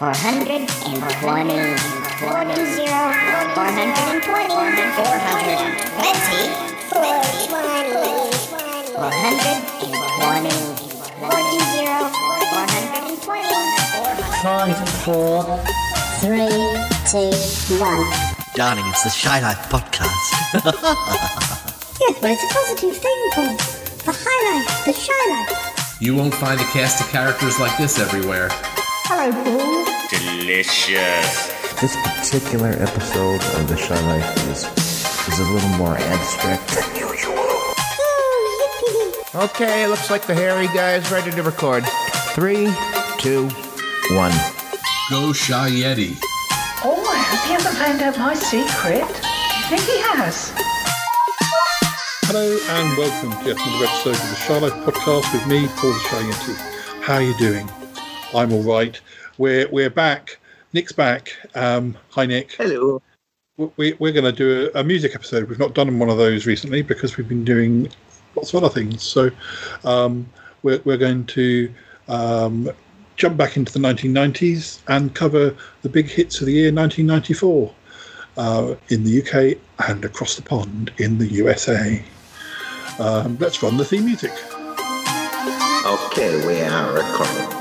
420, 0.00 0.64
40, 0.64 0.96
420, 1.20 2.88
420, 3.52 4.96
420, 4.96 6.00
Five, 14.40 14.72
four, 15.04 15.44
three, 16.20 16.48
two, 17.04 17.28
one. 17.76 18.08
Darling, 18.54 18.86
it's 18.88 19.04
the 19.04 19.10
Shy 19.10 19.40
Life 19.40 19.68
podcast. 19.68 20.16
Yes, 22.00 22.16
but 22.22 22.30
it's 22.30 22.42
a 22.42 22.46
positive 22.54 22.96
thing, 22.96 23.30
Paul. 23.34 23.54
The 24.06 24.12
high 24.18 24.40
life, 24.56 24.84
the 24.86 24.92
shy 24.94 25.12
life. 25.28 26.00
You 26.00 26.16
won't 26.16 26.32
find 26.32 26.58
a 26.58 26.64
cast 26.64 27.02
of 27.02 27.08
characters 27.08 27.60
like 27.60 27.76
this 27.76 27.98
everywhere. 27.98 28.48
Hello, 29.12 29.32
Paul. 29.42 29.89
Delicious. 30.10 31.46
This 31.80 31.94
particular 32.02 32.70
episode 32.70 33.40
of 33.54 33.68
The 33.68 33.76
Shy 33.76 33.94
Life 34.08 34.36
is, 34.48 34.64
is 35.28 35.38
a 35.38 35.52
little 35.52 35.68
more 35.78 35.96
abstract 35.96 36.66
than 36.74 36.96
usual. 36.96 37.36
Oh, 37.38 39.22
yippee. 39.22 39.44
Okay, 39.44 39.86
looks 39.86 40.10
like 40.10 40.26
the 40.26 40.34
hairy 40.34 40.66
guy 40.74 40.94
is 40.94 41.08
ready 41.12 41.30
to 41.30 41.42
record. 41.44 41.84
Three, 42.34 42.66
two, 43.18 43.48
one. 44.10 44.32
Go 45.10 45.32
Shy 45.32 45.70
Yeti. 45.70 46.18
Oh, 46.82 47.06
I 47.08 47.18
hope 47.22 47.46
he 47.46 47.52
hasn't 47.52 47.76
found 47.76 48.02
out 48.02 48.18
my 48.18 48.34
secret. 48.34 49.06
Do 49.06 49.58
you 49.58 49.64
think 49.68 49.82
he 49.82 50.00
has? 50.10 50.50
Hello 52.24 52.58
and 52.68 52.98
welcome 52.98 53.30
to 53.44 53.48
yet 53.48 53.64
another 53.64 53.84
episode 53.86 54.16
of 54.16 54.28
the 54.28 54.34
Shy 54.34 54.58
Life 54.58 54.72
podcast 54.84 55.32
with 55.32 55.46
me, 55.46 55.68
Paul 55.76 55.92
the 55.92 56.00
Shy 56.00 56.22
Yeti. 56.24 57.02
How 57.02 57.14
are 57.14 57.22
you 57.22 57.38
doing? 57.38 57.70
I'm 58.34 58.52
all 58.52 58.62
right. 58.62 59.00
We're 59.38 59.68
we're 59.68 59.90
back. 59.90 60.38
Nick's 60.72 60.92
back. 60.92 61.36
Um, 61.54 61.96
hi 62.10 62.26
Nick. 62.26 62.52
Hello. 62.52 63.02
We, 63.76 63.92
we're 63.98 64.12
going 64.12 64.24
to 64.24 64.32
do 64.32 64.70
a, 64.74 64.80
a 64.80 64.84
music 64.84 65.14
episode. 65.14 65.48
We've 65.48 65.58
not 65.58 65.74
done 65.74 65.98
one 65.98 66.08
of 66.08 66.16
those 66.16 66.46
recently 66.46 66.80
because 66.80 67.16
we've 67.16 67.28
been 67.28 67.44
doing 67.44 67.90
lots 68.34 68.54
of 68.54 68.64
other 68.64 68.72
things. 68.72 69.02
So 69.02 69.30
um, 69.84 70.28
we're 70.62 70.80
we're 70.84 70.96
going 70.96 71.26
to 71.26 71.72
um, 72.08 72.70
jump 73.16 73.36
back 73.36 73.56
into 73.56 73.72
the 73.72 73.78
1990s 73.78 74.80
and 74.88 75.14
cover 75.14 75.54
the 75.82 75.88
big 75.88 76.08
hits 76.08 76.40
of 76.40 76.46
the 76.46 76.52
year 76.52 76.72
1994 76.72 77.74
uh, 78.36 78.74
in 78.88 79.04
the 79.04 79.20
UK 79.22 79.58
and 79.88 80.04
across 80.04 80.36
the 80.36 80.42
pond 80.42 80.92
in 80.98 81.18
the 81.18 81.26
USA. 81.26 82.02
Um, 82.98 83.36
let's 83.38 83.62
run 83.62 83.76
the 83.76 83.84
theme 83.84 84.06
music. 84.06 84.32
Okay, 85.86 86.46
we 86.46 86.60
are 86.60 86.92
recording. 86.92 87.59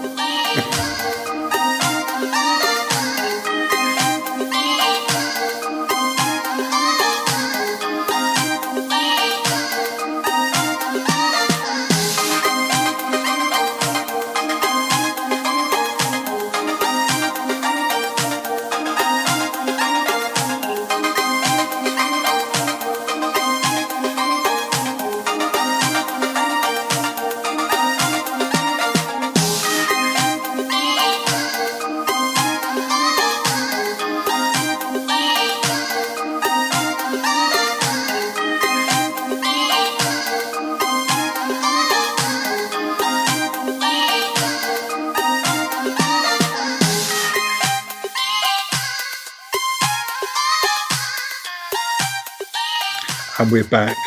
And 53.49 53.54
we're 53.54 53.70
back. 53.70 53.98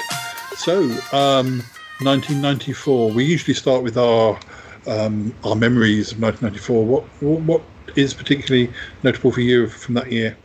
So, 0.57 0.83
um, 1.13 1.63
1994. 2.03 3.11
We 3.11 3.25
usually 3.25 3.55
start 3.55 3.83
with 3.83 3.97
our 3.97 4.39
um, 4.87 5.35
our 5.45 5.57
memories 5.57 6.13
of 6.13 6.21
1994. 6.21 6.85
What 6.85 7.03
what 7.23 7.63
is 7.97 8.15
particularly 8.15 8.73
notable 9.03 9.33
for 9.33 9.41
you 9.41 9.69
from 9.69 9.95
that 9.95 10.13
year? 10.13 10.37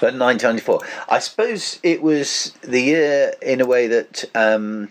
But 0.00 0.14
1994. 0.14 0.80
I 1.08 1.18
suppose 1.18 1.80
it 1.82 2.02
was 2.02 2.52
the 2.62 2.80
year 2.80 3.34
in 3.42 3.60
a 3.60 3.66
way 3.66 3.86
that 3.88 4.24
um, 4.34 4.90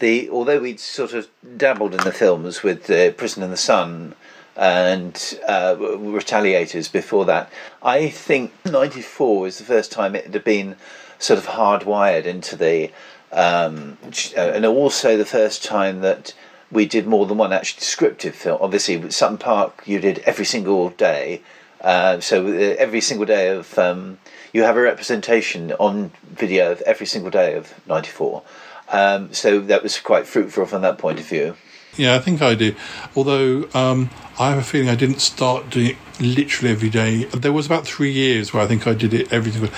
the 0.00 0.28
although 0.30 0.60
we'd 0.60 0.80
sort 0.80 1.12
of 1.12 1.28
dabbled 1.56 1.94
in 1.94 2.02
the 2.04 2.12
films 2.12 2.62
with 2.62 2.90
uh, 2.90 3.12
Prison 3.12 3.42
in 3.42 3.50
the 3.50 3.56
Sun 3.56 4.14
and 4.56 5.38
uh, 5.46 5.76
Retaliators 5.78 6.90
before 6.90 7.24
that, 7.26 7.52
I 7.82 8.08
think 8.08 8.52
94 8.64 9.40
was 9.40 9.58
the 9.58 9.64
first 9.64 9.92
time 9.92 10.14
it 10.14 10.32
had 10.32 10.44
been 10.44 10.76
sort 11.20 11.38
of 11.38 11.46
hardwired 11.46 12.24
into 12.24 12.56
the 12.56 12.90
um, 13.32 13.96
uh, 14.36 14.40
and 14.40 14.66
also 14.66 15.16
the 15.16 15.24
first 15.24 15.62
time 15.64 16.00
that 16.00 16.34
we 16.72 16.86
did 16.86 17.06
more 17.06 17.26
than 17.26 17.38
one 17.38 17.52
actually 17.52 17.78
descriptive 17.78 18.34
film. 18.34 18.58
Obviously, 18.60 18.96
with 18.96 19.12
Sutton 19.12 19.38
Park, 19.38 19.82
you 19.86 20.00
did 20.00 20.18
every 20.20 20.44
single 20.44 20.90
day. 20.90 21.42
Uh, 21.80 22.20
so 22.20 22.46
uh, 22.46 22.50
every 22.78 23.00
single 23.00 23.26
day 23.26 23.48
of 23.48 23.78
um, 23.78 24.18
you 24.52 24.64
have 24.64 24.76
a 24.76 24.80
representation 24.80 25.72
on 25.72 26.10
video 26.24 26.72
of 26.72 26.80
every 26.82 27.06
single 27.06 27.30
day 27.30 27.54
of 27.54 27.72
'94. 27.86 28.42
Um, 28.88 29.32
so 29.32 29.60
that 29.60 29.82
was 29.82 29.98
quite 30.00 30.26
fruitful 30.26 30.66
from 30.66 30.82
that 30.82 30.98
point 30.98 31.20
of 31.20 31.26
view. 31.26 31.56
Yeah, 31.96 32.14
I 32.14 32.18
think 32.18 32.42
I 32.42 32.54
do. 32.54 32.74
Although 33.16 33.68
um, 33.74 34.10
I 34.38 34.50
have 34.50 34.58
a 34.58 34.62
feeling 34.62 34.88
I 34.88 34.94
didn't 34.94 35.20
start 35.20 35.70
doing 35.70 35.90
it 35.90 35.96
literally 36.20 36.72
every 36.72 36.90
day. 36.90 37.24
There 37.24 37.52
was 37.52 37.66
about 37.66 37.86
three 37.86 38.12
years 38.12 38.52
where 38.52 38.62
I 38.62 38.66
think 38.66 38.86
I 38.86 38.94
did 38.94 39.14
it 39.14 39.32
every 39.32 39.52
single. 39.52 39.70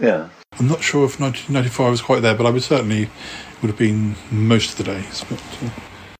Yeah. 0.00 0.28
I'm 0.58 0.68
not 0.68 0.82
sure 0.82 1.04
if 1.04 1.18
1994 1.20 1.86
I 1.86 1.90
was 1.90 2.02
quite 2.02 2.22
there, 2.22 2.34
but 2.34 2.46
I 2.46 2.50
would 2.50 2.62
certainly 2.62 3.08
would 3.60 3.68
have 3.68 3.78
been 3.78 4.14
most 4.30 4.72
of 4.72 4.76
the 4.78 4.84
days. 4.84 5.24
But, 5.28 5.40
uh, 5.62 5.70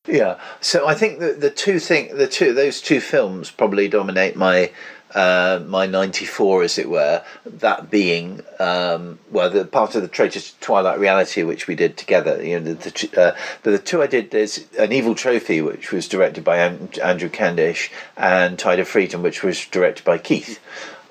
Yeah, 0.07 0.39
so 0.61 0.87
I 0.87 0.95
think 0.95 1.21
that 1.21 1.41
the 1.41 1.51
two 1.51 1.79
thing, 1.79 2.17
the 2.17 2.27
two 2.27 2.53
those 2.53 2.81
two 2.81 3.01
films 3.01 3.51
probably 3.51 3.89
dominate 3.89 4.37
my 4.37 4.71
uh, 5.15 5.63
my 5.67 5.87
'94, 5.87 6.65
as 6.65 6.77
it 6.79 6.91
were. 6.91 7.23
That 7.47 7.89
being 7.91 8.41
um, 8.59 9.21
well, 9.31 9.49
the 9.51 9.65
part 9.65 9.95
of 9.95 10.03
the 10.03 10.09
Traitors 10.09 10.51
to 10.53 10.61
Twilight 10.61 10.99
Reality, 10.99 11.45
which 11.45 11.69
we 11.69 11.77
did 11.77 11.97
together. 11.97 12.45
You 12.45 12.59
know, 12.59 12.73
the, 12.73 12.75
the, 12.75 12.91
two- 12.91 13.17
uh, 13.21 13.37
the, 13.63 13.71
the 13.73 13.79
two 13.79 14.03
I 14.03 14.09
did. 14.09 14.33
There's 14.33 14.67
an 14.79 14.91
Evil 14.93 15.15
Trophy, 15.15 15.61
which 15.61 15.93
was 15.93 16.09
directed 16.09 16.43
by 16.43 16.57
An- 16.59 16.89
Andrew 17.03 17.29
Candish, 17.29 17.93
and 18.17 18.59
Tide 18.59 18.81
of 18.81 18.89
Freedom, 18.89 19.23
which 19.23 19.45
was 19.45 19.65
directed 19.67 20.05
by 20.05 20.19
Keith. 20.19 20.59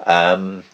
Um, 0.06 0.66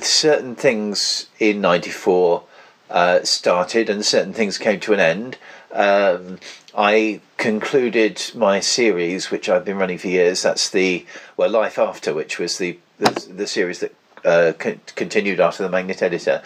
certain 0.00 0.54
things 0.54 1.26
in 1.38 1.60
'94 1.60 2.44
uh, 2.90 3.22
started, 3.22 3.88
and 3.88 4.04
certain 4.04 4.32
things 4.32 4.58
came 4.58 4.80
to 4.80 4.92
an 4.92 5.00
end. 5.00 5.38
Um, 5.72 6.38
I 6.74 7.20
concluded 7.36 8.30
my 8.34 8.60
series, 8.60 9.30
which 9.30 9.48
I've 9.48 9.64
been 9.64 9.78
running 9.78 9.98
for 9.98 10.08
years. 10.08 10.42
That's 10.42 10.70
the 10.70 11.06
well, 11.36 11.50
Life 11.50 11.78
After, 11.78 12.14
which 12.14 12.38
was 12.38 12.58
the 12.58 12.78
the, 12.98 13.32
the 13.34 13.46
series 13.46 13.80
that 13.80 13.94
uh, 14.24 14.52
con- 14.58 14.80
continued 14.94 15.40
after 15.40 15.62
the 15.62 15.68
Magnet 15.68 16.02
Editor. 16.02 16.42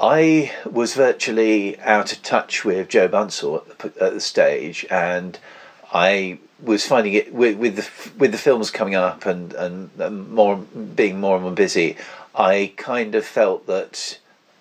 I 0.00 0.52
was 0.64 0.94
virtually 0.94 1.78
out 1.80 2.12
of 2.12 2.22
touch 2.22 2.64
with 2.64 2.88
Joe 2.88 3.08
Bunsell 3.08 3.68
at 3.68 3.78
the, 3.78 4.04
at 4.04 4.14
the 4.14 4.20
stage, 4.20 4.86
and 4.90 5.38
I 5.92 6.38
was 6.62 6.86
finding 6.86 7.12
it 7.12 7.34
with, 7.34 7.56
with 7.56 7.76
the 7.76 8.18
with 8.18 8.32
the 8.32 8.38
films 8.38 8.70
coming 8.70 8.94
up 8.94 9.26
and, 9.26 9.52
and 9.54 9.90
and 9.98 10.30
more 10.30 10.56
being 10.56 11.20
more 11.20 11.36
and 11.36 11.44
more 11.44 11.52
busy. 11.52 11.96
I 12.34 12.72
kind 12.76 13.14
of 13.14 13.24
felt 13.24 13.66
that 13.66 14.18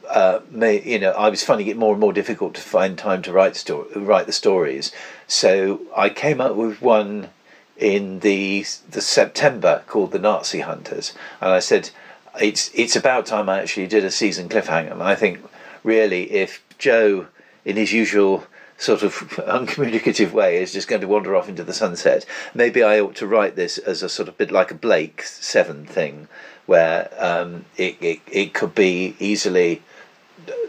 uh, 0.09 0.39
may, 0.49 0.81
you 0.81 0.99
know 0.99 1.11
I 1.11 1.29
was 1.29 1.43
finding 1.43 1.67
it 1.67 1.77
more 1.77 1.91
and 1.91 1.99
more 1.99 2.13
difficult 2.13 2.53
to 2.55 2.61
find 2.61 2.97
time 2.97 3.21
to 3.23 3.31
write 3.31 3.55
story, 3.55 3.89
write 3.95 4.25
the 4.25 4.33
stories. 4.33 4.91
So 5.27 5.81
I 5.95 6.09
came 6.09 6.41
up 6.41 6.55
with 6.55 6.81
one 6.81 7.29
in 7.77 8.19
the 8.19 8.65
the 8.89 9.01
September 9.01 9.83
called 9.87 10.11
the 10.11 10.19
Nazi 10.19 10.59
Hunters, 10.59 11.13
and 11.39 11.51
I 11.51 11.59
said 11.59 11.91
it's 12.39 12.69
it's 12.73 12.95
about 12.95 13.25
time 13.25 13.49
I 13.49 13.61
actually 13.61 13.87
did 13.87 14.03
a 14.03 14.11
season 14.11 14.49
cliffhanger. 14.49 14.91
And 14.91 15.03
I 15.03 15.15
think 15.15 15.39
really 15.83 16.31
if 16.31 16.63
Joe 16.77 17.27
in 17.63 17.77
his 17.77 17.93
usual 17.93 18.45
sort 18.77 19.03
of 19.03 19.13
uncommunicative 19.47 20.33
way 20.33 20.61
is 20.61 20.73
just 20.73 20.87
going 20.87 21.01
to 21.01 21.07
wander 21.07 21.35
off 21.35 21.47
into 21.47 21.63
the 21.63 21.73
sunset. 21.73 22.25
Maybe 22.53 22.83
I 22.83 22.99
ought 22.99 23.15
to 23.17 23.27
write 23.27 23.55
this 23.55 23.77
as 23.77 24.01
a 24.01 24.09
sort 24.09 24.27
of 24.27 24.37
bit 24.37 24.51
like 24.51 24.71
a 24.71 24.75
Blake 24.75 25.21
Seven 25.23 25.85
thing, 25.85 26.27
where 26.71 27.11
um, 27.19 27.65
it, 27.75 27.97
it 28.01 28.19
it 28.31 28.53
could 28.53 28.73
be 28.73 29.13
easily 29.19 29.81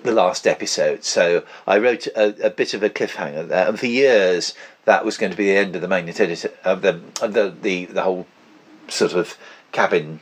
the 0.03 0.11
last 0.11 0.49
episode. 0.49 1.05
So 1.05 1.45
I 1.65 1.79
wrote 1.79 2.09
a, 2.09 2.49
a 2.49 2.51
bit 2.51 2.75
of 2.75 2.83
a 2.83 2.91
cliffhanger 2.91 3.47
there, 3.47 3.69
and 3.69 3.79
for 3.79 3.87
years 3.87 4.55
that 4.85 5.05
was 5.05 5.17
going 5.17 5.31
to 5.31 5.39
be 5.39 5.47
the 5.47 5.57
end 5.57 5.77
of 5.77 5.81
the 5.81 5.87
magnet 5.87 6.19
editor 6.19 6.51
of 6.65 6.83
the 6.83 7.01
of 7.23 7.35
the, 7.35 7.55
the 7.63 7.85
the 7.85 8.03
whole 8.03 8.27
sort 8.89 9.13
of 9.13 9.39
cabin 9.71 10.19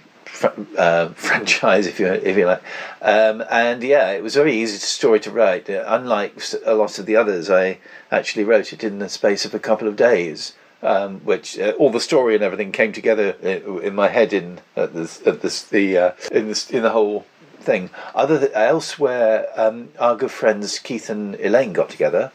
uh, 0.77 1.09
franchise, 1.15 1.87
if 1.87 1.99
you 1.99 2.09
if 2.09 2.37
you 2.37 2.45
like. 2.45 2.63
Um, 3.01 3.43
and 3.51 3.83
yeah, 3.83 4.11
it 4.11 4.23
was 4.23 4.37
a 4.37 4.41
very 4.41 4.55
easy 4.55 4.77
story 4.77 5.21
to 5.21 5.31
write. 5.31 5.71
Uh, 5.71 5.83
unlike 5.87 6.43
a 6.67 6.75
lot 6.75 6.99
of 6.99 7.07
the 7.07 7.17
others, 7.17 7.49
I 7.49 7.79
actually 8.11 8.45
wrote 8.45 8.75
it 8.75 8.85
in 8.85 8.99
the 8.99 9.09
space 9.09 9.47
of 9.47 9.55
a 9.55 9.59
couple 9.59 9.89
of 9.89 9.97
days. 9.97 10.53
Um, 10.83 11.21
which 11.21 11.59
uh, 11.59 11.73
all 11.73 11.91
the 11.91 12.01
story 12.01 12.35
and 12.35 12.43
everything 12.43 12.73
came 12.73 12.93
together 12.93 13.33
in, 13.43 13.83
in 13.83 13.95
my 13.95 14.09
head 14.09 14.33
in 14.33 14.61
at 14.75 14.95
this 14.95 15.21
at 15.27 15.43
this 15.43 15.63
the 15.63 15.99
uh, 15.99 16.13
in 16.33 16.49
this 16.49 16.71
in 16.71 16.83
the 16.83 16.91
whole 16.91 17.27
thing. 17.59 17.91
Other 18.15 18.39
th- 18.39 18.53
elsewhere, 18.55 19.49
um, 19.57 19.91
our 19.99 20.17
good 20.17 20.31
friends 20.31 20.79
Keith 20.79 21.11
and 21.11 21.35
Elaine 21.35 21.75
got 21.75 21.91
together. 21.91 22.33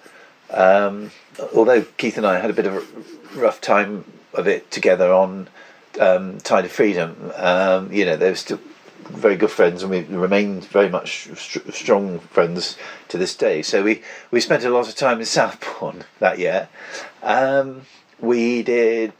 Um, 0.52 1.10
although 1.56 1.84
Keith 1.98 2.18
and 2.18 2.26
I 2.28 2.40
had 2.40 2.50
a 2.52 2.54
bit 2.54 2.68
of 2.68 2.76
a 2.76 3.40
rough 3.40 3.62
time 3.62 4.06
of 4.34 4.48
it 4.48 4.70
together 4.70 5.12
on 5.12 5.50
um, 6.00 6.38
Tide 6.40 6.66
of 6.66 6.72
Freedom, 6.72 7.32
um, 7.36 7.92
you 7.92 8.06
know, 8.06 8.16
they 8.16 8.30
were 8.30 8.36
still 8.36 8.60
very 9.06 9.36
good 9.36 9.52
friends, 9.52 9.84
and 9.84 9.92
we 9.92 10.02
remained 10.02 10.66
very 10.66 10.90
much 10.90 11.30
str- 11.36 11.72
strong 11.72 12.20
friends 12.20 12.78
to 13.08 13.18
this 13.18 13.36
day. 13.36 13.62
So 13.62 13.84
we 13.84 14.02
we 14.32 14.40
spent 14.40 14.64
a 14.64 14.70
lot 14.70 14.88
of 14.88 14.96
time 14.96 15.20
in 15.20 15.26
Southbourne 15.26 16.04
that 16.20 16.40
year. 16.40 16.70
Um, 17.24 17.82
we 18.20 18.64
did. 18.64 19.14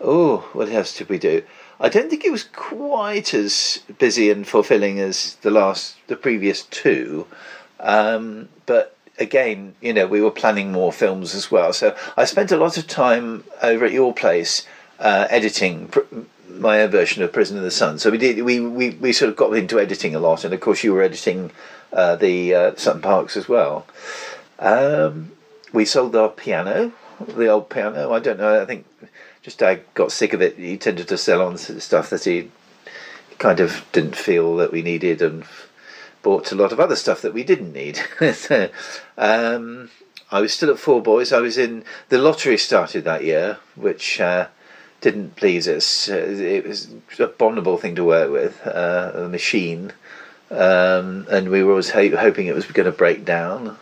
Oh, 0.00 0.48
what 0.52 0.68
else 0.68 0.96
did 0.96 1.08
we 1.08 1.18
do? 1.18 1.42
I 1.80 1.88
don't 1.88 2.10
think 2.10 2.24
it 2.24 2.32
was 2.32 2.44
quite 2.44 3.32
as 3.34 3.80
busy 3.98 4.30
and 4.30 4.46
fulfilling 4.46 4.98
as 4.98 5.36
the 5.42 5.50
last, 5.50 5.96
the 6.08 6.16
previous 6.16 6.62
two. 6.64 7.26
Um, 7.80 8.48
but 8.66 8.96
again, 9.18 9.74
you 9.80 9.92
know, 9.92 10.06
we 10.06 10.20
were 10.20 10.30
planning 10.30 10.72
more 10.72 10.92
films 10.92 11.34
as 11.34 11.50
well. 11.50 11.72
So 11.72 11.96
I 12.16 12.24
spent 12.24 12.52
a 12.52 12.56
lot 12.56 12.78
of 12.78 12.86
time 12.86 13.44
over 13.62 13.84
at 13.84 13.92
your 13.92 14.12
place 14.12 14.66
uh, 14.98 15.26
editing 15.30 15.88
pr- 15.88 16.00
my 16.48 16.82
own 16.82 16.90
version 16.90 17.22
of 17.22 17.32
Prison 17.32 17.56
of 17.56 17.62
the 17.62 17.70
Sun. 17.70 17.98
So 17.98 18.10
we 18.10 18.18
did, 18.18 18.42
we, 18.42 18.58
we, 18.60 18.90
we 18.90 19.12
sort 19.12 19.30
of 19.30 19.36
got 19.36 19.52
into 19.52 19.78
editing 19.78 20.14
a 20.14 20.18
lot, 20.18 20.44
and 20.44 20.52
of 20.52 20.60
course 20.60 20.82
you 20.82 20.92
were 20.92 21.02
editing 21.02 21.52
uh, 21.92 22.16
the 22.16 22.54
uh, 22.54 22.74
Sutton 22.76 23.02
Parks 23.02 23.36
as 23.36 23.48
well. 23.48 23.86
Um, 24.58 25.32
we 25.72 25.84
sold 25.84 26.16
our 26.16 26.28
piano, 26.28 26.92
the 27.26 27.48
old 27.48 27.68
piano. 27.70 28.12
I 28.12 28.18
don't 28.20 28.38
know. 28.38 28.60
I 28.60 28.64
think 28.64 28.86
just 29.42 29.62
I 29.62 29.80
got 29.94 30.12
sick 30.12 30.32
of 30.32 30.42
it. 30.42 30.56
He 30.56 30.76
tended 30.76 31.08
to 31.08 31.18
sell 31.18 31.42
on 31.42 31.56
stuff 31.58 32.10
that 32.10 32.24
he 32.24 32.50
kind 33.38 33.60
of 33.60 33.84
didn't 33.92 34.16
feel 34.16 34.56
that 34.56 34.72
we 34.72 34.82
needed, 34.82 35.22
and 35.22 35.44
bought 36.22 36.52
a 36.52 36.56
lot 36.56 36.72
of 36.72 36.80
other 36.80 36.96
stuff 36.96 37.22
that 37.22 37.34
we 37.34 37.44
didn't 37.44 37.72
need. 37.72 38.00
so, 38.34 38.68
um, 39.18 39.90
I 40.30 40.40
was 40.40 40.52
still 40.52 40.70
at 40.70 40.78
Four 40.78 41.02
Boys. 41.02 41.32
I 41.32 41.40
was 41.40 41.56
in 41.56 41.84
the 42.08 42.18
lottery 42.18 42.58
started 42.58 43.04
that 43.04 43.24
year, 43.24 43.58
which 43.76 44.20
uh, 44.20 44.48
didn't 45.00 45.36
please 45.36 45.68
us. 45.68 46.08
Uh, 46.08 46.16
It 46.16 46.66
was 46.66 46.88
a 47.18 47.24
abominable 47.24 47.78
thing 47.78 47.94
to 47.96 48.04
work 48.04 48.30
with, 48.30 48.66
uh, 48.66 49.12
a 49.14 49.28
machine, 49.28 49.92
um, 50.50 51.26
and 51.30 51.50
we 51.50 51.62
were 51.62 51.70
always 51.72 51.90
ho- 51.90 52.16
hoping 52.16 52.46
it 52.46 52.54
was 52.54 52.66
going 52.66 52.86
to 52.86 52.92
break 52.92 53.24
down 53.24 53.78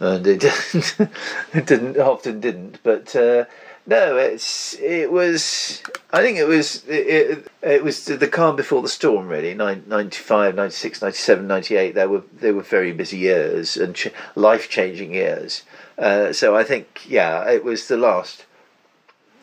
and 0.00 0.26
it 0.26 0.40
didn't. 0.40 1.10
it 1.52 1.66
didn't 1.66 1.98
often 1.98 2.40
didn't, 2.40 2.78
but 2.82 3.14
uh, 3.16 3.44
no, 3.86 4.16
it's 4.16 4.74
it 4.80 5.12
was. 5.12 5.82
I 6.12 6.20
think 6.20 6.38
it 6.38 6.48
was 6.48 6.84
it, 6.88 7.46
it, 7.62 7.84
was 7.84 8.04
the 8.04 8.28
calm 8.28 8.56
before 8.56 8.82
the 8.82 8.88
storm. 8.88 9.28
Really, 9.28 9.54
Nin- 9.54 9.84
95, 9.86 10.54
96, 10.54 11.02
97, 11.02 11.46
98, 11.46 11.94
They 11.94 12.06
were 12.06 12.22
they 12.40 12.52
were 12.52 12.62
very 12.62 12.92
busy 12.92 13.18
years 13.18 13.76
and 13.76 13.94
ch- 13.94 14.12
life 14.34 14.68
changing 14.68 15.14
years. 15.14 15.62
Uh, 15.96 16.32
so 16.32 16.56
I 16.56 16.64
think 16.64 17.08
yeah, 17.08 17.48
it 17.48 17.64
was 17.64 17.86
the 17.88 17.96
last 17.96 18.44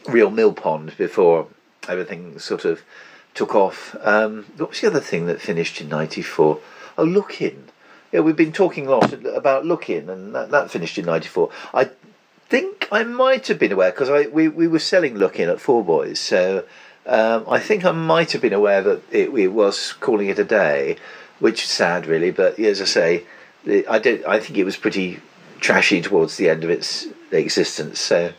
real 0.07 0.29
mill 0.29 0.53
pond 0.53 0.93
before 0.97 1.47
everything 1.87 2.37
sort 2.37 2.65
of 2.65 2.81
took 3.33 3.55
off. 3.55 3.95
Um, 4.01 4.45
what 4.57 4.69
was 4.69 4.81
the 4.81 4.87
other 4.87 4.99
thing 4.99 5.25
that 5.27 5.41
finished 5.41 5.79
in 5.79 5.87
'94? 5.89 6.59
Oh, 6.97 7.03
Look 7.03 7.41
In. 7.41 7.69
Yeah, 8.13 8.19
we've 8.19 8.35
been 8.35 8.53
talking 8.53 8.85
a 8.85 8.91
lot 8.91 9.11
about 9.11 9.65
Look 9.65 9.89
In, 9.89 10.07
and 10.07 10.35
that, 10.35 10.51
that 10.51 10.69
finished 10.69 10.99
in 10.99 11.05
'94. 11.05 11.49
I 11.73 11.89
think 12.47 12.87
I 12.91 13.03
might 13.03 13.47
have 13.47 13.57
been 13.57 13.71
aware 13.71 13.89
because 13.89 14.29
we, 14.31 14.47
we 14.47 14.67
were 14.67 14.77
selling 14.77 15.15
Look 15.15 15.39
In 15.39 15.49
at 15.49 15.59
Four 15.59 15.83
Boys, 15.83 16.19
so 16.19 16.63
um, 17.07 17.43
I 17.49 17.59
think 17.59 17.83
I 17.83 17.91
might 17.91 18.31
have 18.31 18.41
been 18.41 18.53
aware 18.53 18.83
that 18.83 19.01
it, 19.11 19.33
it 19.33 19.47
was 19.47 19.93
calling 19.93 20.29
it 20.29 20.37
a 20.37 20.43
day, 20.43 20.97
which 21.39 21.63
is 21.63 21.69
sad, 21.69 22.05
really. 22.05 22.29
But 22.29 22.59
as 22.59 22.81
I 22.81 22.85
say, 22.85 23.23
I. 23.67 24.21
I 24.27 24.39
think 24.39 24.59
it 24.59 24.63
was 24.63 24.77
pretty 24.77 25.19
trashy 25.59 25.99
towards 25.99 26.37
the 26.37 26.49
end 26.49 26.63
of 26.63 26.69
its 26.69 27.07
existence. 27.31 27.99
So 27.99 28.31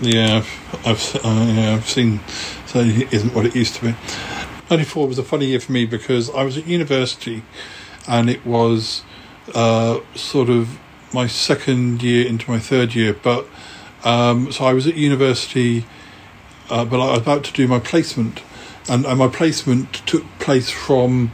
Yeah, 0.00 0.44
I've 0.86 1.16
uh, 1.16 1.52
yeah, 1.54 1.74
I've 1.74 1.88
seen. 1.88 2.20
So 2.66 2.80
it 2.80 3.12
isn't 3.12 3.34
what 3.34 3.44
it 3.44 3.54
used 3.54 3.74
to 3.74 3.82
be. 3.82 3.96
Ninety 4.70 4.86
four 4.86 5.06
was 5.06 5.18
a 5.18 5.22
funny 5.22 5.46
year 5.46 5.60
for 5.60 5.72
me 5.72 5.84
because 5.84 6.30
I 6.30 6.42
was 6.42 6.56
at 6.56 6.66
university, 6.66 7.42
and 8.06 8.28
it 8.30 8.44
was 8.44 9.02
uh, 9.54 10.00
sort 10.14 10.50
of 10.50 10.78
my 11.12 11.26
second 11.26 12.02
year 12.02 12.26
into 12.26 12.50
my 12.50 12.58
third 12.58 12.94
year. 12.94 13.14
But 13.14 13.46
um, 14.04 14.52
so 14.52 14.64
I 14.64 14.72
was 14.72 14.86
at 14.86 14.96
university, 14.96 15.86
uh, 16.68 16.84
but 16.84 17.00
I 17.00 17.12
was 17.12 17.20
about 17.20 17.44
to 17.44 17.52
do 17.52 17.66
my 17.68 17.78
placement, 17.78 18.42
and, 18.88 19.06
and 19.06 19.18
my 19.18 19.28
placement 19.28 19.92
took 20.06 20.24
place 20.38 20.70
from 20.70 21.32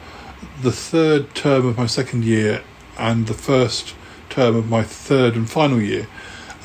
the 0.62 0.72
third 0.72 1.34
term 1.34 1.66
of 1.66 1.78
my 1.78 1.86
second 1.86 2.24
year 2.24 2.62
and 2.98 3.26
the 3.26 3.34
first 3.34 3.94
term 4.28 4.54
of 4.54 4.68
my 4.68 4.82
third 4.82 5.34
and 5.34 5.48
final 5.48 5.80
year. 5.80 6.06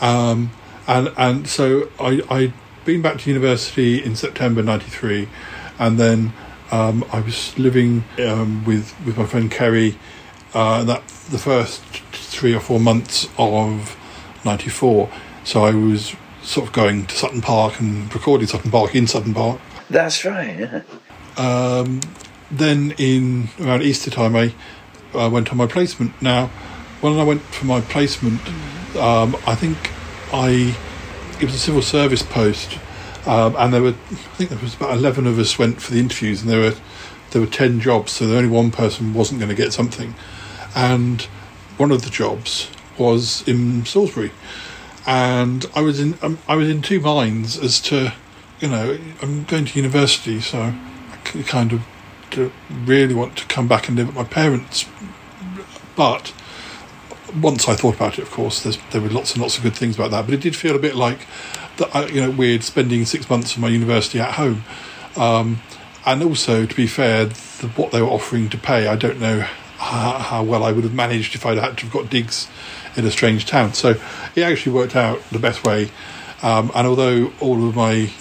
Um, 0.02 0.52
and 0.88 1.12
and 1.18 1.48
so 1.48 1.90
I 2.00 2.22
I'd 2.30 2.54
been 2.84 3.02
back 3.02 3.20
to 3.20 3.30
university 3.30 4.04
in 4.04 4.16
September 4.16 4.62
'93, 4.62 5.28
and 5.80 5.98
then 5.98 6.34
um, 6.72 7.06
I 7.12 7.20
was 7.22 7.58
living 7.58 8.04
um, 8.20 8.64
with 8.66 8.94
with 9.06 9.18
my 9.18 9.26
friend 9.26 9.50
Kerry. 9.50 9.98
Uh, 10.54 10.86
that 10.86 11.06
the 11.30 11.38
first 11.38 11.82
three 12.14 12.54
or 12.54 12.62
four 12.62 12.80
months 12.80 13.28
of 13.38 13.98
'94. 14.46 15.10
So 15.44 15.64
I 15.66 15.74
was 15.74 16.16
sort 16.42 16.68
of 16.68 16.74
going 16.74 17.08
to 17.08 17.16
Sutton 17.16 17.42
Park 17.42 17.80
and 17.80 18.14
recording 18.14 18.48
Sutton 18.48 18.72
Park 18.72 18.96
in 18.96 19.08
Sutton 19.08 19.34
Park. 19.34 19.60
that's 19.90 20.24
right. 20.24 20.60
Yeah. 20.60 20.82
Um, 21.38 22.02
then 22.52 22.94
in 22.98 23.50
around 23.60 23.84
Easter 23.84 24.10
time, 24.10 24.36
I 24.36 24.54
uh, 25.14 25.30
went 25.30 25.52
on 25.52 25.58
my 25.58 25.68
placement. 25.68 26.20
Now, 26.22 26.48
when 27.02 27.18
I 27.20 27.24
went 27.24 27.42
for 27.42 27.66
my 27.66 27.82
placement, 27.82 28.40
um, 28.96 29.36
I 29.46 29.56
think 29.56 29.78
I 30.32 30.76
it 31.40 31.46
was 31.46 31.56
a 31.56 31.60
civil 31.60 31.82
service 31.82 32.24
post, 32.24 32.80
um, 33.26 33.56
and 33.58 33.74
there 33.74 33.82
were 33.82 33.90
I 34.12 34.36
think 34.38 34.50
there 34.50 34.60
was 34.60 34.76
about 34.76 34.92
eleven 34.92 35.28
of 35.28 35.40
us 35.40 35.58
went 35.58 35.82
for 35.82 35.92
the 35.92 36.00
interviews, 36.00 36.42
and 36.42 36.50
there 36.50 36.60
were 36.60 36.76
there 37.32 37.42
were 37.42 37.48
ten 37.48 37.80
jobs, 37.80 38.14
so 38.14 38.28
the 38.28 38.38
only 38.38 38.50
one 38.50 38.72
person 38.72 39.14
wasn't 39.14 39.40
going 39.40 39.50
to 39.50 39.56
get 39.56 39.74
something, 39.74 40.14
and 40.76 41.24
one 41.78 41.92
of 41.92 42.04
the 42.04 42.10
jobs 42.10 42.70
was 42.98 43.46
in 43.48 43.86
Salisbury, 43.86 44.32
and 45.06 45.66
I 45.76 45.82
was 45.82 46.00
in 46.00 46.18
um, 46.22 46.38
I 46.48 46.56
was 46.56 46.70
in 46.70 46.82
two 46.82 47.00
minds 47.00 47.58
as 47.58 47.80
to 47.82 48.14
you 48.60 48.70
know 48.70 48.98
I'm 49.22 49.44
going 49.46 49.66
to 49.66 49.80
university, 49.80 50.40
so 50.40 50.74
I 51.12 51.42
kind 51.44 51.74
of 51.74 51.82
really 52.86 53.14
want 53.14 53.38
to 53.38 53.46
come 53.46 53.68
back 53.68 53.88
and 53.88 53.98
live 53.98 54.10
at 54.10 54.14
my 54.14 54.24
parents, 54.24 54.86
but 55.96 56.34
once 57.42 57.68
I 57.68 57.76
thought 57.76 57.96
about 57.96 58.18
it, 58.18 58.22
of 58.22 58.32
course, 58.32 58.62
there 58.92 59.02
were 59.02 59.10
lots 59.10 59.34
and 59.34 59.42
lots 59.42 59.58
of 59.58 59.64
good 59.64 59.76
things 59.76 59.96
about 59.96 60.12
that. 60.12 60.26
But 60.26 60.34
it 60.34 60.42
did 60.42 60.56
feel 60.56 60.76
a 60.76 60.80
bit 60.80 60.96
like 60.96 61.28
that, 61.78 62.14
you 62.14 62.22
know, 62.22 62.32
weird 62.32 62.64
spending 62.64 63.06
six 63.06 63.30
months 63.30 63.56
of 63.56 63.62
my 63.62 63.70
university 63.70 64.20
at 64.20 64.34
home. 64.34 64.64
Um, 65.16 65.62
and 66.06 66.22
also, 66.24 66.66
to 66.66 66.76
be 66.76 66.88
fair, 66.88 67.26
the, 67.26 67.68
what 67.76 67.92
they 67.92 68.02
were 68.02 68.10
offering 68.10 68.50
to 68.50 68.58
pay, 68.58 68.88
I 68.88 68.96
don't 68.96 69.20
know 69.20 69.40
how, 69.78 70.18
how 70.20 70.44
well 70.44 70.64
I 70.64 70.72
would 70.72 70.84
have 70.84 70.94
managed 70.94 71.36
if 71.36 71.46
I'd 71.46 71.58
had 71.58 71.78
to 71.78 71.86
have 71.86 71.94
got 71.94 72.10
digs 72.10 72.48
in 72.96 73.06
a 73.06 73.12
strange 73.12 73.46
town. 73.46 73.74
So 73.74 73.96
it 74.36 74.42
actually 74.42 74.74
worked 74.74 74.96
out 74.96 75.22
the 75.32 75.40
best 75.40 75.64
way. 75.66 75.90
Um, 76.44 76.72
and 76.76 76.88
although 76.88 77.32
all 77.40 77.68
of 77.68 77.76
my 77.76 78.12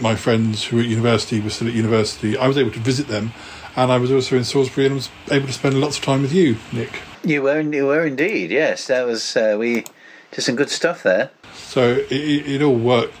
my 0.00 0.14
friends 0.14 0.64
who 0.64 0.76
were 0.76 0.82
at 0.82 0.88
university 0.88 1.40
were 1.40 1.50
still 1.50 1.68
at 1.68 1.74
university, 1.74 2.36
I 2.36 2.46
was 2.48 2.56
able 2.56 2.70
to 2.70 2.78
visit 2.78 3.06
them, 3.06 3.32
and 3.76 3.92
I 3.92 3.98
was 3.98 4.10
also 4.10 4.36
in 4.36 4.44
Salisbury 4.44 4.86
and 4.86 4.94
was 4.94 5.10
able 5.30 5.46
to 5.46 5.52
spend 5.52 5.78
lots 5.78 5.98
of 5.98 6.04
time 6.04 6.22
with 6.22 6.32
you, 6.32 6.56
Nick. 6.72 7.02
You 7.22 7.42
were, 7.42 7.60
you 7.60 7.86
were 7.86 8.06
indeed. 8.06 8.50
Yes, 8.50 8.86
that 8.86 9.06
was 9.06 9.36
uh, 9.36 9.56
we 9.58 9.84
did 10.32 10.42
some 10.42 10.56
good 10.56 10.70
stuff 10.70 11.02
there. 11.02 11.30
So 11.62 12.04
it, 12.10 12.12
it, 12.12 12.62
all 12.62 12.74
worked. 12.74 13.14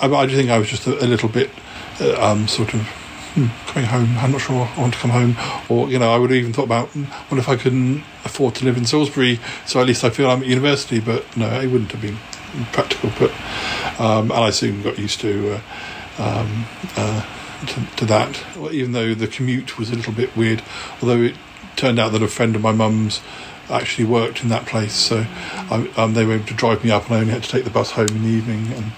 I, 0.00 0.08
I 0.08 0.26
do 0.26 0.34
think 0.34 0.50
I 0.50 0.58
was 0.58 0.68
just 0.68 0.86
a, 0.86 1.04
a 1.04 1.06
little 1.06 1.28
bit 1.28 1.50
uh, 2.00 2.20
um, 2.20 2.48
sort 2.48 2.74
of 2.74 2.82
hmm, 2.82 3.46
coming 3.66 3.88
home. 3.88 4.18
I'm 4.18 4.32
not 4.32 4.40
sure 4.40 4.68
I 4.76 4.80
want 4.80 4.94
to 4.94 5.00
come 5.00 5.10
home, 5.10 5.36
or 5.68 5.88
you 5.88 5.98
know, 5.98 6.12
I 6.12 6.18
would 6.18 6.30
have 6.30 6.38
even 6.38 6.52
thought 6.52 6.64
about 6.64 6.88
hmm, 6.88 7.04
what 7.04 7.38
if 7.38 7.48
I 7.48 7.56
couldn't 7.56 8.02
afford 8.24 8.54
to 8.56 8.64
live 8.64 8.76
in 8.76 8.84
Salisbury, 8.84 9.40
so 9.66 9.80
at 9.80 9.86
least 9.86 10.04
I 10.04 10.10
feel 10.10 10.30
I'm 10.30 10.40
at 10.40 10.46
university. 10.46 11.00
But 11.00 11.36
no, 11.36 11.48
it 11.60 11.68
wouldn't 11.68 11.92
have 11.92 12.02
been 12.02 12.18
practical. 12.72 13.12
But 13.18 13.30
um, 14.00 14.30
and 14.30 14.44
I 14.44 14.50
soon 14.50 14.82
got 14.82 14.98
used 14.98 15.20
to. 15.20 15.54
Uh, 15.54 15.60
um, 16.18 16.66
uh, 16.96 17.24
to, 17.66 17.86
to 17.96 18.04
that, 18.06 18.42
even 18.72 18.92
though 18.92 19.14
the 19.14 19.26
commute 19.26 19.78
was 19.78 19.90
a 19.90 19.96
little 19.96 20.12
bit 20.12 20.36
weird, 20.36 20.62
although 21.00 21.22
it 21.22 21.34
turned 21.76 21.98
out 21.98 22.12
that 22.12 22.22
a 22.22 22.28
friend 22.28 22.56
of 22.56 22.62
my 22.62 22.72
mum's 22.72 23.20
actually 23.70 24.04
worked 24.04 24.42
in 24.42 24.48
that 24.50 24.66
place, 24.66 24.94
so 24.94 25.26
I, 25.70 25.90
um, 25.96 26.14
they 26.14 26.24
were 26.24 26.34
able 26.34 26.46
to 26.46 26.54
drive 26.54 26.84
me 26.84 26.90
up, 26.90 27.06
and 27.06 27.14
I 27.14 27.20
only 27.20 27.32
had 27.32 27.42
to 27.42 27.48
take 27.48 27.64
the 27.64 27.70
bus 27.70 27.92
home 27.92 28.08
in 28.08 28.22
the 28.22 28.28
evening, 28.28 28.72
and 28.72 28.92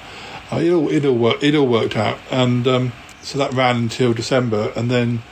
uh, 0.53 0.57
it 0.57 0.73
all 0.73 0.89
it 0.89 1.05
all 1.05 1.17
worked 1.17 1.43
it 1.43 1.55
all 1.55 1.67
worked 1.67 1.97
out, 1.97 2.19
and 2.31 2.67
um, 2.67 2.93
so 3.23 3.39
that 3.39 3.53
ran 3.53 3.77
until 3.77 4.13
December, 4.13 4.73
and 4.77 4.91
then 4.91 5.23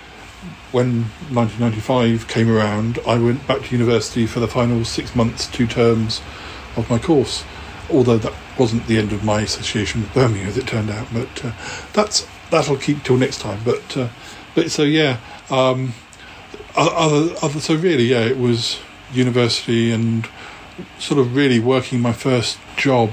when 0.72 1.04
1995 1.32 2.28
came 2.28 2.50
around, 2.50 2.98
I 3.06 3.18
went 3.18 3.46
back 3.46 3.62
to 3.62 3.72
university 3.76 4.26
for 4.26 4.40
the 4.40 4.48
final 4.48 4.84
six 4.84 5.14
months, 5.14 5.46
two 5.46 5.66
terms 5.66 6.20
of 6.76 6.90
my 6.90 6.98
course. 6.98 7.44
Although 7.90 8.18
that 8.18 8.34
wasn't 8.58 8.86
the 8.86 8.98
end 8.98 9.12
of 9.12 9.24
my 9.24 9.42
association 9.42 10.02
with 10.02 10.12
Birmingham, 10.12 10.48
as 10.48 10.58
it 10.58 10.66
turned 10.66 10.90
out, 10.90 11.06
but 11.12 11.44
uh, 11.44 11.52
that's 11.92 12.26
that'll 12.50 12.76
keep 12.76 13.02
till 13.04 13.16
next 13.16 13.40
time. 13.40 13.60
But 13.64 13.96
uh, 13.96 14.08
but 14.54 14.70
so 14.70 14.82
yeah, 14.82 15.18
um, 15.50 15.94
other, 16.76 17.34
other 17.42 17.60
so 17.60 17.76
really 17.76 18.04
yeah, 18.04 18.24
it 18.24 18.38
was 18.38 18.80
university 19.12 19.92
and 19.92 20.28
sort 20.98 21.18
of 21.18 21.34
really 21.34 21.58
working 21.58 22.00
my 22.00 22.12
first 22.12 22.58
job, 22.76 23.10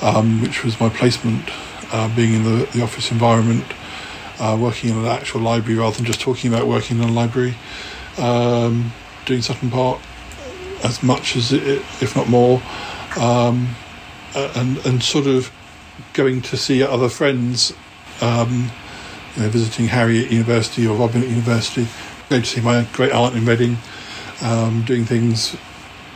um, 0.00 0.42
which 0.42 0.64
was 0.64 0.78
my 0.80 0.88
placement, 0.88 1.48
uh, 1.92 2.14
being 2.14 2.34
in 2.34 2.44
the, 2.44 2.66
the 2.72 2.82
office 2.82 3.10
environment, 3.10 3.64
uh, 4.38 4.56
working 4.60 4.90
in 4.90 4.98
an 4.98 5.06
actual 5.06 5.40
library 5.40 5.78
rather 5.78 5.96
than 5.96 6.04
just 6.04 6.20
talking 6.20 6.52
about 6.52 6.66
working 6.66 6.98
in 6.98 7.08
a 7.08 7.12
library, 7.12 7.54
um, 8.18 8.92
doing 9.24 9.42
Sutton 9.42 9.70
Park 9.70 10.00
as 10.82 11.02
much 11.02 11.36
as 11.36 11.52
it, 11.52 11.78
if 12.00 12.16
not 12.16 12.28
more, 12.28 12.60
um, 13.18 13.68
and 14.34 14.78
and 14.78 15.02
sort 15.02 15.26
of 15.26 15.52
going 16.12 16.42
to 16.42 16.56
see 16.56 16.82
other 16.82 17.08
friends, 17.08 17.72
um, 18.20 18.70
you 19.36 19.42
know, 19.42 19.48
visiting 19.48 19.86
Harry 19.86 20.24
at 20.24 20.32
university 20.32 20.86
or 20.86 20.96
Robin 20.96 21.22
at 21.22 21.28
university, 21.28 21.86
going 22.28 22.42
to 22.42 22.48
see 22.48 22.60
my 22.60 22.86
great 22.92 23.12
aunt 23.12 23.36
in 23.36 23.44
Reading, 23.44 23.78
um, 24.42 24.82
doing 24.84 25.04
things 25.04 25.56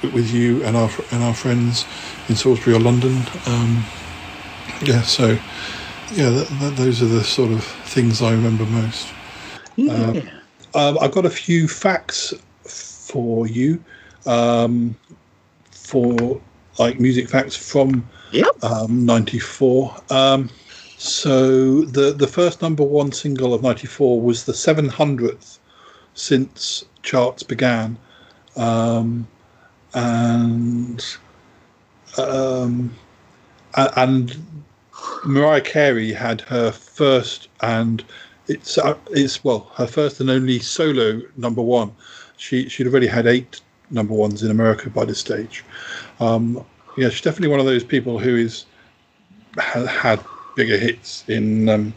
with 0.03 0.31
you 0.31 0.63
and 0.65 0.77
our 0.77 0.91
and 1.11 1.23
our 1.23 1.35
friends 1.35 1.85
in 2.29 2.37
Salisbury 2.37 2.77
or 2.77 2.81
London. 2.81 3.23
Um, 3.47 3.85
yeah, 4.83 5.03
so 5.03 5.39
yeah, 6.13 6.31
that, 6.31 6.49
that, 6.61 6.77
those 6.77 7.03
are 7.03 7.07
the 7.07 7.25
sort 7.25 7.51
of 7.51 7.65
things 7.65 8.23
I 8.23 8.33
remember 8.33 8.65
most. 8.67 9.09
Yeah. 9.77 10.21
Um, 10.75 10.99
I've 11.01 11.13
got 11.13 11.25
a 11.25 11.31
few 11.31 11.69
facts 11.69 12.35
for 12.65 13.47
you, 13.47 13.83
um, 14.27 14.95
for 15.71 16.41
like 16.79 17.01
music 17.01 17.29
facts 17.29 17.57
from 17.57 18.07
Yep. 18.33 18.65
um, 18.65 19.07
'94. 19.07 19.97
Um, 20.11 20.51
so 20.99 21.83
the 21.83 22.13
the 22.13 22.27
first 22.27 22.61
number 22.63 22.83
one 22.83 23.13
single 23.13 23.55
of 23.55 23.63
'94 23.63 24.21
was 24.21 24.45
the 24.45 24.53
700th 24.53 25.59
since 26.15 26.85
charts 27.03 27.43
began, 27.43 27.97
um, 28.57 29.27
and 29.95 31.05
um, 32.19 32.95
and 33.75 34.37
Mariah 35.25 35.61
Carey 35.61 36.13
had 36.13 36.41
her 36.43 36.73
first 36.73 37.49
and 37.61 38.05
it's 38.49 38.79
uh, 38.79 38.97
it's 39.11 39.43
well 39.45 39.71
her 39.75 39.87
first 39.87 40.21
and 40.21 40.31
only 40.31 40.59
solo 40.59 41.21
number 41.37 41.63
one. 41.63 41.93
She 42.37 42.69
she'd 42.69 42.87
already 42.87 43.07
had 43.07 43.27
eight 43.27 43.61
number 43.91 44.15
ones 44.15 44.43
in 44.43 44.51
America 44.51 44.91
by 44.91 45.05
this 45.05 45.19
stage. 45.19 45.65
Um, 46.21 46.65
yeah, 46.97 47.09
she's 47.09 47.23
definitely 47.23 47.49
one 47.49 47.61
of 47.61 47.67
those 47.67 47.85
people 47.85 48.19
who 48.19 48.37
is 48.37 48.65
ha- 49.59 49.87
had 49.87 50.25
bigger 50.55 50.77
hits 50.77 51.25
in 51.29 51.69
um, 51.69 51.95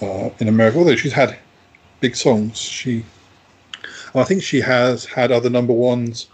uh, 0.00 0.30
in 0.38 0.48
America. 0.48 0.78
Although 0.78 0.96
she's 0.96 1.12
had 1.12 1.36
big 2.00 2.16
songs, 2.16 2.58
she 2.58 3.04
I 4.16 4.24
think 4.24 4.42
she 4.42 4.60
has 4.60 5.04
had 5.04 5.30
other 5.32 5.50
number 5.50 5.72
ones 5.72 6.28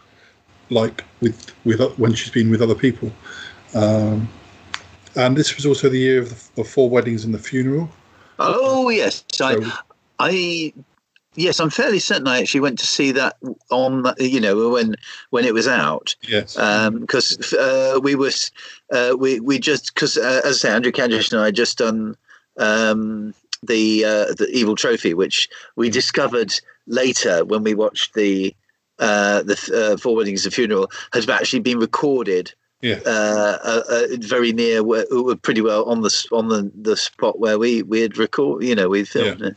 like 0.70 1.04
with 1.20 1.52
with 1.64 1.80
when 1.98 2.14
she's 2.14 2.30
been 2.30 2.50
with 2.50 2.62
other 2.62 2.74
people. 2.74 3.12
Um, 3.74 4.28
and 5.14 5.36
this 5.36 5.56
was 5.56 5.66
also 5.66 5.88
the 5.88 5.98
year 5.98 6.20
of, 6.22 6.54
the, 6.54 6.62
of 6.62 6.68
Four 6.68 6.88
Weddings 6.88 7.24
and 7.24 7.34
the 7.34 7.38
Funeral. 7.38 7.90
Oh 8.38 8.88
yes, 8.88 9.24
I, 9.40 9.54
So- 9.56 9.70
I, 10.18 10.72
yes, 11.34 11.60
I'm 11.60 11.70
fairly 11.70 11.98
certain 11.98 12.26
I 12.28 12.40
actually 12.40 12.60
went 12.60 12.78
to 12.78 12.86
see 12.86 13.12
that 13.12 13.36
on, 13.70 14.04
you 14.18 14.40
know, 14.40 14.70
when 14.70 14.94
when 15.30 15.44
it 15.44 15.54
was 15.54 15.68
out. 15.68 16.14
Yes. 16.28 16.56
because 16.90 17.52
uh, 17.54 18.00
we 18.02 18.14
were 18.14 18.30
uh, 18.92 19.14
we 19.18 19.40
we 19.40 19.58
just 19.58 19.94
because 19.94 20.16
uh, 20.16 20.40
as 20.44 20.64
I 20.64 20.68
say, 20.68 20.74
Andrew 20.74 20.92
Kaddish 20.92 21.32
and 21.32 21.40
I 21.40 21.46
had 21.46 21.54
just 21.54 21.78
done 21.78 22.16
um, 22.58 23.34
the 23.62 24.04
uh, 24.04 24.34
the 24.34 24.48
Evil 24.52 24.76
Trophy, 24.76 25.14
which 25.14 25.48
we 25.76 25.90
discovered 25.90 26.58
later 26.86 27.44
when 27.44 27.62
we 27.62 27.74
watched 27.74 28.14
the 28.14 28.54
uh, 28.98 29.42
the 29.42 29.92
uh, 29.92 29.96
Four 29.96 30.16
Weddings 30.16 30.44
and 30.44 30.54
Funeral 30.54 30.90
has 31.12 31.28
actually 31.28 31.60
been 31.60 31.78
recorded. 31.78 32.52
Yeah. 32.82 32.98
Uh, 33.06 33.58
uh, 33.62 33.82
uh, 33.88 34.06
very 34.18 34.52
near, 34.52 34.82
where, 34.82 35.06
pretty 35.42 35.60
well 35.60 35.84
on 35.84 36.00
the 36.02 36.26
on 36.32 36.48
the, 36.48 36.70
the 36.74 36.96
spot 36.96 37.38
where 37.38 37.58
we 37.58 37.82
we 37.82 38.00
had 38.00 38.18
record, 38.18 38.64
you 38.64 38.74
know, 38.74 38.88
we 38.88 39.04
filmed 39.04 39.40
Yeah. 39.40 39.46
it. 39.48 39.56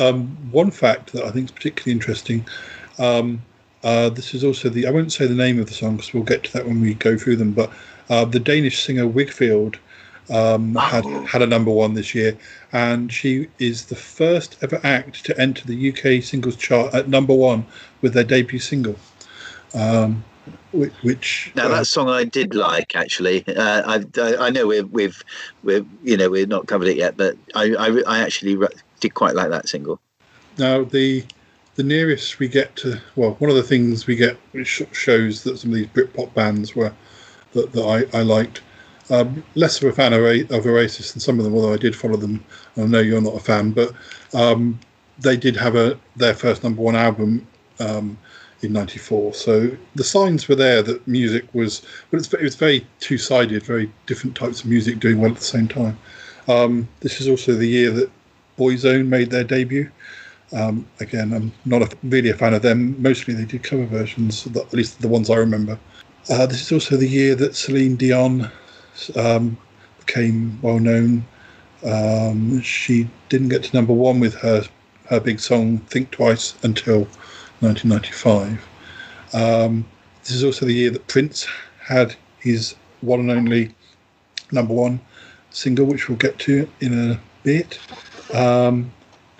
Um, 0.00 0.36
one 0.50 0.70
fact 0.70 1.12
that 1.12 1.24
I 1.24 1.30
think 1.30 1.46
is 1.46 1.52
particularly 1.52 1.92
interesting. 1.92 2.46
Um, 2.98 3.42
uh, 3.82 4.08
this 4.08 4.32
is 4.32 4.42
also 4.42 4.70
the 4.70 4.86
I 4.86 4.90
won't 4.90 5.12
say 5.12 5.26
the 5.26 5.34
name 5.34 5.60
of 5.60 5.66
the 5.66 5.74
song 5.74 5.96
because 5.96 6.14
we'll 6.14 6.22
get 6.22 6.44
to 6.44 6.52
that 6.54 6.66
when 6.66 6.80
we 6.80 6.94
go 6.94 7.18
through 7.18 7.36
them. 7.36 7.52
But 7.52 7.70
uh, 8.08 8.24
the 8.24 8.40
Danish 8.40 8.82
singer 8.82 9.06
Whigfield 9.06 9.78
um, 10.30 10.74
had 10.74 11.04
had 11.26 11.42
a 11.42 11.46
number 11.46 11.70
one 11.70 11.94
this 11.94 12.14
year, 12.14 12.36
and 12.72 13.12
she 13.12 13.48
is 13.58 13.86
the 13.86 13.96
first 13.96 14.56
ever 14.62 14.80
act 14.82 15.24
to 15.26 15.38
enter 15.40 15.66
the 15.66 15.90
UK 15.90 16.22
singles 16.22 16.56
chart 16.56 16.94
at 16.94 17.08
number 17.08 17.34
one 17.34 17.66
with 18.00 18.14
their 18.14 18.24
debut 18.24 18.58
single. 18.58 18.96
Um, 19.74 20.24
which, 20.72 20.92
which 21.02 21.52
Now 21.54 21.66
uh, 21.66 21.68
that 21.68 21.86
song 21.86 22.08
I 22.08 22.24
did 22.24 22.54
like 22.54 22.94
actually. 22.96 23.46
Uh, 23.46 23.82
I, 23.86 24.20
I 24.20 24.46
I 24.46 24.50
know 24.50 24.66
we've 24.66 24.90
we've 24.90 25.24
we've 25.62 25.86
you 26.02 26.16
know 26.16 26.28
we've 26.28 26.48
not 26.48 26.66
covered 26.66 26.88
it 26.88 26.96
yet, 26.96 27.16
but 27.16 27.36
I 27.54 27.74
I, 27.74 28.02
I 28.06 28.18
actually 28.20 28.58
did 29.00 29.14
quite 29.14 29.34
like 29.34 29.50
that 29.50 29.68
single. 29.68 30.00
Now 30.58 30.84
the 30.84 31.24
the 31.76 31.82
nearest 31.82 32.38
we 32.38 32.48
get 32.48 32.76
to 32.76 33.00
well, 33.16 33.32
one 33.34 33.50
of 33.50 33.56
the 33.56 33.62
things 33.62 34.06
we 34.06 34.16
get 34.16 34.36
which 34.52 34.82
shows 34.92 35.42
that 35.44 35.58
some 35.58 35.70
of 35.70 35.76
these 35.76 35.86
Britpop 35.88 36.34
bands 36.34 36.76
were 36.76 36.92
that, 37.52 37.72
that 37.72 38.08
I, 38.14 38.18
I 38.18 38.22
liked. 38.22 38.60
Um, 39.10 39.44
less 39.54 39.82
of 39.82 39.88
a 39.88 39.92
fan 39.92 40.12
of, 40.14 40.22
of 40.22 40.66
Oasis 40.66 41.12
than 41.12 41.20
some 41.20 41.38
of 41.38 41.44
them, 41.44 41.54
although 41.54 41.74
I 41.74 41.76
did 41.76 41.94
follow 41.94 42.16
them. 42.16 42.42
I 42.76 42.82
know 42.82 43.00
you're 43.00 43.20
not 43.20 43.34
a 43.34 43.40
fan, 43.40 43.72
but 43.72 43.92
um, 44.32 44.78
they 45.18 45.36
did 45.36 45.56
have 45.56 45.76
a 45.76 45.98
their 46.16 46.34
first 46.34 46.62
number 46.64 46.80
one 46.80 46.96
album 46.96 47.46
um, 47.80 48.16
in 48.62 48.72
'94. 48.72 49.34
So 49.34 49.70
the 49.94 50.04
signs 50.04 50.48
were 50.48 50.54
there 50.54 50.82
that 50.82 51.06
music 51.06 51.44
was, 51.52 51.82
but 52.10 52.18
it's, 52.18 52.32
it 52.32 52.42
was 52.42 52.54
very 52.56 52.86
two 53.00 53.18
sided, 53.18 53.62
very 53.62 53.92
different 54.06 54.36
types 54.36 54.60
of 54.60 54.66
music 54.66 55.00
doing 55.00 55.20
well 55.20 55.32
at 55.32 55.36
the 55.36 55.44
same 55.44 55.68
time. 55.68 55.98
Um, 56.48 56.88
this 57.00 57.20
is 57.20 57.28
also 57.28 57.54
the 57.54 57.68
year 57.68 57.90
that 57.90 58.10
Boyzone 58.58 59.06
made 59.06 59.30
their 59.30 59.44
debut. 59.44 59.90
Um, 60.52 60.86
again, 61.00 61.32
I'm 61.32 61.52
not 61.64 61.82
a, 61.82 61.96
really 62.04 62.30
a 62.30 62.34
fan 62.34 62.54
of 62.54 62.62
them. 62.62 63.00
Mostly 63.02 63.34
they 63.34 63.44
did 63.44 63.62
cover 63.62 63.86
versions, 63.86 64.46
at 64.46 64.72
least 64.72 65.00
the 65.00 65.08
ones 65.08 65.30
I 65.30 65.36
remember. 65.36 65.78
Uh, 66.30 66.46
this 66.46 66.62
is 66.62 66.72
also 66.72 66.96
the 66.96 67.08
year 67.08 67.34
that 67.34 67.56
Celine 67.56 67.96
Dion 67.96 68.50
um, 69.16 69.56
became 70.04 70.58
well 70.62 70.78
known. 70.78 71.24
Um, 71.84 72.60
she 72.62 73.08
didn't 73.28 73.48
get 73.50 73.62
to 73.64 73.76
number 73.76 73.92
one 73.92 74.20
with 74.20 74.34
her 74.36 74.64
her 75.06 75.20
big 75.20 75.38
song 75.38 75.78
"Think 75.78 76.10
Twice" 76.10 76.54
until 76.62 77.00
1995. 77.60 78.66
Um, 79.34 79.84
this 80.22 80.32
is 80.32 80.44
also 80.44 80.64
the 80.66 80.72
year 80.72 80.90
that 80.90 81.06
Prince 81.08 81.46
had 81.80 82.14
his 82.38 82.74
one 83.00 83.20
and 83.20 83.30
only 83.30 83.74
number 84.52 84.72
one 84.72 85.00
single, 85.50 85.86
which 85.86 86.08
we'll 86.08 86.18
get 86.18 86.38
to 86.40 86.68
in 86.80 87.10
a 87.10 87.20
bit. 87.42 87.78
Um, 88.32 88.90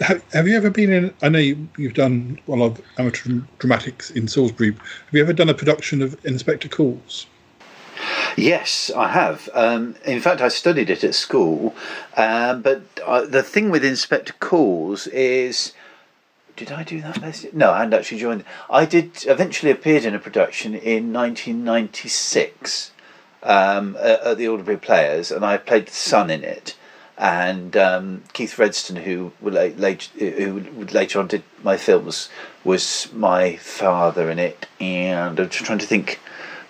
have, 0.01 0.23
have 0.33 0.49
you 0.49 0.57
ever 0.57 0.71
been 0.71 0.93
in? 0.93 1.15
I 1.23 1.29
know 1.29 1.39
you, 1.39 1.69
you've 1.79 1.95
done 1.95 2.39
a 2.47 2.51
lot 2.51 2.67
of 2.67 2.81
amateur 2.99 3.41
dramatics 3.59 4.11
in 4.11 4.29
Salisbury. 4.29 4.73
Have 4.73 5.13
you 5.13 5.23
ever 5.23 5.33
done 5.33 5.49
a 5.49 5.55
production 5.55 6.03
of 6.03 6.19
Inspector 6.27 6.69
Calls? 6.69 7.27
Yes, 8.37 8.91
I 8.97 9.09
have. 9.09 9.49
Um, 9.55 9.97
in 10.05 10.21
fact, 10.21 10.41
I 10.41 10.49
studied 10.49 10.91
it 10.91 11.05
at 11.05 11.15
school. 11.15 11.75
Um, 12.17 12.63
but 12.63 12.83
uh, 13.05 13.25
the 13.27 13.43
thing 13.43 13.71
with 13.71 13.85
Inspector 13.85 14.33
Calls 14.41 15.07
is. 15.09 15.73
Did 16.57 16.71
I 16.71 16.85
do 16.85 17.01
that? 17.01 17.53
No, 17.53 17.73
I 17.73 17.79
hadn't 17.79 17.95
actually 17.95 18.21
joined. 18.21 18.45
I 18.71 18.85
did 18.85 19.25
eventually 19.27 19.73
appeared 19.73 20.05
in 20.05 20.15
a 20.15 20.21
production 20.21 20.75
in 20.75 21.13
1996 21.13 22.93
um, 23.43 23.97
at, 23.97 24.21
at 24.21 24.39
the 24.39 24.49
Alderbury 24.49 24.77
Players, 24.77 25.33
and 25.33 25.45
I 25.45 25.57
played 25.57 25.87
the 25.87 25.93
son 25.93 26.31
in 26.31 26.45
it. 26.45 26.77
And 27.19 27.77
um, 27.77 28.25
Keith 28.33 28.57
Redston, 28.57 29.03
who 29.03 29.33
would 29.41 29.55
late, 29.79 30.11
who 30.19 30.61
later 30.93 31.21
on 31.21 31.29
did 31.29 31.45
my 31.63 31.77
films, 31.77 32.29
was 32.65 33.09
my 33.13 33.57
father 33.57 34.31
in 34.31 34.39
it. 34.39 34.67
And 34.81 35.41
I'm 35.41 35.49
just 35.51 35.65
trying 35.65 35.79
to 35.79 35.87
think. 35.87 36.21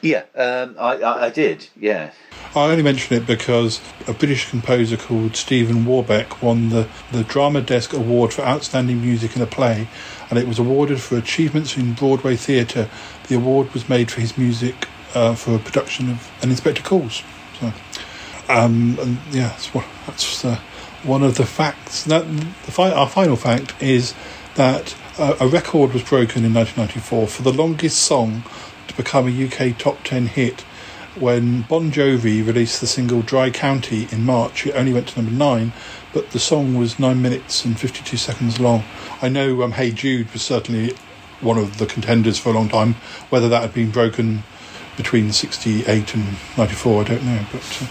Yeah, 0.05 0.25
um, 0.35 0.77
I, 0.79 0.99
I, 0.99 1.25
I 1.25 1.31
did. 1.31 1.67
Yeah. 1.77 2.11
I 2.55 2.71
only 2.71 2.83
mention 2.83 3.17
it 3.17 3.27
because 3.27 3.81
a 4.07 4.13
British 4.13 4.51
composer 4.51 4.99
called 4.99 5.35
Stephen 5.35 5.87
Warbeck 5.87 6.43
won 6.43 6.69
the, 6.69 6.89
the 7.11 7.25
Drama 7.25 7.63
Desk 7.63 7.95
Award 7.95 8.35
for 8.35 8.43
Outstanding 8.43 9.01
Music 9.01 9.35
in 9.35 9.41
a 9.41 9.47
Play, 9.47 9.89
and 10.29 10.39
it 10.39 10.47
was 10.47 10.59
awarded 10.59 11.01
for 11.01 11.17
achievements 11.17 11.79
in 11.79 11.95
Broadway 11.95 12.37
theatre. 12.37 12.91
The 13.29 13.37
award 13.37 13.73
was 13.73 13.89
made 13.89 14.11
for 14.11 14.21
his 14.21 14.37
music 14.37 14.89
uh, 15.15 15.35
for 15.35 15.57
a 15.57 15.59
production 15.59 16.11
of 16.11 16.31
An 16.43 16.51
Inspector 16.51 16.83
Calls. 16.83 17.23
So, 17.59 17.73
um, 18.51 18.99
and 19.01 19.19
yeah, 19.31 19.49
that's, 19.49 19.73
what, 19.75 19.87
that's 20.07 20.45
uh, 20.45 20.61
one 21.03 21.23
of 21.23 21.37
the 21.37 21.47
facts 21.47 22.05
that 22.05 22.27
the 22.27 22.73
fi- 22.73 22.93
our 22.93 23.09
final 23.09 23.37
fact 23.37 23.83
is 23.83 24.15
that 24.57 24.95
uh, 25.19 25.37
a 25.41 25.49
record 25.49 25.95
was 25.95 26.03
broken 26.03 26.45
in 26.45 26.53
1994 26.53 27.27
for 27.27 27.43
the 27.43 27.53
longest 27.53 28.03
song 28.03 28.43
to 28.89 28.97
become 28.97 29.29
a 29.29 29.47
UK 29.47 29.79
top 29.79 30.03
10 30.05 30.27
hit. 30.27 30.61
When 31.17 31.63
Bon 31.63 31.93
Jovi 31.93 32.45
released 32.45 32.81
the 32.81 32.89
single 32.89 33.23
Dry 33.23 33.51
County 33.51 34.09
in 34.11 34.25
March, 34.25 34.67
it 34.67 34.73
only 34.73 34.93
went 34.93 35.09
to 35.09 35.23
number 35.23 35.37
nine, 35.37 35.73
but 36.13 36.31
the 36.31 36.41
song 36.41 36.75
was 36.75 36.99
nine 36.99 37.23
minutes 37.23 37.65
and 37.65 37.79
52 37.79 38.17
seconds 38.17 38.59
long. 38.59 38.83
I 39.23 39.29
know 39.29 39.63
um, 39.63 39.73
Hey 39.73 39.93
Jude 39.93 40.33
was 40.33 40.43
certainly 40.43 40.95
one 41.41 41.59
of 41.59 41.79
the 41.79 41.87
contenders 41.87 42.39
for 42.39 42.49
a 42.49 42.53
long 42.53 42.69
time. 42.69 42.95
Whether 43.31 43.49
that 43.49 43.63
had 43.63 43.75
been 43.75 43.91
broken 43.91 44.43
between 44.97 45.33
68 45.33 46.15
and 46.15 46.37
94, 46.57 47.03
I 47.03 47.05
don't 47.05 47.25
know. 47.25 47.47
But 47.53 47.83
uh, 47.83 47.87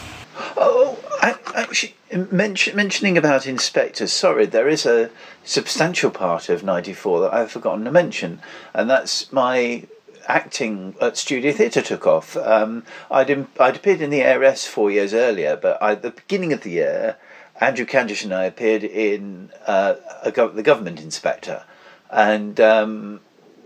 Oh, 0.57 0.97
I, 1.21 1.35
actually, 1.55 1.95
mention, 2.31 2.75
mentioning 2.75 3.17
about 3.17 3.47
inspectors, 3.47 4.11
sorry, 4.11 4.45
there 4.45 4.67
is 4.67 4.85
a 4.85 5.09
substantial 5.43 6.11
part 6.11 6.49
of 6.49 6.63
94 6.63 7.21
that 7.21 7.33
I've 7.33 7.51
forgotten 7.51 7.85
to 7.85 7.91
mention, 7.91 8.41
and 8.73 8.89
that's 8.89 9.31
my 9.31 9.83
acting 10.27 10.95
at 11.01 11.17
Studio 11.17 11.51
Theatre 11.51 11.81
took 11.81 12.07
off. 12.07 12.37
Um, 12.37 12.83
I'd, 13.11 13.29
im- 13.29 13.49
I'd 13.59 13.75
appeared 13.75 14.01
in 14.01 14.09
the 14.09 14.23
ARS 14.23 14.65
four 14.65 14.91
years 14.91 15.13
earlier, 15.13 15.55
but 15.55 15.81
at 15.81 16.01
the 16.01 16.11
beginning 16.11 16.53
of 16.53 16.61
the 16.61 16.71
year, 16.71 17.17
Andrew 17.61 17.85
Candish 17.85 18.23
and 18.23 18.33
I 18.33 18.45
appeared 18.45 18.83
in 18.83 19.51
uh, 19.67 19.95
the 20.23 20.63
government 20.63 20.99
inspector, 20.99 21.63
and 22.09 22.59
um, 22.59 23.21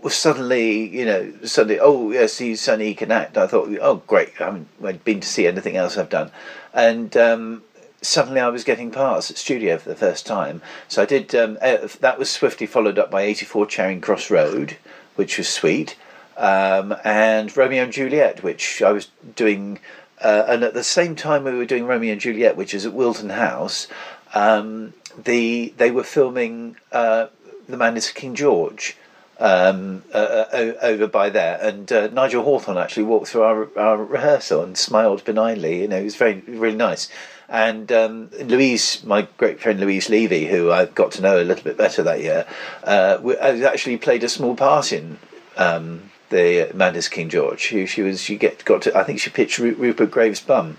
suddenly, 0.08 0.86
you 0.88 1.04
know, 1.06 1.32
suddenly, 1.44 1.80
oh 1.80 2.10
yes, 2.10 2.38
he's 2.38 2.60
son, 2.60 2.80
he 2.80 2.94
can 2.94 3.10
act. 3.10 3.38
I 3.38 3.46
thought, 3.46 3.68
oh 3.80 4.02
great, 4.06 4.40
I 4.40 4.44
haven't 4.44 5.04
been 5.04 5.20
to 5.20 5.26
see 5.26 5.46
anything 5.46 5.76
else 5.76 5.96
I've 5.96 6.10
done, 6.10 6.30
and 6.74 7.16
um, 7.16 7.62
suddenly 8.02 8.40
I 8.40 8.48
was 8.48 8.62
getting 8.62 8.90
parts 8.90 9.30
at 9.30 9.38
studio 9.38 9.78
for 9.78 9.88
the 9.88 9.96
first 9.96 10.26
time. 10.26 10.60
So 10.86 11.02
I 11.02 11.06
did. 11.06 11.34
Um, 11.34 11.58
that 11.60 12.18
was 12.18 12.30
swiftly 12.30 12.66
followed 12.66 12.98
up 12.98 13.10
by 13.10 13.22
eighty 13.22 13.46
four 13.46 13.66
Charing 13.66 14.02
Cross 14.02 14.30
Road, 14.30 14.76
which 15.16 15.38
was 15.38 15.48
sweet, 15.48 15.96
um, 16.38 16.94
and 17.04 17.54
Romeo 17.54 17.82
and 17.82 17.92
Juliet, 17.92 18.42
which 18.42 18.80
I 18.80 18.92
was 18.92 19.08
doing. 19.34 19.80
Uh, 20.20 20.44
and 20.48 20.64
at 20.64 20.74
the 20.74 20.82
same 20.84 21.14
time 21.14 21.44
we 21.44 21.52
were 21.52 21.64
doing 21.64 21.86
Romeo 21.86 22.12
and 22.12 22.20
Juliet, 22.20 22.56
which 22.56 22.74
is 22.74 22.86
at 22.86 22.92
Wilton 22.92 23.30
House, 23.30 23.86
um, 24.34 24.94
the 25.16 25.74
they 25.76 25.90
were 25.90 26.04
filming 26.04 26.76
uh, 26.92 27.26
The 27.68 27.76
Man 27.76 27.96
Is 27.96 28.10
King 28.10 28.34
George 28.34 28.96
um, 29.38 30.02
uh, 30.12 30.44
uh, 30.52 30.72
over 30.82 31.06
by 31.06 31.30
there, 31.30 31.58
and 31.60 31.90
uh, 31.92 32.08
Nigel 32.08 32.42
Hawthorne 32.42 32.78
actually 32.78 33.04
walked 33.04 33.28
through 33.28 33.42
our, 33.42 33.78
our 33.78 34.04
rehearsal 34.04 34.62
and 34.62 34.76
smiled 34.76 35.24
benignly. 35.24 35.82
You 35.82 35.88
know, 35.88 35.98
he 35.98 36.04
was 36.04 36.16
very 36.16 36.40
really 36.40 36.76
nice. 36.76 37.08
And 37.48 37.90
um, 37.92 38.30
Louise, 38.44 39.02
my 39.04 39.26
great 39.38 39.58
friend 39.58 39.80
Louise 39.80 40.10
Levy, 40.10 40.46
who 40.46 40.70
I 40.70 40.84
got 40.84 41.12
to 41.12 41.22
know 41.22 41.40
a 41.40 41.44
little 41.44 41.64
bit 41.64 41.78
better 41.78 42.02
that 42.02 42.20
year, 42.20 42.46
uh, 42.84 43.18
actually 43.40 43.96
played 43.96 44.22
a 44.22 44.28
small 44.28 44.54
part 44.54 44.92
in 44.92 45.18
um, 45.56 46.07
the 46.30 46.70
Man 46.74 47.00
King 47.02 47.28
George. 47.28 47.60
She, 47.60 47.86
she 47.86 48.02
was 48.02 48.20
she 48.20 48.36
get 48.36 48.64
got 48.64 48.82
to 48.82 48.96
I 48.96 49.04
think 49.04 49.20
she 49.20 49.30
pitched 49.30 49.58
Ru- 49.58 49.74
Rupert 49.74 50.10
Graves' 50.10 50.40
bum. 50.40 50.78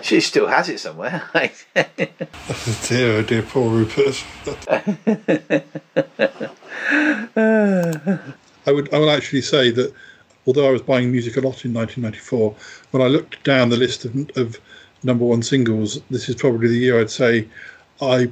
She 0.00 0.20
still 0.20 0.46
has 0.46 0.68
it 0.68 0.80
somewhere. 0.80 1.22
dear, 1.34 3.12
oh 3.12 3.22
dear, 3.22 3.42
poor 3.42 3.70
Rupert. 3.70 4.24
I 8.64 8.70
would, 8.70 8.92
I 8.94 8.98
would 8.98 9.08
actually 9.08 9.42
say 9.42 9.70
that 9.70 9.92
although 10.46 10.68
I 10.68 10.70
was 10.70 10.82
buying 10.82 11.10
music 11.10 11.36
a 11.36 11.40
lot 11.40 11.64
in 11.64 11.72
1994, 11.72 12.54
when 12.90 13.02
I 13.02 13.06
looked 13.06 13.42
down 13.44 13.70
the 13.70 13.76
list 13.76 14.04
of, 14.04 14.14
of 14.36 14.60
number 15.02 15.24
one 15.24 15.42
singles, 15.42 16.00
this 16.10 16.28
is 16.28 16.36
probably 16.36 16.68
the 16.68 16.78
year 16.78 17.00
I'd 17.00 17.10
say 17.10 17.48
I 18.00 18.30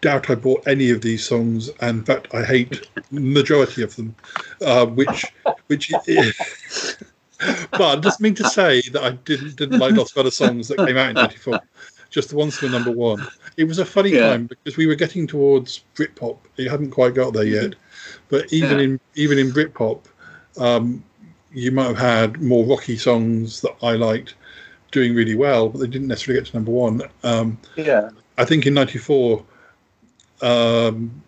doubt 0.00 0.30
I 0.30 0.34
bought 0.34 0.66
any 0.66 0.90
of 0.90 1.02
these 1.02 1.24
songs, 1.24 1.68
and 1.80 1.98
in 1.98 2.04
fact, 2.04 2.28
I 2.34 2.42
hate 2.42 2.88
majority 3.10 3.82
of 3.82 3.94
them, 3.96 4.14
uh, 4.62 4.86
which, 4.86 5.26
which. 5.66 5.92
but 7.72 7.80
I 7.80 7.96
just 7.96 8.20
mean 8.20 8.34
to 8.34 8.48
say 8.48 8.82
that 8.92 9.02
I 9.02 9.10
didn't 9.10 9.56
didn't 9.56 9.78
like 9.78 9.94
lots 9.94 10.12
of 10.12 10.18
other 10.18 10.30
songs 10.30 10.68
that 10.68 10.78
came 10.78 10.96
out 10.96 11.10
in 11.10 11.14
'94. 11.14 11.60
Just 12.10 12.30
the 12.30 12.36
ones 12.36 12.58
that 12.58 12.66
were 12.66 12.72
number 12.72 12.90
one. 12.90 13.24
It 13.56 13.64
was 13.64 13.78
a 13.78 13.84
funny 13.84 14.10
Yeah. 14.10 14.30
time 14.30 14.46
because 14.46 14.76
we 14.76 14.86
were 14.86 14.96
getting 14.96 15.26
towards 15.26 15.84
Britpop. 15.94 16.38
It 16.56 16.68
hadn't 16.68 16.90
quite 16.90 17.14
got 17.14 17.32
there 17.32 17.44
yet, 17.44 17.74
but 18.28 18.52
even 18.52 18.78
Yeah. 18.78 18.84
in 18.84 19.00
even 19.14 19.38
in 19.38 19.52
Britpop, 19.52 20.00
um, 20.58 21.04
you 21.52 21.70
might 21.70 21.86
have 21.86 21.98
had 21.98 22.42
more 22.42 22.64
rocky 22.66 22.96
songs 22.96 23.60
that 23.60 23.74
I 23.82 23.92
liked 23.92 24.34
doing 24.90 25.14
really 25.14 25.36
well, 25.36 25.68
but 25.68 25.78
they 25.78 25.86
didn't 25.86 26.08
necessarily 26.08 26.40
get 26.42 26.50
to 26.50 26.56
number 26.56 26.72
one. 26.72 27.02
Um, 27.22 27.58
yeah. 27.76 28.10
I 28.38 28.44
think 28.44 28.66
in 28.66 28.74
'94, 28.74 29.44
um, 30.42 31.22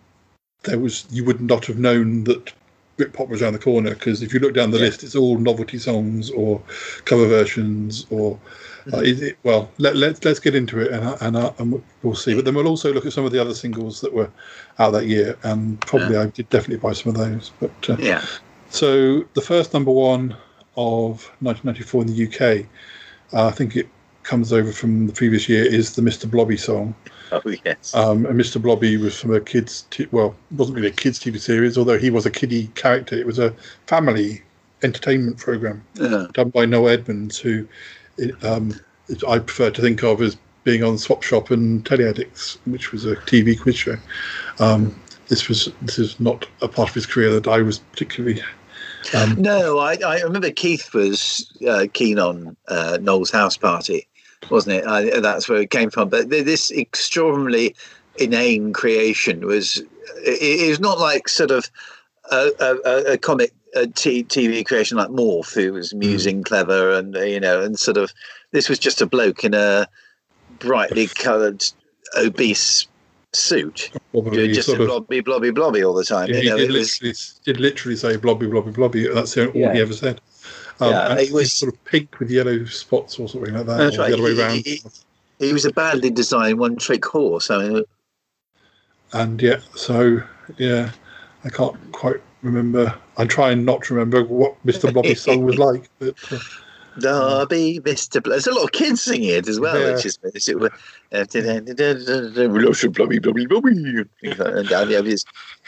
there 0.63 0.79
was 0.79 1.05
you 1.11 1.23
would 1.25 1.41
not 1.41 1.65
have 1.65 1.77
known 1.77 2.23
that 2.25 2.53
Britpop 2.97 3.27
was 3.29 3.41
around 3.41 3.53
the 3.53 3.59
corner 3.59 3.91
because 3.93 4.21
if 4.21 4.33
you 4.33 4.39
look 4.39 4.53
down 4.53 4.71
the 4.71 4.77
Yeah. 4.77 4.85
list, 4.85 5.03
it's 5.03 5.15
all 5.15 5.37
novelty 5.37 5.77
songs 5.79 6.29
or 6.31 6.61
cover 7.05 7.27
versions 7.27 8.05
or. 8.09 8.39
Uh, 8.91 8.97
Mm-hmm. 8.97 9.05
is 9.05 9.21
it, 9.21 9.37
well, 9.43 9.71
let, 9.77 9.95
let's 9.95 10.25
let's 10.25 10.41
get 10.41 10.55
into 10.55 10.77
it 10.81 10.91
and 10.91 11.15
and, 11.21 11.37
uh, 11.37 11.53
and 11.57 11.81
we'll 12.01 12.15
see. 12.15 12.35
But 12.35 12.43
then 12.43 12.53
we'll 12.53 12.67
also 12.67 12.91
look 12.91 13.05
at 13.05 13.13
some 13.13 13.23
of 13.23 13.31
the 13.31 13.39
other 13.39 13.53
singles 13.53 14.01
that 14.01 14.11
were 14.13 14.29
out 14.77 14.91
that 14.91 15.07
year, 15.07 15.37
and 15.43 15.79
probably 15.79 16.17
I 16.17 16.25
did 16.25 16.49
definitely 16.49 16.79
buy 16.85 16.91
some 16.91 17.15
of 17.15 17.17
those. 17.17 17.51
But 17.61 17.89
uh, 17.89 17.95
Yeah. 17.97 18.21
so 18.69 19.23
the 19.35 19.41
first 19.41 19.73
number 19.73 19.89
one 19.91 20.35
of 20.75 21.31
1994 21.39 22.01
in 22.01 22.07
the 22.09 22.27
UK, 22.27 22.65
uh, 23.31 23.47
I 23.47 23.51
think 23.51 23.77
it 23.77 23.87
comes 24.23 24.51
over 24.53 24.71
from 24.71 25.07
the 25.07 25.13
previous 25.13 25.47
year, 25.49 25.63
is 25.65 25.95
the 25.95 26.01
Mr. 26.01 26.29
Blobby 26.29 26.57
song. 26.57 26.95
Oh 27.31 27.41
yes. 27.65 27.95
Um, 27.95 28.27
and 28.27 28.39
Mr. 28.39 28.61
Blobby 28.61 28.95
was 28.95 29.19
from 29.19 29.33
a 29.33 29.39
kids, 29.41 29.87
t- 29.89 30.07
well, 30.11 30.35
it 30.51 30.55
wasn't 30.57 30.75
really 30.75 30.89
a 30.89 30.91
kids' 30.91 31.19
TV 31.19 31.39
series, 31.39 31.79
although 31.79 31.97
he 31.97 32.11
was 32.11 32.27
a 32.27 32.29
kiddie 32.29 32.67
character. 32.75 33.15
It 33.15 33.25
was 33.25 33.39
a 33.39 33.55
family 33.87 34.43
entertainment 34.83 35.39
program 35.39 35.83
Yeah. 35.95 36.27
done 36.33 36.49
by 36.49 36.65
Noel 36.65 36.89
Edmonds, 36.89 37.39
who 37.39 37.67
um, 38.43 38.79
I 39.27 39.39
prefer 39.39 39.71
to 39.71 39.81
think 39.81 40.03
of 40.03 40.21
as 40.21 40.37
being 40.63 40.83
on 40.83 40.99
Swap 40.99 41.23
Shop 41.23 41.49
and 41.49 41.83
Telly 41.83 42.07
Addicts, 42.07 42.59
which 42.65 42.91
was 42.91 43.03
a 43.05 43.15
TV 43.15 43.59
quiz 43.59 43.77
show. 43.77 43.95
Um, 44.59 44.93
this 45.27 45.47
was 45.47 45.71
this 45.81 45.97
is 45.97 46.19
not 46.19 46.45
a 46.61 46.67
part 46.67 46.89
of 46.89 46.93
his 46.93 47.07
career 47.07 47.31
that 47.31 47.47
I 47.47 47.63
was 47.63 47.79
particularly. 47.79 48.43
Um, 49.15 49.41
No, 49.41 49.79
I, 49.79 49.97
I 50.05 50.21
remember 50.21 50.51
Keith 50.51 50.93
was 50.93 51.51
uh, 51.67 51.87
keen 51.93 52.19
on 52.19 52.55
uh, 52.67 52.99
Noel's 53.01 53.31
house 53.31 53.57
party, 53.57 54.07
wasn't 54.49 54.75
it? 54.77 54.85
I, 54.87 55.19
that's 55.19 55.47
where 55.49 55.61
it 55.61 55.69
came 55.69 55.89
from. 55.89 56.09
But 56.09 56.29
th- 56.29 56.45
this 56.45 56.71
extraordinarily 56.71 57.75
inane 58.17 58.73
creation 58.73 59.45
was 59.45 59.77
it, 60.25 60.65
it 60.65 60.69
was 60.69 60.79
not 60.79 60.99
like 60.99 61.27
sort 61.27 61.51
of 61.51 61.69
a, 62.31 62.51
a, 62.59 63.13
a 63.13 63.17
comic 63.17 63.51
a 63.75 63.87
t- 63.87 64.23
TV 64.23 64.63
creation 64.65 64.97
like 64.97 65.09
Morph, 65.09 65.53
who 65.55 65.73
was 65.73 65.91
amusing, 65.93 66.43
clever, 66.43 66.91
and 66.91 67.15
uh, 67.17 67.21
you 67.21 67.39
know, 67.39 67.61
and 67.61 67.79
sort 67.79 67.97
of 67.97 68.13
this 68.51 68.69
was 68.69 68.77
just 68.77 69.01
a 69.01 69.05
bloke 69.07 69.43
in 69.43 69.53
a 69.55 69.87
brightly 70.59 71.07
coloured, 71.07 71.63
obese 72.15 72.87
suit, 73.33 73.89
Probably 74.11 74.53
just 74.53 74.67
sort 74.67 74.79
a 74.79 74.83
of- 74.83 74.87
blobby, 74.89 75.21
blobby, 75.21 75.49
blobby 75.49 75.83
all 75.83 75.95
the 75.95 76.03
time. 76.03 76.27
he 76.29 76.43
you 76.43 76.49
know, 76.51 76.57
did 76.57 76.69
it 76.69 76.73
was 76.73 77.01
literally, 77.01 77.15
did 77.45 77.59
literally 77.59 77.95
say 77.95 78.15
blobby, 78.15 78.45
blobby, 78.45 78.71
blobby. 78.71 79.07
That's 79.11 79.35
all 79.37 79.47
Yeah. 79.55 79.73
he 79.73 79.81
ever 79.81 79.93
said. 79.93 80.21
Um, 80.79 80.89
Yeah, 80.91 81.11
and 81.11 81.19
it 81.19 81.31
was- 81.31 81.51
sort 81.53 81.73
of 81.73 81.85
pink 81.85 82.19
with 82.19 82.29
yellow 82.31 82.65
spots 82.65 83.19
or 83.19 83.29
something 83.29 83.53
like 83.53 83.65
that, 83.67 83.77
That's 83.77 83.97
right. 83.97 84.07
the 84.09 84.13
other 84.15 84.23
way 84.23 84.33
He- 84.35 84.41
around. 84.41 84.55
he- 84.65 84.81
he 85.39 85.53
was 85.53 85.65
a 85.65 85.71
badly 85.71 86.09
designed 86.09 86.59
one 86.59 86.75
trick 86.77 87.05
horse. 87.05 87.49
I 87.51 87.67
mean, 87.67 87.83
and 89.13 89.41
yeah, 89.41 89.59
so 89.75 90.21
yeah, 90.57 90.91
I 91.43 91.49
can't 91.49 91.75
quite 91.91 92.21
remember. 92.41 92.93
I 93.17 93.25
try 93.25 93.51
and 93.51 93.65
not 93.65 93.83
to 93.83 93.93
remember 93.93 94.23
what 94.23 94.55
Mr. 94.65 94.91
Blobby's 94.91 95.21
song 95.27 95.43
was 95.43 95.57
like, 95.57 95.89
but 95.99 96.15
uh, 96.31 96.39
Derby, 96.99 97.79
Mr. 97.83 98.21
Bl- 98.21 98.31
There's 98.31 98.47
a 98.47 98.53
lot 98.53 98.63
of 98.63 98.71
kids 98.71 99.01
singing 99.01 99.29
it 99.29 99.47
as 99.47 99.59
well, 99.59 99.79
Yeah. 99.79 99.93
which 99.95 100.05
is 100.05 100.17
it, 100.23 100.73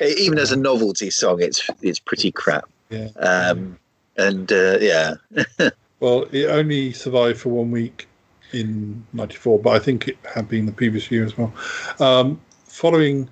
uh, 0.02 0.06
even 0.06 0.38
as 0.40 0.52
a 0.52 0.56
novelty 0.56 1.10
song, 1.10 1.42
it's 1.42 1.70
it's 1.82 2.00
pretty 2.00 2.32
crap. 2.32 2.66
yeah. 2.90 3.10
Um, 3.18 3.78
and 4.18 4.52
uh, 4.52 4.78
yeah, 4.80 5.16
Well, 6.00 6.26
it 6.32 6.46
only 6.50 6.92
survived 6.92 7.40
for 7.40 7.50
one 7.50 7.72
week 7.72 8.08
in 8.52 9.06
'94, 9.14 9.60
but 9.60 9.70
I 9.72 9.80
think 9.80 10.08
it 10.08 10.18
had 10.34 10.48
been 10.50 10.66
the 10.66 10.72
previous 10.72 11.10
year 11.10 11.26
as 11.26 11.38
well. 11.38 11.54
Um, 12.00 12.40
following 12.66 13.30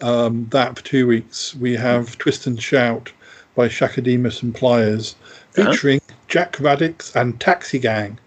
um, 0.00 0.46
that 0.50 0.76
for 0.76 0.84
two 0.84 1.06
weeks, 1.06 1.54
we 1.54 1.74
have 1.74 2.16
"Twist 2.18 2.46
and 2.46 2.60
Shout" 2.60 3.12
by 3.54 3.68
Chaka 3.68 4.00
Demus 4.00 4.42
and 4.42 4.54
Pliers, 4.54 5.14
Uh-huh. 5.58 5.70
featuring 5.70 6.00
Jack 6.28 6.56
Radics 6.56 7.14
and 7.14 7.38
Taxi 7.40 7.78
Gang. 7.78 8.18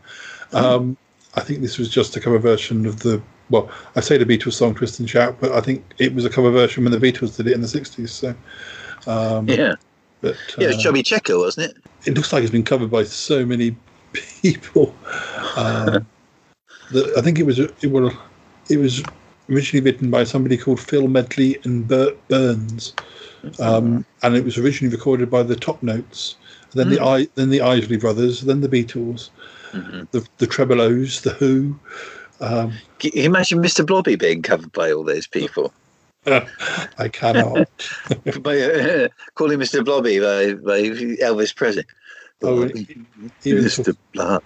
Um, 0.53 0.97
I 1.35 1.41
think 1.41 1.61
this 1.61 1.77
was 1.77 1.89
just 1.89 2.15
a 2.15 2.19
cover 2.19 2.39
version 2.39 2.85
of 2.85 2.99
the. 3.01 3.21
Well, 3.51 3.69
I 3.95 3.99
say 4.01 4.17
the 4.17 4.25
Beatles 4.25 4.53
song 4.53 4.75
"Twist 4.75 4.99
and 4.99 5.09
Shout," 5.09 5.35
but 5.39 5.51
I 5.51 5.61
think 5.61 5.83
it 5.97 6.13
was 6.13 6.25
a 6.25 6.29
cover 6.29 6.51
version 6.51 6.83
when 6.83 6.91
the 6.91 6.99
Beatles 6.99 7.35
did 7.35 7.47
it 7.47 7.53
in 7.53 7.61
the 7.61 7.67
'60s. 7.67 8.09
So, 8.09 8.35
um, 9.11 9.47
yeah, 9.49 9.73
but 10.21 10.35
yeah. 10.57 10.65
It 10.65 10.67
was 10.67 10.77
uh, 10.77 10.81
Chubby 10.81 11.03
Checker, 11.03 11.37
wasn't 11.37 11.71
it? 11.71 11.83
it 12.05 12.15
looks 12.15 12.31
like 12.31 12.43
it's 12.43 12.51
been 12.51 12.63
covered 12.63 12.91
by 12.91 13.03
so 13.03 13.45
many 13.45 13.75
people. 14.13 14.95
Um, 15.55 16.05
that 16.91 17.13
I 17.17 17.21
think 17.21 17.39
it 17.39 17.45
was 17.45 17.59
it 17.59 17.91
was 17.91 18.13
it 18.69 18.77
was 18.77 19.03
originally 19.49 19.83
written 19.83 20.09
by 20.11 20.23
somebody 20.23 20.57
called 20.57 20.79
Phil 20.79 21.07
Medley 21.07 21.59
and 21.63 21.87
Bert 21.87 22.15
Berns, 22.27 22.93
um, 23.59 24.05
and 24.23 24.35
it 24.35 24.43
was 24.43 24.57
originally 24.57 24.95
recorded 24.95 25.29
by 25.29 25.43
the 25.43 25.55
Top 25.55 25.81
Notes. 25.83 26.35
Then 26.73 26.89
the 26.89 27.03
I, 27.03 27.27
then 27.33 27.49
the 27.49 27.61
Isley 27.61 27.97
Brothers, 27.97 28.41
then 28.41 28.61
the 28.61 28.69
Beatles, 28.69 29.29
the 29.71 30.27
the 30.37 30.47
Tremeloes, 30.47 31.21
the 31.21 31.31
Who. 31.31 31.79
Um, 32.41 32.73
Can 32.99 33.11
you 33.15 33.23
imagine 33.23 33.59
Mr. 33.59 33.85
Blobby 33.85 34.15
being 34.15 34.41
covered 34.41 34.71
by 34.71 34.91
all 34.91 35.03
those 35.03 35.27
people? 35.27 35.73
I 36.97 37.07
cannot. 37.07 37.67
by, 38.41 38.59
uh, 38.59 39.07
calling 39.35 39.59
Mr. 39.59 39.83
Blobby 39.83 40.19
by, 40.19 40.53
by 40.53 40.81
Elvis 41.21 41.55
Presley. 41.55 41.85
Oh, 42.41 42.65
even 42.65 43.05
Mr. 43.43 43.95
Blob. 44.13 44.43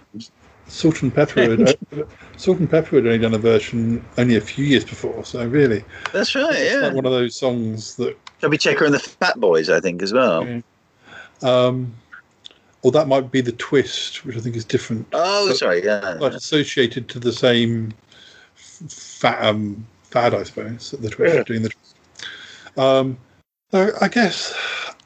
Salt-N-Pepa 0.66 1.58
had, 1.90 2.08
Salt 2.36 2.58
and 2.60 2.70
Pepper 2.70 2.96
had 2.96 3.06
only 3.06 3.18
done 3.18 3.34
a 3.34 3.38
version 3.38 4.04
only 4.16 4.36
a 4.36 4.40
few 4.40 4.64
years 4.64 4.84
before, 4.84 5.24
so 5.24 5.46
really, 5.46 5.84
That's 6.12 6.34
right, 6.34 6.54
it's 6.54 6.72
yeah. 6.74 6.80
like 6.80 6.94
one 6.94 7.04
of 7.04 7.12
those 7.12 7.36
songs 7.36 7.96
that 7.96 8.16
Chubby 8.40 8.56
Checker 8.56 8.84
and 8.86 8.94
the 8.94 8.98
Fat 8.98 9.38
Boys, 9.38 9.68
I 9.68 9.80
think, 9.80 10.02
as 10.02 10.12
well. 10.12 10.46
Yeah. 10.46 10.60
Um, 11.42 11.94
or 12.82 12.92
that 12.92 13.08
might 13.08 13.30
be 13.30 13.40
the 13.40 13.52
twist, 13.52 14.24
which 14.24 14.36
I 14.36 14.40
think 14.40 14.56
is 14.56 14.64
different. 14.64 15.06
Oh, 15.12 15.48
But- 15.48 15.56
sorry, 15.56 15.84
yeah. 15.84 16.16
But 16.18 16.34
associated 16.34 17.08
to 17.10 17.18
the 17.18 17.32
same 17.32 17.92
f- 18.56 18.90
fa- 18.90 19.46
um, 19.46 19.86
fad, 20.14 20.32
I 20.32 20.44
suppose. 20.44 20.92
That 20.92 21.02
the 21.02 21.10
twist 21.10 21.34
Yeah. 21.34 21.42
doing 21.42 21.62
the. 21.62 22.82
Um, 22.82 23.18
so 23.72 23.90
I 24.00 24.08
guess, 24.08 24.54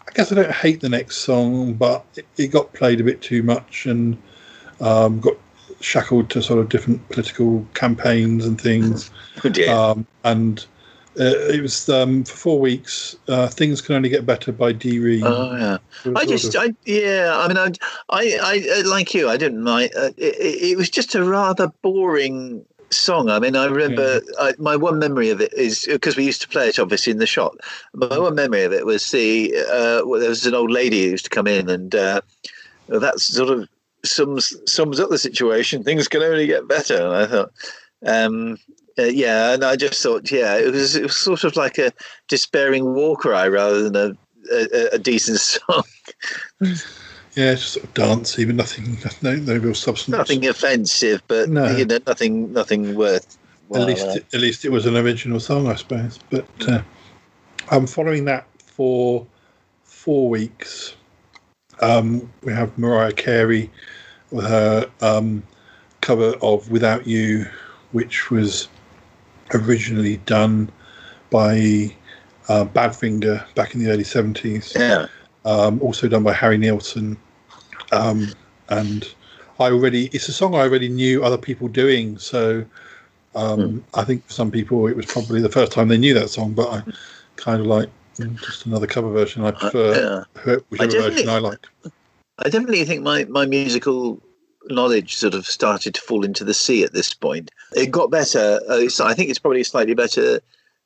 I 0.07 0.13
guess 0.15 0.31
I 0.31 0.35
don't 0.35 0.53
hate 0.53 0.81
the 0.83 0.89
next 0.91 1.19
song, 1.19 1.75
but 1.75 2.05
it, 2.17 2.27
it 2.37 2.49
got 2.49 2.73
played 2.75 3.01
a 3.01 3.05
bit 3.05 3.23
too 3.23 3.43
much 3.43 3.87
and 3.87 4.19
um, 4.81 5.19
got 5.21 5.35
shackled 5.81 6.29
to 6.31 6.43
sort 6.43 6.59
of 6.59 6.69
different 6.69 7.09
political 7.09 7.67
campaigns 7.75 8.47
and 8.47 8.61
things. 8.61 9.11
Oh, 9.45 9.49
dear. 9.49 9.73
Um, 9.73 10.05
and 10.25 10.67
uh, 11.21 11.55
it 11.55 11.63
was 11.63 11.89
um, 11.89 12.25
for 12.25 12.37
four 12.37 12.59
weeks. 12.59 13.15
Uh, 13.29 13.47
Things 13.47 13.81
can 13.81 13.95
only 13.95 14.09
get 14.09 14.27
better 14.27 14.51
by 14.51 14.71
Reed. 14.71 15.23
Oh 15.25 15.57
yeah, 15.57 15.79
I 16.17 16.27
just, 16.27 16.57
of- 16.57 16.63
I 16.63 16.75
yeah, 16.85 17.33
I 17.37 17.47
mean, 17.47 17.57
I, 17.57 17.71
I, 18.11 18.39
I 18.43 18.81
uh, 18.81 18.89
like 18.91 19.15
you. 19.15 19.29
I 19.29 19.37
didn't 19.37 19.63
mind. 19.63 19.93
Uh, 19.97 20.11
it 20.17 20.35
it 20.73 20.77
was 20.77 20.91
just 20.91 21.15
a 21.15 21.23
rather 21.23 21.69
boring 21.83 22.67
song. 22.91 23.29
I 23.31 23.39
mean, 23.39 23.57
I 23.57 23.67
remember 23.67 24.21
I, 24.39 24.55
my 24.59 24.77
one 24.77 24.99
memory 24.99 25.31
of 25.31 25.41
it 25.41 25.53
is 25.55 25.87
because 25.91 26.17
we 26.17 26.25
used 26.25 26.43
to 26.43 26.49
play 26.49 26.69
it 26.69 26.79
obviously 26.79 27.11
in 27.11 27.19
the 27.19 27.27
shop. 27.27 27.57
My 27.95 28.19
one 28.19 28.35
memory 28.35 28.65
of 28.65 28.73
it 28.73 28.87
was 28.87 29.11
the 29.11 29.55
uh, 29.57 30.07
well, 30.07 30.21
there 30.21 30.29
was 30.29 30.47
an 30.47 30.55
old 30.55 30.71
lady 30.71 31.05
who 31.05 31.11
used 31.11 31.25
to 31.25 31.31
come 31.31 31.47
in, 31.47 31.69
and 31.69 31.95
uh, 31.95 32.21
that 32.89 33.21
sort 33.21 33.51
of 33.51 33.69
sums 34.05 34.55
sums 34.67 35.01
up 35.01 35.11
the 35.11 35.19
situation. 35.19 35.83
Things 35.85 36.09
can 36.09 36.23
only 36.23 36.47
get 36.47 36.69
better. 36.69 36.97
And 36.97 37.15
I 37.15 37.27
thought. 37.27 37.53
Um, 38.07 38.59
uh, 38.97 39.05
yeah, 39.05 39.55
and 39.55 39.65
I 39.65 39.77
just 39.77 40.03
thought, 40.03 40.29
yeah, 40.31 40.57
it 40.57 40.73
was 40.73 40.97
it 40.97 41.05
was 41.05 41.17
sort 41.17 41.45
of 41.45 41.55
like 41.55 41.79
a 41.79 41.93
despairing 42.27 42.95
war 42.95 43.17
cry 43.17 43.47
rather 43.47 43.89
than 43.89 43.95
a 43.97 44.17
a, 44.53 44.95
a 44.95 44.99
decent 44.99 45.39
song. 45.41 45.85
yeah, 47.39 47.55
just 47.55 47.75
sort 47.75 47.85
of 47.85 47.95
dancey, 47.95 48.45
but 48.45 48.57
nothing, 48.57 48.99
no, 49.23 49.37
no 49.37 49.57
real 49.59 49.75
substance. 49.75 50.17
Nothing 50.17 50.45
offensive, 50.49 51.23
but 51.29 51.49
No. 51.49 51.69
you 51.77 51.85
know, 51.85 51.99
nothing 52.05 52.53
nothing 52.53 52.97
worth. 52.97 53.39
at 53.73 53.83
least, 53.83 54.07
uh, 54.07 54.17
at 54.35 54.41
least 54.41 54.65
it 54.65 54.73
was 54.73 54.87
an 54.87 54.97
original 54.97 55.39
song, 55.39 55.69
I 55.69 55.77
suppose. 55.77 56.19
But 56.31 56.49
uh, 56.67 56.83
I'm 57.71 57.87
following 57.87 58.25
that 58.25 58.49
for 58.61 59.25
four 59.85 60.29
weeks. 60.29 60.97
Um, 61.81 62.29
we 62.43 62.53
have 62.53 62.77
Mariah 62.77 63.13
Carey 63.13 63.71
with 64.33 64.47
her 64.47 64.91
um, 65.01 65.45
cover 66.01 66.35
of 66.43 66.69
"Without 66.73 67.07
You," 67.07 67.47
which 67.93 68.33
was 68.33 68.69
originally 69.55 70.17
done 70.27 70.73
by 71.31 71.95
uh, 72.49 72.65
Badfinger 72.65 73.45
back 73.55 73.77
in 73.77 73.85
the 73.85 73.93
early 73.93 74.03
'70s. 74.03 74.75
yeah, 74.77 75.07
um, 75.45 75.81
also 75.81 76.09
done 76.09 76.25
by 76.25 76.33
Harry 76.33 76.59
Nilsson. 76.59 77.17
Um, 77.93 78.29
and 78.69 79.05
I 79.59 79.71
already, 79.71 80.07
it's 80.13 80.29
a 80.29 80.33
song 80.33 80.55
I 80.55 80.61
already 80.61 80.89
knew 80.89 81.25
other 81.25 81.39
people 81.39 81.69
doing. 81.69 82.19
So 82.19 82.65
um, 83.35 83.85
I 83.95 84.05
think 84.05 84.27
for 84.27 84.33
some 84.33 84.51
people 84.51 84.87
it 84.87 84.97
was 84.97 85.07
probably 85.07 85.41
the 85.41 85.49
first 85.49 85.73
time 85.73 85.89
they 85.89 85.99
knew 85.99 86.15
that 86.15 86.29
song, 86.29 86.53
but 86.53 86.69
I 86.69 86.83
kind 87.37 87.61
of 87.61 87.67
like 87.67 87.89
mm, 88.17 88.37
just 88.41 88.67
another 88.67 88.87
cover 88.87 89.11
version. 89.11 89.45
I 89.45 89.53
prefer 89.53 90.25
wh- 90.35 90.71
whichever 90.71 90.91
definitely- 90.93 91.11
version 91.11 91.29
I 91.29 91.39
like. 91.39 91.67
I 92.41 92.49
definitely 92.51 92.85
think 92.85 93.03
my 93.03 93.25
my 93.25 93.47
musical 93.47 94.23
knowledge 94.71 95.17
sort 95.17 95.35
of 95.35 95.47
started 95.47 95.95
to 95.95 96.01
fall 96.01 96.25
into 96.25 96.45
the 96.45 96.55
sea 96.55 96.85
at 96.85 96.93
this 96.93 97.13
point. 97.13 97.51
It 97.75 97.91
got 97.91 98.11
better. 98.13 98.61
Uh, 98.69 98.87
I 99.03 99.15
think 99.15 99.31
it's 99.31 99.39
probably 99.41 99.65
slightly 99.65 99.95
better. 99.95 100.41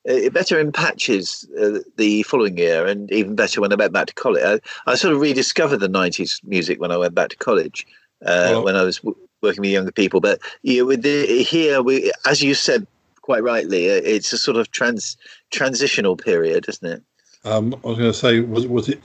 Uh, 0.09 0.29
better 0.31 0.59
in 0.59 0.73
patches 0.73 1.49
uh, 1.61 1.79
the 1.97 2.25
following 2.25 2.59
year, 2.59 2.87
and 2.87 3.11
even 3.13 3.37
better 3.37 3.61
when 3.61 3.73
I 3.73 3.77
went 3.77 3.93
back 3.93 4.09
to 4.09 4.15
college. 4.15 4.43
I, 4.45 4.91
I 4.91 4.97
sort 4.97 5.15
of 5.15 5.21
rediscovered 5.21 5.79
the 5.79 5.89
'90s 5.89 6.43
music 6.45 6.81
when 6.81 6.91
I 6.91 6.97
went 6.97 7.15
back 7.15 7.29
to 7.31 7.37
college, 7.37 7.87
uh, 8.23 8.49
Well- 8.51 8.65
when 8.65 8.75
I 8.77 8.83
was 8.83 8.99
w- 8.99 9.17
working 9.43 9.61
with 9.61 9.71
younger 9.71 9.93
people. 9.93 10.21
But 10.21 10.41
yeah, 10.63 10.83
with 10.83 11.03
the, 11.03 11.43
here, 11.45 11.83
we, 11.83 12.11
as 12.27 12.43
you 12.43 12.55
said 12.55 12.87
quite 13.21 13.45
rightly, 13.45 13.91
uh, 13.91 14.01
it's 14.05 14.33
a 14.33 14.39
sort 14.39 14.57
of 14.57 14.73
trans 14.73 15.17
transitional 15.53 16.17
period, 16.17 16.67
isn't 16.69 16.91
it? 16.93 17.03
Um, 17.45 17.75
I 17.85 17.89
was 17.89 17.99
going 17.99 18.13
to 18.13 18.19
say, 18.19 18.41
was 18.41 18.67
was 18.67 18.89
it? 18.89 19.01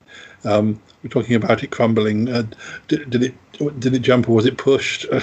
Um, 0.45 0.81
we're 1.03 1.10
talking 1.10 1.36
about 1.36 1.63
it 1.63 1.69
crumbling. 1.69 2.27
Uh, 2.29 2.43
did, 2.88 3.10
did 3.10 3.23
it? 3.23 3.79
Did 3.79 3.93
it 3.93 3.99
jump 3.99 4.29
or 4.29 4.36
was 4.36 4.45
it 4.47 4.57
pushed? 4.57 5.05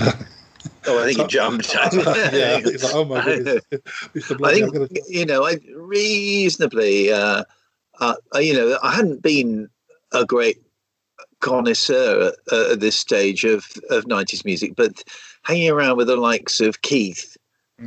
Oh, 0.87 1.03
I 1.03 1.07
think 1.07 1.19
it 1.19 1.29
jumped. 1.29 1.73
yeah, 1.75 2.61
it's 2.63 2.85
like, 2.85 2.95
oh 2.95 3.05
my 3.07 3.25
goodness, 3.25 3.63
I 3.73 4.53
think 4.53 4.73
gonna- 4.73 4.89
you 5.09 5.25
know, 5.25 5.45
I 5.47 5.59
reasonably, 5.75 7.11
uh, 7.11 7.45
uh, 8.01 8.15
you 8.35 8.53
know, 8.55 8.79
I 8.83 8.95
hadn't 8.95 9.23
been 9.23 9.69
a 10.13 10.25
great 10.27 10.59
connoisseur 11.41 12.29
at, 12.29 12.53
uh, 12.53 12.73
at 12.73 12.81
this 12.81 12.97
stage 12.97 13.45
of 13.45 13.67
of 13.91 14.07
nineties 14.07 14.45
music, 14.45 14.75
but 14.77 15.03
hanging 15.43 15.71
around 15.71 15.97
with 15.97 16.07
the 16.09 16.17
likes 16.17 16.61
of 16.61 16.83
Keith, 16.83 17.37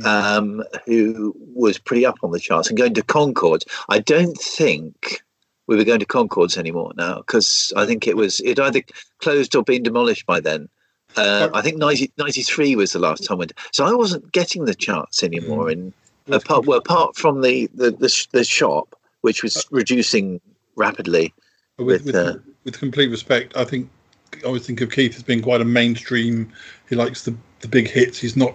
um, 0.04 0.62
who 0.86 1.34
was 1.54 1.78
pretty 1.78 2.04
up 2.06 2.16
on 2.22 2.30
the 2.32 2.40
charts, 2.40 2.68
and 2.68 2.78
going 2.78 2.94
to 2.94 3.02
Concord, 3.02 3.64
I 3.88 3.98
don't 4.00 4.36
think 4.36 5.22
we 5.66 5.76
were 5.76 5.84
going 5.84 6.00
to 6.00 6.06
Concords 6.06 6.56
anymore 6.58 6.92
now 6.96 7.16
because 7.18 7.72
I 7.76 7.86
think 7.86 8.06
it 8.06 8.16
was 8.16 8.40
it 8.40 8.58
either 8.58 8.82
closed 9.20 9.54
or 9.54 9.62
been 9.62 9.82
demolished 9.82 10.26
by 10.26 10.40
then. 10.40 10.68
Uh, 11.16 11.48
I 11.54 11.62
think 11.62 11.78
90, 11.78 12.12
93 12.18 12.76
was 12.76 12.92
the 12.92 12.98
last 12.98 13.24
time 13.24 13.36
I 13.36 13.38
went. 13.40 13.52
So 13.72 13.84
I 13.84 13.92
wasn't 13.94 14.30
getting 14.32 14.66
the 14.66 14.74
charts 14.74 15.22
anymore. 15.22 15.70
And 15.70 15.92
apart, 16.28 16.66
well, 16.66 16.78
apart 16.78 17.16
from 17.16 17.40
the, 17.40 17.68
the, 17.74 17.90
the, 17.90 18.26
the 18.32 18.44
shop, 18.44 18.94
which 19.22 19.42
was 19.42 19.66
reducing 19.70 20.40
rapidly. 20.76 21.32
with, 21.78 22.04
with, 22.04 22.06
with, 22.06 22.14
uh, 22.14 22.36
with 22.64 22.78
complete 22.78 23.08
respect, 23.10 23.56
I 23.56 23.64
think 23.64 23.88
I 24.36 24.46
always 24.46 24.66
think 24.66 24.80
of 24.80 24.90
Keith 24.92 25.16
as 25.16 25.22
being 25.22 25.42
quite 25.42 25.60
a 25.60 25.64
mainstream. 25.64 26.52
He 26.88 26.94
likes 26.94 27.24
the, 27.24 27.34
the 27.60 27.68
big 27.68 27.88
hits. 27.88 28.18
He's 28.18 28.36
not 28.36 28.54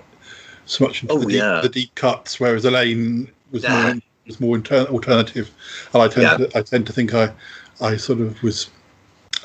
so 0.66 0.86
much 0.86 1.02
into 1.02 1.16
Oh, 1.16 1.20
the, 1.20 1.26
deep, 1.26 1.36
yeah. 1.38 1.60
the 1.62 1.70
deep 1.70 1.94
cuts, 1.96 2.40
whereas 2.40 2.64
Elaine 2.64 3.30
was 3.52 3.64
Yeah. 3.64 3.84
more 3.94 4.02
was 4.26 4.40
more 4.40 4.56
inter- 4.56 4.86
alternative. 4.86 5.52
And 5.94 6.02
I 6.02 6.08
tend 6.08 6.22
Yeah. 6.24 6.38
to 6.48 6.58
I 6.58 6.62
tend 6.62 6.88
to 6.88 6.94
think 6.94 7.14
I 7.14 7.34
I 7.82 7.98
sort 7.98 8.22
of 8.22 8.42
was. 8.42 8.70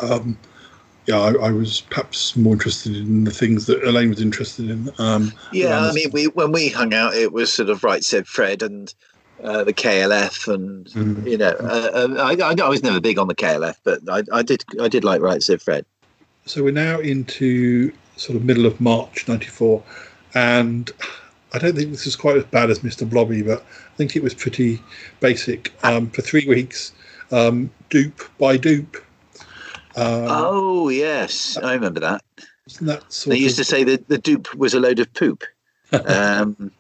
Um, 0.01 0.39
yeah, 1.09 1.19
I, 1.19 1.49
I 1.49 1.51
was 1.51 1.81
perhaps 1.81 2.37
more 2.37 2.53
interested 2.53 2.95
in 2.95 3.25
the 3.25 3.31
things 3.31 3.65
that 3.65 3.83
Elaine 3.83 4.11
was 4.11 4.21
interested 4.21 4.69
in. 4.69 4.91
Um, 4.99 5.33
Yeah, 5.53 5.81
I 5.81 5.93
mean, 5.93 6.11
we 6.13 6.27
when 6.27 6.53
we 6.53 6.69
hung 6.69 6.93
out, 6.93 7.15
it 7.15 7.33
was 7.33 7.51
sort 7.51 7.71
of 7.71 7.83
right 7.83 8.05
said 8.05 8.27
Fred 8.27 8.63
and 8.63 8.93
uh, 9.43 9.65
the 9.65 9.73
KLF, 9.73 10.53
and 10.53 10.87
Mm. 10.89 11.27
you 11.27 11.39
know, 11.39 11.57
uh, 11.61 11.91
uh, 11.95 12.15
I, 12.19 12.51
I, 12.51 12.55
I 12.63 12.69
was 12.69 12.83
never 12.83 13.01
big 13.01 13.19
on 13.19 13.27
the 13.27 13.35
KLF, 13.35 13.77
but 13.85 14.01
I, 14.09 14.23
I 14.33 14.43
did 14.43 14.63
I 14.81 14.89
did 14.89 15.03
like 15.03 15.23
right 15.23 15.43
said 15.43 15.63
Fred. 15.63 15.87
so 16.45 16.63
we're 16.63 16.73
now 16.73 17.01
into 17.01 17.91
sort 18.17 18.37
of 18.37 18.45
middle 18.45 18.67
of 18.67 18.79
March 18.79 19.27
'94, 19.27 19.83
and 20.35 20.91
I 21.55 21.59
don't 21.59 21.75
think 21.75 21.91
this 21.91 22.07
is 22.07 22.17
quite 22.17 22.37
as 22.37 22.45
bad 22.45 22.69
as 22.69 22.81
Mr. 22.81 23.09
Blobby, 23.09 23.41
but 23.41 23.63
I 23.63 23.97
think 23.97 24.15
it 24.15 24.23
was 24.23 24.35
pretty 24.35 24.83
basic. 25.21 25.73
Um, 25.83 26.11
for 26.11 26.21
three 26.21 26.47
weeks, 26.47 26.93
um, 27.33 27.71
Doop 27.89 28.29
by 28.39 28.59
Doop. 28.59 29.03
Um, 29.99 30.25
oh 30.29 30.89
yes, 30.89 31.57
I 31.63 31.75
remember 31.75 32.01
that. 32.01 32.23
Isn't 32.67 32.87
that 32.87 33.13
sort 33.13 33.33
They 33.35 33.41
used 33.41 33.59
of, 33.59 33.65
to 33.67 33.71
say 33.71 33.83
that 33.85 34.09
the 34.09 34.19
Doop 34.19 34.55
was 34.55 34.75
a 34.75 34.81
load 34.81 34.99
of 35.01 35.13
poop. 35.15 35.45
Um, 35.91 36.71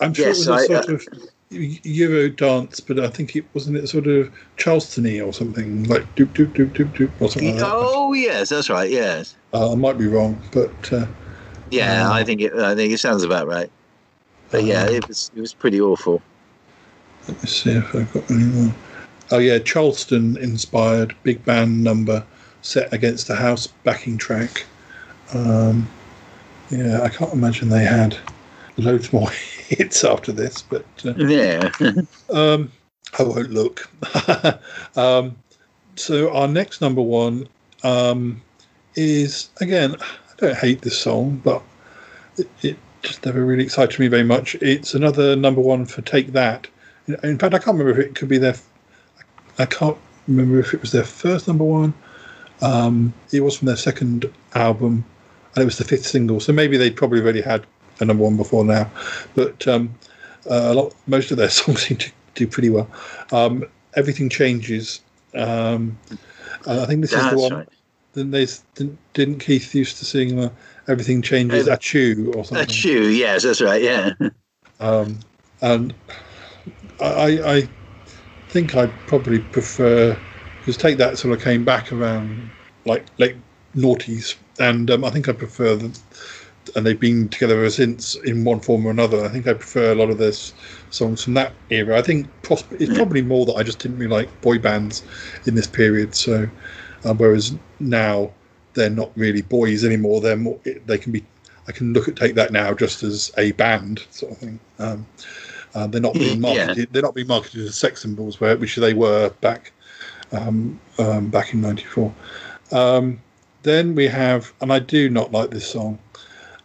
I'm 0.00 0.12
sure 0.12 0.26
yes, 0.26 0.46
it 0.46 0.50
was 0.50 0.68
a 0.70 0.76
I- 0.76 0.82
sort 0.82 0.88
of 0.90 1.08
Euro 1.50 2.28
dance, 2.28 2.80
but 2.80 3.00
I 3.00 3.08
think 3.08 3.34
it 3.34 3.46
wasn't 3.54 3.78
it 3.78 3.88
sort 3.88 4.06
of 4.06 4.30
Charlestony 4.58 5.26
or 5.26 5.32
something 5.32 5.84
like 5.84 6.02
doop 6.14 6.34
doop 6.34 6.52
doop 6.52 6.72
doop 6.74 6.92
doop 6.94 7.10
or 7.18 7.30
something 7.30 7.52
like 7.52 7.60
that. 7.60 7.70
oh 7.74 8.12
yes, 8.12 8.50
that's 8.50 8.68
right. 8.68 8.90
Yes, 8.90 9.34
Uh, 9.54 9.72
I 9.72 9.74
might 9.74 9.96
be 9.96 10.06
wrong, 10.06 10.38
but 10.52 10.92
uh, 10.92 11.06
yeah, 11.70 12.04
Um, 12.06 12.12
I 12.12 12.24
think 12.24 12.42
it. 12.42 12.52
I 12.52 12.74
think 12.74 12.92
it 12.92 12.98
sounds 12.98 13.22
about 13.24 13.46
right. 13.48 13.70
But 14.50 14.64
yeah, 14.64 14.82
Um, 14.84 14.94
it 14.94 15.08
was 15.08 15.30
it 15.34 15.40
was 15.40 15.54
pretty 15.54 15.80
awful. 15.80 16.20
Let 17.26 17.42
me 17.42 17.48
see 17.48 17.70
if 17.70 17.94
I've 17.94 18.12
got 18.12 18.30
any 18.30 18.44
more. 18.44 18.74
Oh 19.30 19.38
yeah, 19.38 19.58
Charleston 19.58 20.36
inspired 20.36 21.14
big 21.22 21.42
band 21.46 21.82
number 21.82 22.22
set 22.68 22.92
against 22.92 23.30
a 23.30 23.34
house 23.34 23.66
backing 23.66 24.18
track. 24.18 24.66
Um, 25.32 25.88
yeah, 26.68 27.00
I 27.02 27.08
can't 27.08 27.32
imagine 27.32 27.70
they 27.70 27.84
had 27.84 28.16
loads 28.76 29.10
more 29.10 29.30
hits 29.68 30.04
after 30.04 30.32
this, 30.32 30.60
but 30.60 30.84
uh, 31.04 31.14
Yeah. 31.16 31.70
um, 32.30 32.70
I 33.18 33.22
won't 33.22 33.50
look. 33.50 33.90
um, 34.96 35.34
so 35.96 36.30
our 36.30 36.46
next 36.46 36.82
number 36.82 37.00
one 37.00 37.48
um, 37.82 38.42
is 38.94 39.48
again. 39.60 39.96
I 40.00 40.06
don't 40.36 40.56
hate 40.56 40.82
this 40.82 40.96
song, 40.96 41.40
but 41.42 41.62
it, 42.36 42.48
it 42.62 42.76
just 43.02 43.24
never 43.24 43.44
really 43.44 43.64
excited 43.64 43.98
me 43.98 44.08
very 44.08 44.22
much. 44.22 44.54
It's 44.56 44.94
another 44.94 45.34
number 45.36 45.62
one 45.62 45.86
for 45.86 46.02
Take 46.02 46.32
That. 46.32 46.68
In 47.06 47.38
fact, 47.38 47.54
I 47.54 47.58
can't 47.58 47.78
remember 47.78 47.98
if 47.98 48.06
it 48.06 48.14
could 48.14 48.28
be 48.28 48.38
their. 48.38 48.54
I 49.58 49.64
can't 49.64 49.96
remember 50.28 50.60
if 50.60 50.74
it 50.74 50.82
was 50.82 50.92
their 50.92 51.02
first 51.02 51.48
number 51.48 51.64
one. 51.64 51.94
Um, 52.60 53.12
it 53.32 53.40
was 53.40 53.56
from 53.56 53.66
their 53.66 53.76
second 53.76 54.32
album, 54.54 55.04
and 55.54 55.62
it 55.62 55.64
was 55.64 55.78
the 55.78 55.84
fifth 55.84 56.06
single. 56.06 56.40
So 56.40 56.52
maybe 56.52 56.76
they'd 56.76 56.96
probably 56.96 57.20
already 57.20 57.40
had 57.40 57.66
a 58.00 58.04
number 58.04 58.24
one 58.24 58.36
before 58.36 58.64
now. 58.64 58.90
But 59.34 59.66
um, 59.68 59.94
uh, 60.50 60.72
a 60.72 60.74
lot, 60.74 60.94
most 61.06 61.30
of 61.30 61.36
their 61.36 61.50
songs 61.50 61.82
seem 61.82 61.98
to 61.98 62.10
do 62.34 62.46
pretty 62.46 62.70
well. 62.70 62.90
Um, 63.32 63.64
Everything 63.94 64.28
changes. 64.28 65.00
Um, 65.34 65.98
and 66.66 66.80
I 66.80 66.86
think 66.86 67.00
this 67.00 67.12
is 67.12 67.30
the 67.30 67.38
one. 67.38 67.52
right. 67.52 67.68
Then 68.12 68.30
they 68.30 68.46
didn't, 68.74 68.98
didn't 69.12 69.38
Keith 69.38 69.74
used 69.74 69.98
to 69.98 70.04
sing 70.04 70.38
uh, 70.38 70.50
"Everything 70.88 71.22
Changes" 71.22 71.68
at 71.68 71.92
you 71.92 72.32
or 72.32 72.44
something. 72.44 72.66
That's 72.66 72.84
you. 72.84 73.02
Yes, 73.02 73.42
that's 73.42 73.60
right. 73.60 73.82
Yeah. 73.82 74.12
Um, 74.80 75.18
and 75.60 75.94
I, 77.00 77.56
I 77.56 77.68
think 78.48 78.76
I 78.76 78.86
probably 79.06 79.40
prefer 79.40 80.18
because 80.68 80.76
take 80.76 80.98
that 80.98 81.16
sort 81.16 81.32
of 81.34 81.42
came 81.42 81.64
back 81.64 81.90
around 81.94 82.50
like 82.84 83.02
late 83.16 83.36
noughties, 83.74 84.36
and 84.60 84.90
um, 84.90 85.02
I 85.02 85.08
think 85.08 85.26
I 85.26 85.32
prefer 85.32 85.74
them. 85.74 85.94
And 86.76 86.84
they've 86.84 87.00
been 87.00 87.30
together 87.30 87.56
ever 87.56 87.70
since 87.70 88.16
in 88.16 88.44
one 88.44 88.60
form 88.60 88.84
or 88.86 88.90
another. 88.90 89.24
I 89.24 89.28
think 89.28 89.46
I 89.46 89.54
prefer 89.54 89.92
a 89.92 89.94
lot 89.94 90.10
of 90.10 90.18
their 90.18 90.34
songs 90.90 91.24
from 91.24 91.32
that 91.32 91.54
era. 91.70 91.98
I 91.98 92.02
think 92.02 92.26
it's 92.72 92.94
probably 92.94 93.22
more 93.22 93.46
that 93.46 93.54
I 93.54 93.62
just 93.62 93.78
didn't 93.78 93.96
really 93.96 94.10
like 94.10 94.42
boy 94.42 94.58
bands 94.58 95.06
in 95.46 95.54
this 95.54 95.66
period. 95.66 96.14
So, 96.14 96.46
uh, 97.02 97.14
whereas 97.14 97.56
now 97.80 98.30
they're 98.74 98.90
not 98.90 99.10
really 99.16 99.40
boys 99.40 99.86
anymore. 99.86 100.20
They're 100.20 100.36
more. 100.36 100.60
They 100.84 100.98
can 100.98 101.12
be. 101.12 101.24
I 101.66 101.72
can 101.72 101.94
look 101.94 102.08
at 102.08 102.16
take 102.16 102.34
that 102.34 102.52
now 102.52 102.74
just 102.74 103.02
as 103.02 103.32
a 103.38 103.52
band 103.52 104.04
sort 104.10 104.32
of 104.32 104.38
thing. 104.38 104.60
Um, 104.78 105.06
uh, 105.74 105.86
they're 105.86 106.02
not 106.02 106.12
being 106.12 106.42
Yeah. 106.42 106.66
marketed. 106.66 106.88
They're 106.92 107.00
not 107.00 107.14
being 107.14 107.28
marketed 107.28 107.66
as 107.66 107.74
sex 107.74 108.02
symbols, 108.02 108.38
where 108.38 108.54
which 108.58 108.76
they 108.76 108.92
were 108.92 109.30
back 109.40 109.72
um, 110.32 110.78
um, 110.98 111.28
back 111.28 111.52
in 111.54 111.60
'94. 111.60 112.14
Um, 112.72 113.20
then 113.62 113.94
we 113.94 114.06
have, 114.06 114.52
and 114.60 114.72
I 114.72 114.78
do 114.78 115.08
not 115.10 115.32
like 115.32 115.50
this 115.50 115.66
song. 115.66 115.98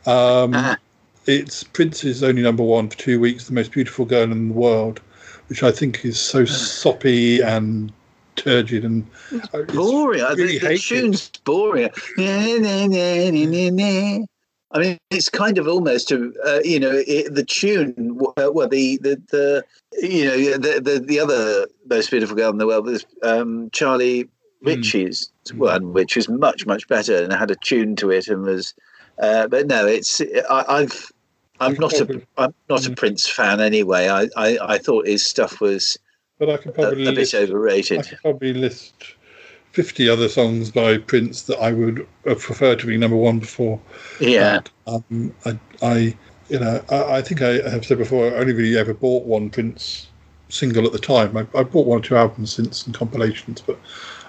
Um, 0.06 0.54
Ah. 0.54 0.78
It's 1.26 1.64
Prince's 1.64 2.22
only 2.22 2.42
number 2.42 2.64
one 2.64 2.90
for 2.90 2.98
two 2.98 3.20
weeks, 3.20 3.48
the 3.48 3.54
most 3.54 3.72
beautiful 3.72 4.04
girl 4.04 4.24
in 4.24 4.50
the 4.50 4.54
world, 4.54 5.00
which 5.48 5.64
I 5.64 5.72
think 5.72 6.04
is 6.04 6.20
so 6.20 6.44
soppy 6.44 7.40
and 7.42 7.94
turgid 8.36 8.84
and 8.84 9.06
uh, 9.54 9.60
it's 9.60 9.74
boring. 9.74 10.22
I 10.22 10.34
really 10.34 10.60
think 10.60 10.62
the 10.62 10.68
hate 10.68 10.80
it. 10.80 10.82
tune's 10.82 11.30
boring. 11.46 11.90
I 14.74 14.80
mean, 14.80 14.98
it's 15.12 15.30
kind 15.30 15.58
of 15.58 15.68
almost 15.68 16.12
a 16.12 16.32
uh, 16.46 16.60
you 16.64 16.80
know 16.80 16.92
it, 17.08 17.34
the 17.34 17.46
tune. 17.46 18.20
uh, 18.38 18.52
Well, 18.52 18.68
the 18.68 18.98
the 18.98 19.22
the 19.30 19.64
you 20.02 20.26
know 20.26 20.58
the 20.58 20.82
the, 20.82 21.00
the 21.00 21.20
other 21.20 21.68
most 21.88 22.10
beautiful 22.10 22.36
girl 22.36 22.52
in 22.52 22.58
the 22.58 22.68
world 22.68 22.86
was 22.86 23.06
um, 23.22 23.70
Charlie 23.72 24.28
Rich's 24.62 25.32
one, 25.56 25.94
which 25.94 26.16
was 26.16 26.28
much 26.28 26.66
much 26.66 26.88
better 26.88 27.22
and 27.24 27.32
had 27.32 27.52
a 27.52 27.56
tune 27.56 27.96
to 27.98 28.10
it 28.12 28.28
and 28.28 28.44
was. 28.44 28.74
Uh, 29.20 29.48
but 29.48 29.68
no, 29.68 29.86
it's 29.86 30.22
I, 30.22 30.66
I've. 30.68 31.12
I'm 31.60 31.76
not 31.76 31.94
a 31.94 32.22
I'm 32.38 32.54
not 32.68 32.88
a 32.88 32.92
Prince 32.92 33.30
fan 33.30 33.62
anyway. 33.62 34.08
I, 34.10 34.28
I, 34.36 34.58
I 34.60 34.78
thought 34.80 35.08
his 35.08 35.24
stuff 35.24 35.62
was 35.62 35.98
But 36.40 36.50
I 36.50 36.54
a, 36.56 36.58
probably 36.58 37.04
a 37.04 37.06
bit 37.12 37.16
list, 37.16 37.36
I 37.36 37.38
overrated. 37.38 38.08
could 38.08 38.18
probably 38.22 38.54
list 38.54 39.13
fifty 39.74 40.08
other 40.08 40.30
songs 40.30 40.72
by 40.72 40.98
Prince 40.98 41.44
that 41.44 41.60
I 41.60 41.74
would 41.74 42.08
have 42.26 42.40
preferred 42.40 42.80
to 42.80 42.88
be 42.88 42.96
number 42.98 43.18
one 43.18 43.40
before. 43.40 43.80
Yeah. 44.20 44.62
Um, 44.88 45.34
I, 45.46 45.60
I, 45.82 46.16
you 46.50 46.60
know, 46.60 46.82
I, 46.90 47.18
I 47.18 47.22
think 47.22 47.42
I 47.42 47.68
have 47.70 47.86
said 47.86 47.98
before. 47.98 48.28
I 48.28 48.36
only 48.36 48.54
really 48.54 48.78
ever 48.78 48.94
bought 48.94 49.26
one 49.26 49.50
Prince 49.50 50.08
single 50.50 50.86
at 50.86 50.92
the 50.94 51.00
time. 51.00 51.36
I, 51.36 51.42
I 51.58 51.64
bought 51.64 51.88
one 51.88 52.00
or 52.00 52.02
two 52.02 52.16
albums 52.16 52.54
since 52.54 52.86
and 52.86 52.96
compilations, 52.96 53.62
but 53.62 53.80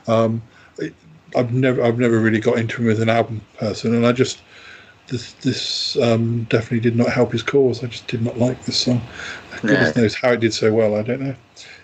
um, 0.08 0.42
it, 0.78 0.94
I've 1.36 1.52
never, 1.52 1.82
I've 1.82 1.98
never 1.98 2.18
really 2.20 2.40
got 2.40 2.58
into 2.58 2.82
him 2.82 2.90
as 2.90 2.98
an 3.00 3.08
album 3.10 3.40
person, 3.58 3.94
and 3.94 4.06
I 4.06 4.12
just. 4.12 4.42
This 5.08 5.34
this 5.34 5.98
um, 5.98 6.44
definitely 6.44 6.80
did 6.80 6.96
not 6.96 7.10
help 7.10 7.32
his 7.32 7.42
cause. 7.42 7.84
I 7.84 7.88
just 7.88 8.06
did 8.06 8.22
not 8.22 8.38
like 8.38 8.64
this 8.64 8.78
song. 8.78 9.02
Goodness 9.60 9.94
No. 9.94 10.00
knows 10.00 10.14
how 10.14 10.32
it 10.32 10.40
did 10.40 10.54
so 10.54 10.72
well. 10.72 10.96
I 10.96 11.02
don't 11.02 11.20
know. 11.20 11.34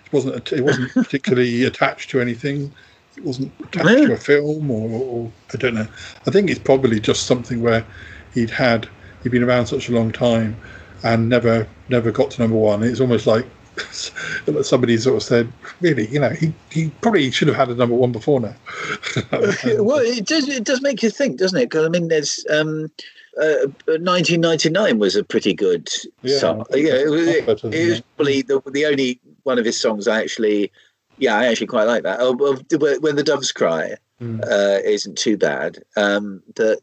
It 0.05 0.11
wasn't. 0.11 0.51
It 0.51 0.63
wasn't 0.63 0.91
particularly 0.93 1.63
attached 1.65 2.09
to 2.09 2.19
anything. 2.19 2.73
It 3.17 3.23
wasn't 3.23 3.51
attached 3.59 3.87
to 3.87 4.13
a 4.13 4.17
film, 4.17 4.71
or, 4.71 4.89
or 4.89 5.31
I 5.53 5.57
don't 5.57 5.75
know. 5.75 5.87
I 6.27 6.31
think 6.31 6.49
it's 6.49 6.59
probably 6.59 6.99
just 6.99 7.25
something 7.25 7.61
where 7.61 7.85
he'd 8.33 8.49
had 8.49 8.87
he'd 9.23 9.29
been 9.29 9.43
around 9.43 9.67
such 9.67 9.89
a 9.89 9.91
long 9.91 10.11
time 10.11 10.55
and 11.03 11.29
never 11.29 11.67
never 11.89 12.11
got 12.11 12.31
to 12.31 12.41
number 12.41 12.57
one. 12.57 12.83
It's 12.83 12.99
almost 13.01 13.27
like 13.27 13.45
somebody 14.61 14.97
sort 14.97 15.17
of 15.17 15.23
said, 15.23 15.51
really, 15.81 16.07
you 16.07 16.19
know, 16.19 16.29
he, 16.29 16.53
he 16.69 16.89
probably 17.01 17.31
should 17.31 17.47
have 17.47 17.57
had 17.57 17.69
a 17.69 17.75
number 17.75 17.95
one 17.95 18.11
before 18.11 18.39
now. 18.39 18.55
well, 19.31 19.99
it 19.99 20.25
does. 20.25 20.47
It 20.47 20.63
does 20.63 20.81
make 20.81 21.03
you 21.03 21.09
think, 21.09 21.37
doesn't 21.37 21.59
it? 21.59 21.69
Because 21.69 21.85
I 21.85 21.89
mean, 21.89 22.07
there's 22.07 22.45
um, 22.49 22.91
uh, 23.37 23.67
1999 23.87 24.99
was 24.99 25.15
a 25.15 25.23
pretty 25.23 25.53
good 25.53 25.89
Yeah, 26.21 26.37
song. 26.37 26.65
Yeah, 26.71 26.95
it, 26.95 27.09
was- 27.09 27.27
it, 27.27 27.63
it 27.73 27.89
was 27.89 28.01
probably 28.15 28.41
the, 28.41 28.61
the 28.71 28.85
only 28.85 29.19
one 29.43 29.59
of 29.59 29.65
his 29.65 29.79
songs 29.79 30.07
I 30.07 30.21
actually. 30.21 30.71
Yeah, 31.17 31.37
I 31.37 31.45
actually 31.47 31.67
quite 31.67 31.87
like 31.87 32.03
that. 32.03 32.19
Oh, 32.19 32.33
when 32.33 33.15
the 33.15 33.23
doves 33.23 33.51
cry 33.51 33.95
Mm. 34.21 34.39
uh, 34.43 34.79
isn't 34.85 35.17
too 35.17 35.35
bad. 35.35 35.79
Um, 35.97 36.43
but 36.55 36.79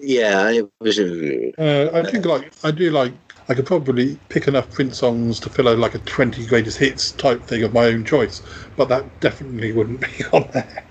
yeah, 0.00 0.48
it 0.50 0.68
was. 0.80 0.98
Uh, 1.00 1.90
I 1.92 2.08
think 2.08 2.24
like. 2.24 2.52
I 2.64 2.70
do 2.70 2.90
like. 2.90 3.12
I 3.48 3.54
could 3.54 3.66
probably 3.66 4.16
pick 4.28 4.46
enough 4.46 4.70
Prince 4.70 4.98
songs 4.98 5.40
to 5.40 5.50
fill 5.50 5.68
out 5.68 5.78
like 5.78 5.96
a 5.96 5.98
20 5.98 6.46
greatest 6.46 6.78
hits 6.78 7.10
type 7.10 7.42
thing 7.42 7.64
of 7.64 7.74
my 7.74 7.86
own 7.86 8.04
choice, 8.04 8.42
but 8.76 8.88
that 8.88 9.04
definitely 9.18 9.72
wouldn't 9.72 10.00
be 10.18 10.24
on 10.32 10.48
there. 10.52 10.84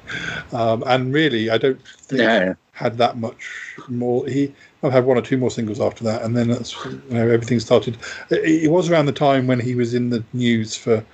Um, 0.51 0.83
and 0.85 1.13
really, 1.13 1.49
I 1.49 1.57
don't 1.57 1.81
think 1.81 2.23
No. 2.23 2.55
had 2.73 2.97
that 2.97 3.17
much 3.17 3.77
more. 3.87 4.27
He 4.27 4.53
I've 4.83 4.91
had 4.91 5.05
one 5.05 5.17
or 5.17 5.21
two 5.21 5.37
more 5.37 5.51
singles 5.51 5.79
after 5.79 6.03
that, 6.03 6.23
and 6.23 6.35
then 6.35 6.49
that's 6.49 6.75
you 6.83 7.01
know 7.11 7.29
everything 7.29 7.61
started. 7.61 7.97
It, 8.29 8.65
it 8.65 8.71
was 8.71 8.89
around 8.89 9.05
the 9.05 9.13
time 9.13 9.47
when 9.47 9.61
he 9.61 9.75
was 9.75 9.93
in 9.93 10.09
the 10.09 10.23
news 10.33 10.75
for 10.75 11.05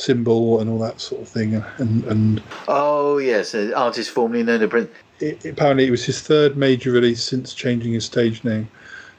Symbol 0.00 0.60
and 0.60 0.70
all 0.70 0.78
that 0.78 1.00
sort 1.00 1.22
of 1.22 1.28
thing, 1.28 1.62
and 1.78 2.04
and 2.04 2.42
Oh 2.68 3.18
yes, 3.18 3.54
an 3.54 3.74
artist 3.74 4.10
formerly 4.10 4.42
known 4.42 4.62
as 4.62 4.68
Prince. 4.70 4.90
it, 5.20 5.44
apparently 5.44 5.86
it 5.86 5.90
was 5.90 6.04
his 6.04 6.20
third 6.20 6.56
major 6.56 6.90
release 6.92 7.22
since 7.22 7.54
changing 7.54 7.92
his 7.92 8.04
stage 8.04 8.42
name. 8.44 8.68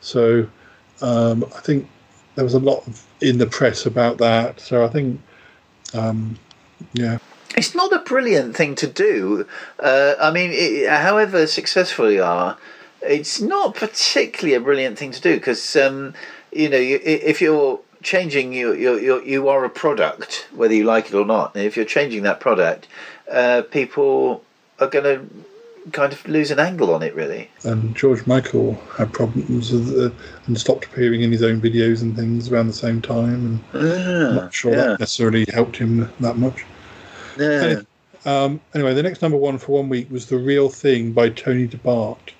So 0.01 0.47
um, 1.01 1.43
I 1.55 1.59
think 1.59 1.87
there 2.35 2.43
was 2.43 2.53
a 2.53 2.59
lot 2.59 2.85
of, 2.87 3.03
in 3.21 3.37
the 3.37 3.45
press 3.47 3.85
about 3.85 4.17
that. 4.17 4.59
So 4.59 4.83
I 4.85 4.87
think, 4.87 5.21
um, 5.93 6.37
yeah, 6.93 7.19
It's 7.55 7.75
not 7.75 7.91
a 7.93 7.99
brilliant 7.99 8.55
thing 8.55 8.75
to 8.75 8.87
do. 8.87 9.45
Uh, 9.79 10.15
I 10.19 10.31
mean, 10.31 10.49
it, 10.53 10.89
however 10.89 11.45
successful 11.47 12.09
you 12.11 12.23
are, 12.23 12.57
it's 13.01 13.39
not 13.41 13.75
particularly 13.75 14.55
a 14.55 14.59
brilliant 14.61 14.97
thing 14.97 15.11
to 15.11 15.21
do 15.21 15.35
because 15.35 15.75
um, 15.75 16.13
you 16.51 16.69
know 16.69 16.77
you, 16.77 16.99
if 17.03 17.41
you're 17.41 17.79
changing 18.01 18.53
you 18.53 18.73
you 18.73 18.97
you 18.97 19.23
you 19.23 19.47
are 19.49 19.63
a 19.63 19.69
product 19.69 20.47
whether 20.53 20.73
you 20.73 20.83
like 20.83 21.07
it 21.07 21.13
or 21.13 21.25
not. 21.25 21.55
And 21.55 21.65
if 21.65 21.75
you're 21.75 21.85
changing 21.85 22.23
that 22.23 22.39
product, 22.39 22.87
uh, 23.31 23.63
people 23.71 24.43
are 24.79 24.87
going 24.87 25.05
to 25.05 25.91
kind 25.91 26.13
of 26.13 26.27
lose 26.27 26.51
an 26.51 26.59
angle 26.59 26.93
on 26.93 27.03
it. 27.03 27.15
Really. 27.15 27.49
and 27.63 27.95
George 27.95 28.25
Michael 28.27 28.75
had 28.97 29.11
problems 29.13 29.71
with, 29.71 29.97
uh, 29.97 30.11
and 30.47 30.59
stopped 30.59 30.85
appearing 30.85 31.21
in 31.21 31.31
his 31.31 31.43
own 31.43 31.61
videos 31.61 32.01
and 32.01 32.15
things 32.15 32.51
around 32.51 32.67
the 32.67 32.73
same 32.73 33.01
time. 33.01 33.61
And 33.73 33.83
I'm 33.83 34.35
not 34.35 34.53
sure 34.53 34.71
yeah. 34.71 34.77
that 34.77 34.99
necessarily 34.99 35.45
helped 35.53 35.77
him 35.77 36.11
that 36.19 36.37
much. 36.37 36.65
Yeah. 37.37 37.81
Um, 38.25 38.61
anyway, 38.75 38.93
the 38.93 39.01
next 39.01 39.21
number 39.21 39.37
one 39.37 39.57
for 39.57 39.79
one 39.79 39.89
week 39.89 40.11
was 40.11 40.27
"The 40.27 40.37
Real 40.37 40.69
Thing" 40.69 41.11
by 41.11 41.29
Tony 41.29 41.67
Di 41.67 41.77
Bart. 41.77 42.33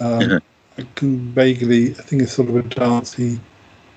Um, 0.00 0.40
I 0.78 0.86
can 0.94 1.18
vaguely, 1.32 1.90
I 1.90 2.02
think 2.02 2.22
it's 2.22 2.32
sort 2.32 2.48
of 2.48 2.56
a 2.56 2.62
dancey 2.62 3.38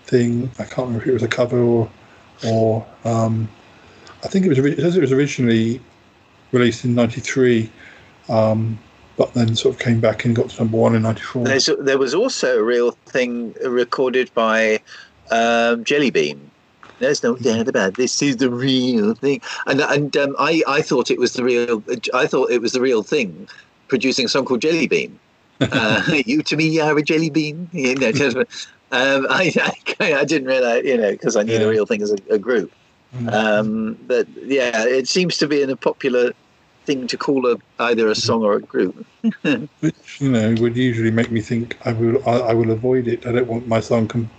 thing. 0.06 0.50
I 0.60 0.63
can't 0.63 0.88
remember 0.88 1.02
if 1.02 1.08
it 1.08 1.13
was 1.13 1.24
a 1.24 1.28
cover 1.28 1.60
or, 1.60 1.89
or 2.46 2.86
um, 3.04 3.50
I 4.24 4.28
think 4.28 4.46
it 4.46 4.50
was. 4.50 4.60
It 4.60 4.80
says 4.80 4.98
it 4.98 5.02
was 5.02 5.12
originally 5.12 5.82
released 6.52 6.86
in 6.86 6.96
'93, 6.96 7.70
um, 8.30 8.80
but 9.18 9.34
then 9.34 9.56
sort 9.56 9.76
of 9.76 9.82
came 9.82 10.00
back 10.00 10.26
and 10.26 10.36
got 10.36 10.50
to 10.50 10.63
number 10.63 10.78
one 10.78 10.96
in 10.96 11.04
'94. 11.04 11.46
There's, 11.46 11.70
there 11.80 11.98
was 11.98 12.13
also 12.13 12.60
a 12.60 12.63
real 12.63 12.91
thing 13.08 13.54
recorded 13.63 14.34
by 14.34 14.80
um, 15.32 15.84
Jelly 15.84 16.12
Bean. 16.12 16.52
There's 17.00 17.24
no 17.24 17.36
doubt 17.36 17.68
about 17.68 17.89
it. 17.89 17.96
this. 17.96 18.22
Is 18.22 18.38
the 18.38 18.50
real 18.50 19.15
thing, 19.15 19.41
and 19.68 19.82
and 19.82 20.15
um, 20.18 20.36
I 20.39 20.63
I 20.68 20.82
thought 20.82 21.12
it 21.12 21.20
was 21.20 21.34
the 21.34 21.44
real. 21.44 21.84
I 22.13 22.26
thought 22.26 22.52
it 22.52 22.62
was 22.62 22.72
the 22.72 22.82
real 22.82 23.04
thing, 23.04 23.48
producing 23.88 24.26
a 24.26 24.30
song 24.30 24.46
called 24.46 24.62
Jelly 24.62 24.88
Bean. 24.88 25.20
uh, 25.62 26.04
you 26.26 26.41
to 26.44 26.58
me 26.58 26.80
are 26.80 26.98
a 26.98 27.02
jelly 27.02 27.30
bean. 27.30 27.70
You 27.72 27.96
know, 27.96 28.12
Um, 28.91 29.28
I, 29.30 29.52
I, 30.00 30.13
I 30.13 30.26
didn't 30.26 30.48
realize, 30.48 30.84
you 30.86 30.98
know, 30.98 31.12
because 31.12 31.36
I 31.36 31.43
knew 31.43 31.58
the 31.58 31.69
real 31.69 31.86
thing 31.86 32.02
as 32.02 32.12
a, 32.12 32.17
a 32.32 32.38
group. 32.38 32.74
Um, 33.30 33.98
but 34.02 34.28
yeah, 34.43 34.86
it 34.86 35.08
seems 35.08 35.38
to 35.38 35.48
be 35.48 35.62
in 35.62 35.69
a 35.69 35.78
popular 35.78 36.34
thing 36.86 37.08
to 37.08 37.17
call 37.17 37.52
a 37.52 37.58
either 37.80 38.08
a 38.08 38.15
song 38.15 38.43
or 38.43 38.54
a 38.58 38.62
group. 38.62 39.06
which 39.80 40.21
you 40.21 40.32
know 40.32 40.54
would 40.60 40.76
usually 40.76 41.12
make 41.12 41.32
me 41.32 41.41
think 41.41 41.78
I 41.86 41.93
will 41.93 42.28
I, 42.28 42.50
I 42.50 42.54
will 42.54 42.71
avoid 42.71 43.08
it. 43.08 43.26
I 43.26 43.32
don't 43.32 43.48
want 43.48 43.67
my 43.67 43.80
song 43.80 44.08
com- 44.08 44.30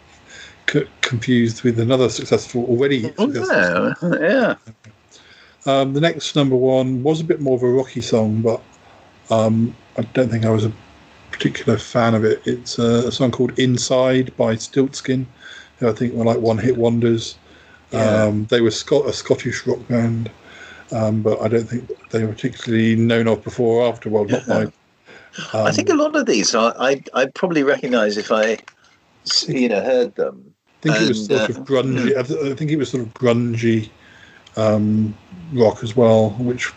c- 0.69 0.87
confused 1.01 1.63
with 1.63 1.81
another 1.81 2.09
successful 2.09 2.65
already. 2.67 3.03
successful 3.03 3.95
Oh, 4.03 4.19
yeah. 4.21 4.55
Um, 5.65 5.95
the 5.95 6.01
next 6.01 6.37
number 6.37 6.55
one 6.55 7.03
was 7.03 7.21
a 7.21 7.25
bit 7.25 7.41
more 7.41 7.57
of 7.57 7.63
a 7.63 7.69
rocky 7.69 8.01
song, 8.01 8.41
but 8.41 8.61
um, 9.31 9.75
I 9.97 10.03
don't 10.03 10.29
think 10.29 10.45
I 10.45 10.51
was 10.51 10.65
a 10.65 10.73
particular 11.37 11.79
fan 11.79 12.14
of 12.14 12.25
it. 12.25 12.40
It's 12.46 12.79
a, 12.79 13.09
a 13.09 13.12
song 13.12 13.31
called 13.31 13.59
"Inside" 13.59 14.37
by 14.37 14.55
Stiltskin, 14.55 15.27
who 15.79 15.88
I 15.88 15.92
think 15.92 16.14
were 16.14 16.25
like 16.25 16.38
one-hit 16.38 16.77
wonders. 16.77 17.37
Yeah. 17.92 18.25
Um, 18.25 18.46
they 18.46 18.61
were 18.61 18.70
Scot- 18.70 19.07
a 19.07 19.12
Scottish 19.12 19.66
rock 19.66 19.87
band, 19.88 20.31
um, 20.92 21.22
but 21.22 21.40
I 21.40 21.49
don't 21.49 21.68
think 21.68 21.90
they 22.11 22.25
were 22.25 22.33
particularly 22.33 22.96
known 22.96 23.29
of 23.29 23.44
before 23.44 23.83
or 23.83 23.88
after. 23.88 24.09
Well, 24.11 24.25
not 24.25 24.49
my. 24.49 24.72
I 25.53 25.70
think 25.70 25.90
a 25.90 25.94
lot 25.94 26.16
of 26.16 26.27
these 26.27 26.55
I 26.55 26.70
I 26.79 27.03
I'd 27.14 27.35
probably 27.35 27.62
recognise 27.62 28.16
if 28.16 28.33
I, 28.33 28.59
you 29.46 29.68
know, 29.68 29.83
heard 29.83 30.14
them. 30.14 30.55
I 30.79 30.88
think 30.88 31.01
it 31.03 31.09
was 31.09 31.27
sort 31.27 31.40
uh, 31.40 31.44
of 31.44 31.57
grungy. 31.66 32.16
I, 32.16 32.51
I 32.51 32.55
think 32.55 32.70
it 32.70 32.77
was 32.77 32.90
sort 32.90 33.03
of 33.03 33.12
grungy 33.14 33.90
um, 34.57 35.16
rock 35.53 35.83
as 35.83 35.94
well, 35.94 36.31
which 36.31 36.72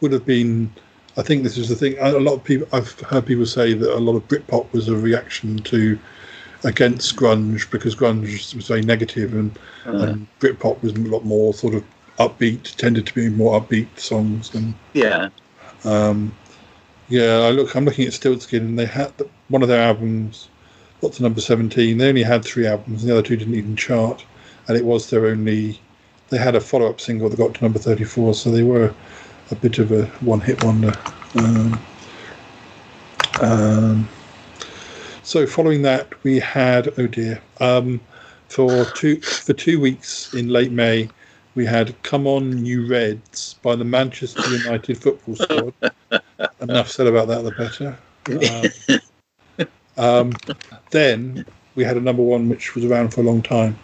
would 0.00 0.12
have 0.12 0.24
been. 0.24 0.72
I 1.18 1.22
think 1.22 1.42
this 1.42 1.58
is 1.58 1.68
the 1.68 1.74
thing. 1.74 1.96
A 1.98 2.12
lot 2.12 2.34
of 2.34 2.44
people 2.44 2.68
I've 2.72 2.98
heard 3.00 3.26
people 3.26 3.44
say 3.44 3.74
that 3.74 3.94
a 3.94 3.98
lot 3.98 4.14
of 4.14 4.26
Britpop 4.28 4.72
was 4.72 4.88
a 4.88 4.96
reaction 4.96 5.58
to 5.64 5.98
against 6.64 7.16
grunge 7.16 7.70
because 7.70 7.94
grunge 7.96 8.54
was 8.54 8.66
very 8.68 8.82
negative 8.82 9.34
and, 9.34 9.56
and 9.84 10.26
Britpop 10.40 10.80
was 10.82 10.92
a 10.92 10.98
lot 11.00 11.24
more 11.24 11.52
sort 11.52 11.74
of 11.74 11.84
upbeat. 12.18 12.76
Tended 12.76 13.06
to 13.06 13.14
be 13.14 13.28
more 13.30 13.60
upbeat 13.60 13.88
songs 13.98 14.54
and 14.54 14.74
Yeah. 14.94 15.28
um, 15.84 16.32
yeah, 17.08 17.38
I 17.38 17.50
look. 17.50 17.74
I'm 17.74 17.84
looking 17.84 18.06
at 18.06 18.12
Stiltskin, 18.12 18.60
and 18.60 18.78
they 18.78 18.84
had 18.86 19.16
the, 19.16 19.26
one 19.48 19.62
of 19.62 19.68
their 19.68 19.82
albums. 19.82 20.48
Got 21.00 21.14
to 21.14 21.22
number 21.22 21.40
17. 21.40 21.96
They 21.96 22.08
only 22.08 22.22
had 22.22 22.44
three 22.44 22.66
albums, 22.66 23.02
and 23.02 23.10
the 23.10 23.14
other 23.18 23.26
two 23.26 23.36
didn't 23.36 23.54
even 23.54 23.76
chart. 23.76 24.24
And 24.68 24.76
it 24.76 24.84
was 24.84 25.08
their 25.10 25.26
only. 25.26 25.80
They 26.28 26.36
had 26.36 26.54
a 26.54 26.60
follow-up 26.60 27.00
single 27.00 27.30
that 27.30 27.38
got 27.38 27.54
to 27.54 27.64
number 27.64 27.78
34, 27.78 28.34
so 28.34 28.50
they 28.50 28.62
were 28.62 28.92
a 29.50 29.54
bit 29.54 29.78
of 29.78 29.92
a 29.92 30.06
one-hit 30.20 30.62
wonder. 30.64 30.92
Um, 31.36 31.80
um, 33.40 34.08
so 35.22 35.46
following 35.46 35.82
that, 35.82 36.12
we 36.24 36.38
had 36.38 36.92
oh 36.98 37.06
dear, 37.06 37.40
um, 37.60 38.00
for 38.48 38.84
two 38.86 39.20
for 39.20 39.52
two 39.52 39.80
weeks 39.80 40.32
in 40.34 40.48
late 40.48 40.72
May, 40.72 41.08
we 41.54 41.66
had 41.66 42.00
"Come 42.02 42.26
On 42.26 42.64
You 42.64 42.86
Reds" 42.86 43.54
by 43.62 43.76
the 43.76 43.84
Manchester 43.84 44.42
United 44.48 44.98
football 44.98 45.36
squad. 45.36 45.74
Enough 46.60 46.90
said 46.90 47.06
about 47.06 47.28
that, 47.28 47.42
the 47.42 47.50
better. 47.52 47.98
Um, 49.96 50.30
um, 50.30 50.32
then 50.90 51.44
we 51.74 51.84
had 51.84 51.96
a 51.96 52.00
number 52.00 52.22
one 52.22 52.48
which 52.48 52.74
was 52.74 52.84
around 52.84 53.12
for 53.12 53.20
a 53.20 53.24
long 53.24 53.42
time. 53.42 53.78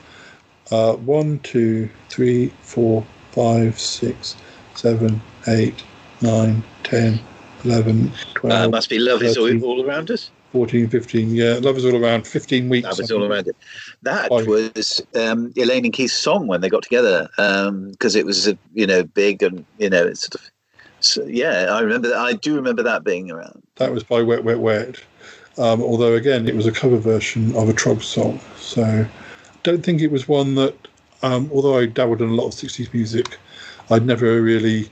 Uh, 0.71 0.95
one, 0.95 1.39
two, 1.41 1.91
three, 2.09 2.49
four, 2.63 3.05
five, 3.33 3.79
six, 3.79 4.37
seven, 4.75 5.21
eight, 5.49 5.83
nine, 6.21 6.63
ten, 6.83 7.21
eleven, 7.65 8.13
twelve. 8.35 8.67
Uh, 8.67 8.69
must 8.69 8.89
be 8.89 8.99
love 8.99 9.23
is 9.23 9.37
all, 9.37 9.65
all 9.65 9.85
around 9.85 10.11
us. 10.11 10.31
14, 10.55 10.89
15, 10.89 11.35
yeah. 11.35 11.59
Love 11.61 11.77
is 11.77 11.85
all 11.85 11.97
around. 11.97 12.29
15 12.29 12.69
weeks. 12.69 12.87
That 12.87 12.97
was 12.97 13.11
I 13.11 13.15
all 13.17 13.25
around 13.25 13.49
it. 13.49 13.57
That 14.03 14.29
Five. 14.29 14.47
was 14.47 15.03
um, 15.17 15.53
Elaine 15.57 15.85
and 15.85 15.93
Keith's 15.93 16.15
song 16.15 16.47
when 16.47 16.61
they 16.61 16.69
got 16.69 16.85
together 16.85 17.29
because 17.91 18.15
it 18.15 18.25
was, 18.25 18.55
you 18.73 18.87
know, 18.87 19.03
big 19.03 19.43
and 19.43 19.65
you 19.79 19.91
know, 19.91 20.07
it's 20.07 20.21
sort 20.21 20.37
of. 20.37 20.51
So, 21.01 21.25
yeah, 21.25 21.67
I 21.73 21.81
remember 21.81 22.09
that. 22.09 22.19
I 22.19 22.35
do 22.35 22.55
remember 22.55 22.85
that 22.85 23.03
being 23.03 23.33
around. 23.33 23.65
That 23.77 23.93
was 23.93 24.05
by 24.05 24.23
Wet 24.23 24.45
Wet 24.45 24.61
Wet. 24.61 25.03
Um, 25.59 25.83
although 25.83 26.15
again, 26.15 26.49
it 26.49 26.55
was 26.55 26.67
a 26.67 26.73
cover 26.73 26.99
version 26.99 27.55
of 27.57 27.69
a 27.69 27.73
Trog 27.73 28.03
song, 28.03 28.41
so 28.57 29.05
don't 29.65 29.85
think 29.85 30.01
it 30.01 30.13
was 30.13 30.29
one 30.29 30.55
that. 30.55 30.75
Um, 31.23 31.51
although 31.53 31.79
I 31.79 31.87
dabbled 31.87 32.23
in 32.23 32.29
a 32.29 32.35
lot 32.35 32.47
of 32.47 32.53
'60s 32.53 32.93
music, 32.95 33.39
I'd 33.91 34.07
never 34.07 34.41
really 34.41 34.89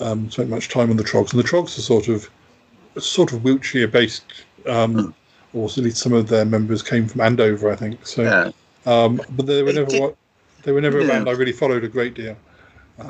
um, 0.00 0.30
spent 0.30 0.50
much 0.50 0.68
time 0.68 0.90
on 0.90 0.96
the 0.96 1.04
Troggs. 1.04 1.32
And 1.32 1.40
the 1.42 1.48
Troggs 1.48 1.78
are 1.78 1.82
sort 1.82 2.08
of, 2.08 2.28
sort 2.98 3.32
of 3.32 3.44
Wiltshire-based, 3.44 4.24
um, 4.66 5.14
or 5.52 5.66
at 5.68 5.76
least 5.78 5.98
some 5.98 6.12
of 6.12 6.28
their 6.28 6.44
members 6.44 6.82
came 6.82 7.06
from 7.08 7.20
Andover, 7.20 7.70
I 7.70 7.76
think. 7.76 8.06
So, 8.06 8.22
Yeah. 8.22 8.50
um, 8.92 9.20
but 9.30 9.46
they 9.46 9.62
were 9.62 9.70
It 9.70 9.74
never. 9.76 9.86
did- 9.90 10.00
what 10.00 10.16
they 10.62 10.72
were 10.72 10.80
never 10.80 10.98
a 10.98 11.02
Yeah. 11.02 11.08
band 11.08 11.28
I 11.28 11.32
really 11.32 11.52
followed 11.52 11.84
a 11.84 11.88
great 11.88 12.14
deal. 12.14 12.36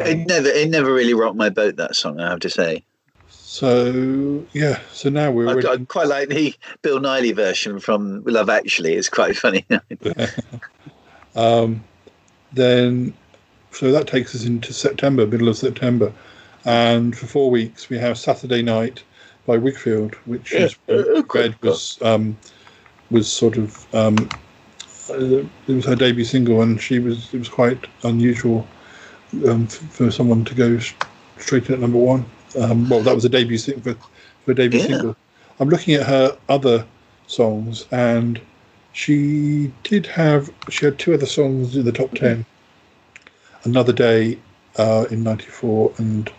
it 0.01 0.27
never, 0.27 0.49
it 0.49 0.68
never 0.70 0.92
really 0.92 1.14
rocked 1.14 1.37
my 1.37 1.49
boat. 1.51 1.77
That 1.77 1.94
song, 1.94 2.18
I 2.18 2.29
have 2.31 2.40
to 2.40 2.51
say. 2.51 2.83
So 3.29 4.44
yeah, 4.53 4.81
so 4.92 5.09
now 5.11 5.31
we're 5.31 5.49
I 5.70 5.77
quite 5.85 6.09
like 6.09 6.29
the 6.31 6.55
Bill 6.83 6.99
Nighy 6.99 7.35
version 7.35 7.79
from 7.79 8.25
Love 8.25 8.49
Actually. 8.51 8.94
It's 8.94 9.09
quite 9.09 9.37
funny. 9.37 9.64
Um, 11.37 11.83
then, 12.53 13.12
so 13.73 13.90
that 13.90 14.07
takes 14.07 14.35
us 14.37 14.44
into 14.44 14.73
September, 14.73 15.27
middle 15.27 15.49
of 15.49 15.57
September, 15.57 16.12
and 16.64 17.16
for 17.16 17.27
four 17.27 17.50
weeks 17.50 17.88
we 17.88 17.98
have 17.98 18.18
Saturday 18.18 18.62
Night 18.62 19.03
by 19.46 19.59
Whigfield, 19.59 20.14
which 20.27 20.53
is 20.53 20.77
Red 20.88 21.55
was 21.62 22.00
um, 22.03 22.37
was 23.11 23.31
sort 23.31 23.57
of 23.57 23.94
um, 23.94 24.16
uh, 25.11 25.44
it 25.68 25.74
was 25.74 25.85
her 25.85 25.96
debut 25.96 26.24
single, 26.24 26.62
and 26.62 26.81
she 26.81 26.98
was 26.98 27.33
it 27.35 27.38
was 27.38 27.48
quite 27.48 27.87
unusual 28.05 28.66
um, 29.46 29.66
for 29.66 30.11
someone 30.11 30.44
to 30.44 30.55
go 30.55 30.79
straight 31.38 31.68
in 31.68 31.74
at 31.74 31.81
number 31.81 31.98
one. 31.98 32.24
Um, 32.59 32.88
well, 32.88 33.00
that 33.00 33.14
was 33.14 33.24
a 33.24 33.29
debut 33.29 33.59
single 33.59 33.83
for, 33.83 34.00
for 34.44 34.53
a 34.53 34.55
debut 34.55 34.81
Yeah. 34.81 34.87
single. 34.87 35.16
I'm 35.61 35.68
looking 35.68 35.94
at 35.94 36.07
her 36.07 36.37
other 36.48 36.87
songs, 37.27 37.87
and 37.90 38.40
she 38.92 39.72
did 39.83 40.07
have 40.07 40.50
she 40.70 40.87
had 40.87 40.98
two 40.98 41.14
other 41.14 41.27
songs 41.27 41.77
in 41.77 41.85
the 41.85 41.92
top 41.92 42.12
ten. 42.14 42.46
Another 43.64 43.92
day 43.92 44.38
uh, 44.77 45.07
in 45.11 45.22
'94 45.22 45.92
and 45.98 46.31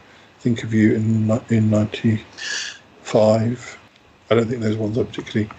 Think 0.46 0.62
of 0.64 0.74
You 0.76 0.94
in 0.94 1.32
in 1.50 1.72
'95. 1.72 3.78
I 4.30 4.36
don't 4.36 4.48
think 4.48 4.62
those 4.62 4.78
ones 4.78 4.96
I 4.96 5.02
particularly 5.04 5.50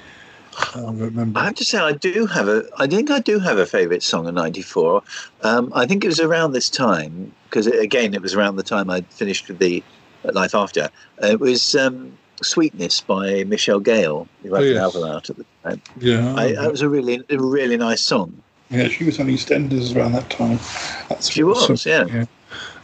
uh, 0.77 0.93
remember. 0.93 1.41
I 1.41 1.47
have 1.47 1.57
to 1.57 1.65
say, 1.65 1.79
I 1.79 1.91
do 1.91 2.25
have 2.27 2.47
a. 2.47 2.63
I 2.79 2.87
think 2.87 3.11
I 3.11 3.19
do 3.19 3.41
have 3.41 3.59
a 3.59 3.67
favourite 3.67 4.05
song 4.05 4.29
of 4.29 4.35
'94. 4.35 5.03
Um, 5.43 5.73
I 5.75 5.87
think 5.87 6.05
it 6.05 6.07
was 6.07 6.21
around 6.21 6.53
this 6.53 6.71
time 6.71 7.33
because 7.51 7.67
again, 7.67 8.15
it 8.15 8.23
was 8.23 8.37
around 8.37 8.55
the 8.55 8.63
time 8.63 8.89
I 8.89 9.01
finished 9.11 9.49
with 9.49 9.59
the 9.59 9.83
Life 10.23 10.55
After. 10.55 10.89
Uh, 11.21 11.27
it 11.27 11.41
was 11.41 11.75
um, 11.75 12.17
"Sweetness" 12.45 13.01
by 13.01 13.43
Michelle 13.43 13.81
Gayle. 13.81 14.29
who 14.45 14.55
had 14.55 14.63
Oh, 14.63 14.67
an 14.69 14.73
yes. 14.75 14.83
album 14.83 15.03
out 15.11 15.29
at 15.31 15.37
the 15.37 15.45
time. 15.65 15.83
Yeah, 15.99 16.33
I, 16.37 16.53
that 16.53 16.71
was 16.71 16.83
a 16.83 16.89
really, 16.89 17.25
a 17.29 17.39
really 17.41 17.77
nice 17.77 18.03
song. 18.03 18.41
yeah, 18.71 18.87
she 18.87 19.03
was 19.03 19.19
on 19.19 19.27
EastEnders 19.27 19.97
around 19.97 20.13
that 20.13 20.31
time. 20.31 20.61
That's 21.09 21.29
She 21.29 21.43
was, 21.43 21.85
yeah. 21.85 22.27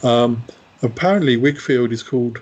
Um, 0.02 0.42
apparently, 0.82 1.36
Whigfield 1.36 1.92
is 1.92 2.02
called. 2.02 2.40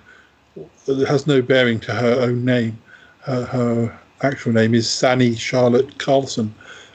Has 0.86 1.26
no 1.26 1.40
bearing 1.40 1.78
to 1.80 1.92
her 1.94 2.20
own 2.20 2.44
name. 2.44 2.78
Her, 3.20 3.44
her 3.44 3.98
actual 4.22 4.52
name 4.52 4.74
is 4.74 4.90
Sannie 4.90 5.36
Charlotte 5.36 5.98
Carlson. 5.98 6.54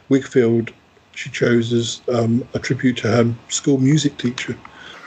Whigfield 0.10 0.71
she 1.15 1.29
chose 1.29 1.71
as 1.71 2.01
um, 2.13 2.47
a 2.53 2.60
tribute 2.60 2.97
to 2.97 3.08
her 3.08 3.34
school 3.49 3.77
music 3.77 4.17
teacher. 4.17 4.58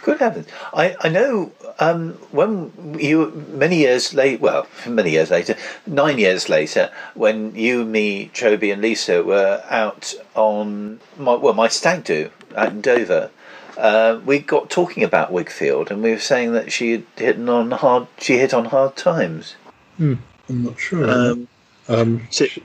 Good 0.02 0.18
heavens! 0.20 0.48
I 0.72 0.96
I 1.00 1.08
know 1.10 1.52
um, 1.78 2.12
when 2.30 2.96
you 2.98 3.30
many 3.52 3.76
years 3.76 4.14
late. 4.14 4.40
Well, 4.40 4.66
many 4.86 5.10
years 5.10 5.30
later, 5.30 5.54
nine 5.86 6.18
years 6.18 6.48
later, 6.48 6.90
when 7.14 7.54
you, 7.54 7.84
me, 7.84 8.30
Chobi, 8.32 8.72
and 8.72 8.80
Lisa 8.80 9.22
were 9.22 9.62
out 9.68 10.14
on 10.34 11.00
my 11.18 11.34
well 11.34 11.52
my 11.54 11.68
stag 11.68 12.04
do 12.04 12.30
out 12.56 12.72
in 12.72 12.80
Dover. 12.80 13.30
Uh, 13.78 14.20
we 14.26 14.40
got 14.40 14.68
talking 14.70 15.04
about 15.04 15.30
Whigfield, 15.30 15.90
and 15.90 16.02
we 16.02 16.10
were 16.10 16.18
saying 16.18 16.52
that 16.52 16.72
she 16.72 16.90
had 16.92 17.04
hit 17.16 17.48
on 17.48 17.70
hard. 17.70 18.08
She 18.18 18.36
hit 18.36 18.52
on 18.52 18.64
hard 18.64 18.96
times. 18.96 19.54
Hmm, 19.96 20.14
I'm 20.48 20.64
not 20.64 20.78
sure. 20.80 21.08
Um, 21.08 21.48
Um, 21.90 22.20
she- 22.30 22.62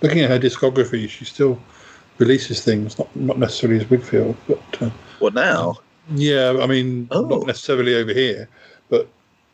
looking 0.00 0.20
at 0.22 0.30
her 0.30 0.38
discography, 0.38 1.08
she 1.10 1.24
still 1.26 1.58
releases 2.18 2.62
things, 2.64 2.98
not 2.98 3.08
not 3.14 3.38
necessarily 3.38 3.80
as 3.80 3.86
Whigfield, 3.90 4.34
but 4.48 4.62
uh, 4.80 4.90
what 5.18 5.34
now? 5.34 5.74
yeah, 6.14 6.56
I 6.62 6.66
mean, 6.66 7.08
Oh. 7.10 7.26
not 7.26 7.46
necessarily 7.46 7.94
over 7.96 8.14
here, 8.14 8.48
but 8.88 9.08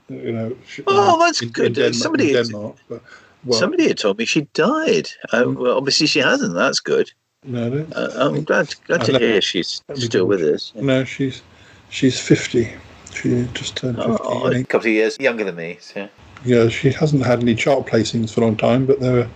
you 0.08 0.30
know, 0.32 0.54
she, 0.68 0.82
Oh, 0.86 1.18
that's 1.18 1.42
in, 1.42 1.48
good. 1.48 1.66
In 1.66 1.72
Denmark, 1.72 1.94
Somebody- 2.02 2.28
in 2.36 2.44
Denmark 2.44 2.76
but, 2.88 3.02
well, 3.44 3.58
Somebody 3.58 3.88
had 3.88 3.98
told 3.98 4.18
me 4.18 4.24
she 4.24 4.42
died. 4.54 5.08
Uh, 5.32 5.44
well, 5.48 5.76
obviously 5.78 6.06
she 6.06 6.20
hasn't. 6.20 6.54
That's 6.54 6.78
good. 6.80 7.10
No, 7.44 7.68
no. 7.68 7.86
Uh, 7.94 8.10
I'm 8.16 8.44
glad, 8.44 8.74
glad 8.86 9.04
to 9.04 9.18
hear 9.18 9.40
she's 9.40 9.82
still 9.94 10.26
with 10.26 10.42
us. 10.42 10.72
no, 10.74 11.04
she's 11.04 11.42
she's 11.90 12.20
fifty. 12.20 12.72
She 13.12 13.46
just 13.52 13.76
turned 13.76 13.96
fifty. 13.96 14.12
Oh, 14.20 14.50
I 14.52 14.58
A 14.58 14.64
couple 14.64 14.88
of 14.88 14.94
years 14.94 15.18
younger 15.18 15.44
than 15.44 15.56
me. 15.56 15.78
So. 15.80 16.08
Yeah, 16.44 16.68
she 16.68 16.90
hasn't 16.90 17.24
had 17.24 17.40
any 17.40 17.54
chart 17.54 17.86
placings 17.86 18.32
for 18.32 18.40
a 18.40 18.44
long 18.44 18.56
time, 18.56 18.86
but 18.86 19.00
there, 19.00 19.28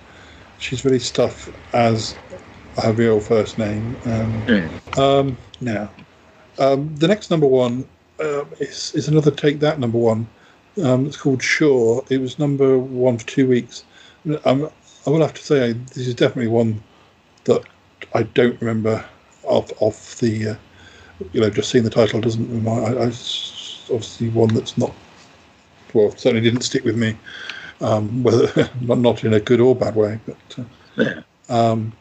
she's 0.59 0.85
really 0.85 0.99
stuff 0.99 1.49
as 1.73 2.17
her 2.79 2.93
real 2.93 3.21
first 3.21 3.59
name. 3.59 3.97
Um, 4.05 4.43
Mm. 4.47 4.99
um, 4.99 5.37
now, 5.61 5.91
um, 6.59 6.95
the 6.97 7.09
next 7.09 7.31
number 7.31 7.47
one 7.47 7.85
um, 8.21 8.49
is, 8.59 8.93
is 8.95 9.09
another 9.09 9.31
Take 9.31 9.61
That 9.61 9.79
number 9.79 9.99
one. 9.99 10.27
Um, 10.83 11.07
it's 11.07 11.17
called 11.17 11.43
Sure. 11.43 12.05
It 12.11 12.21
was 12.21 12.39
number 12.39 12.79
one 12.79 13.19
for 13.19 13.27
two 13.27 13.49
weeks. 13.49 13.85
Um, 14.45 14.69
I 15.07 15.11
will 15.11 15.21
have 15.21 15.35
to 15.35 15.43
say 15.43 15.73
this 15.73 16.09
is 16.09 16.15
definitely 16.15 16.49
one 16.49 16.83
that 17.45 17.63
I 18.17 18.23
don't 18.23 18.59
remember 18.61 19.05
off 19.45 19.71
off 19.81 20.19
the, 20.19 20.49
uh, 20.49 20.55
you 21.33 21.41
know, 21.41 21.51
just 21.51 21.71
seeing 21.71 21.85
the 21.85 21.91
title 21.91 22.21
doesn't 22.21 22.51
remind. 22.51 22.99
I, 22.99 23.03
I, 23.03 23.07
obviously 23.89 24.31
one 24.31 24.53
that's 24.55 24.77
not, 24.79 24.93
well, 25.95 26.11
certainly 26.13 26.41
didn't 26.41 26.63
stick 26.63 26.85
with 26.85 26.97
me, 26.97 27.15
um, 27.81 28.23
whether 28.25 28.71
not 28.81 28.99
not 28.99 29.25
in 29.25 29.35
a 29.35 29.41
good 29.41 29.61
or 29.61 29.77
bad 29.77 29.97
way. 29.97 30.19
But 30.27 30.59
uh, 30.59 30.65
Yeah. 30.97 31.23
um, 31.49 31.93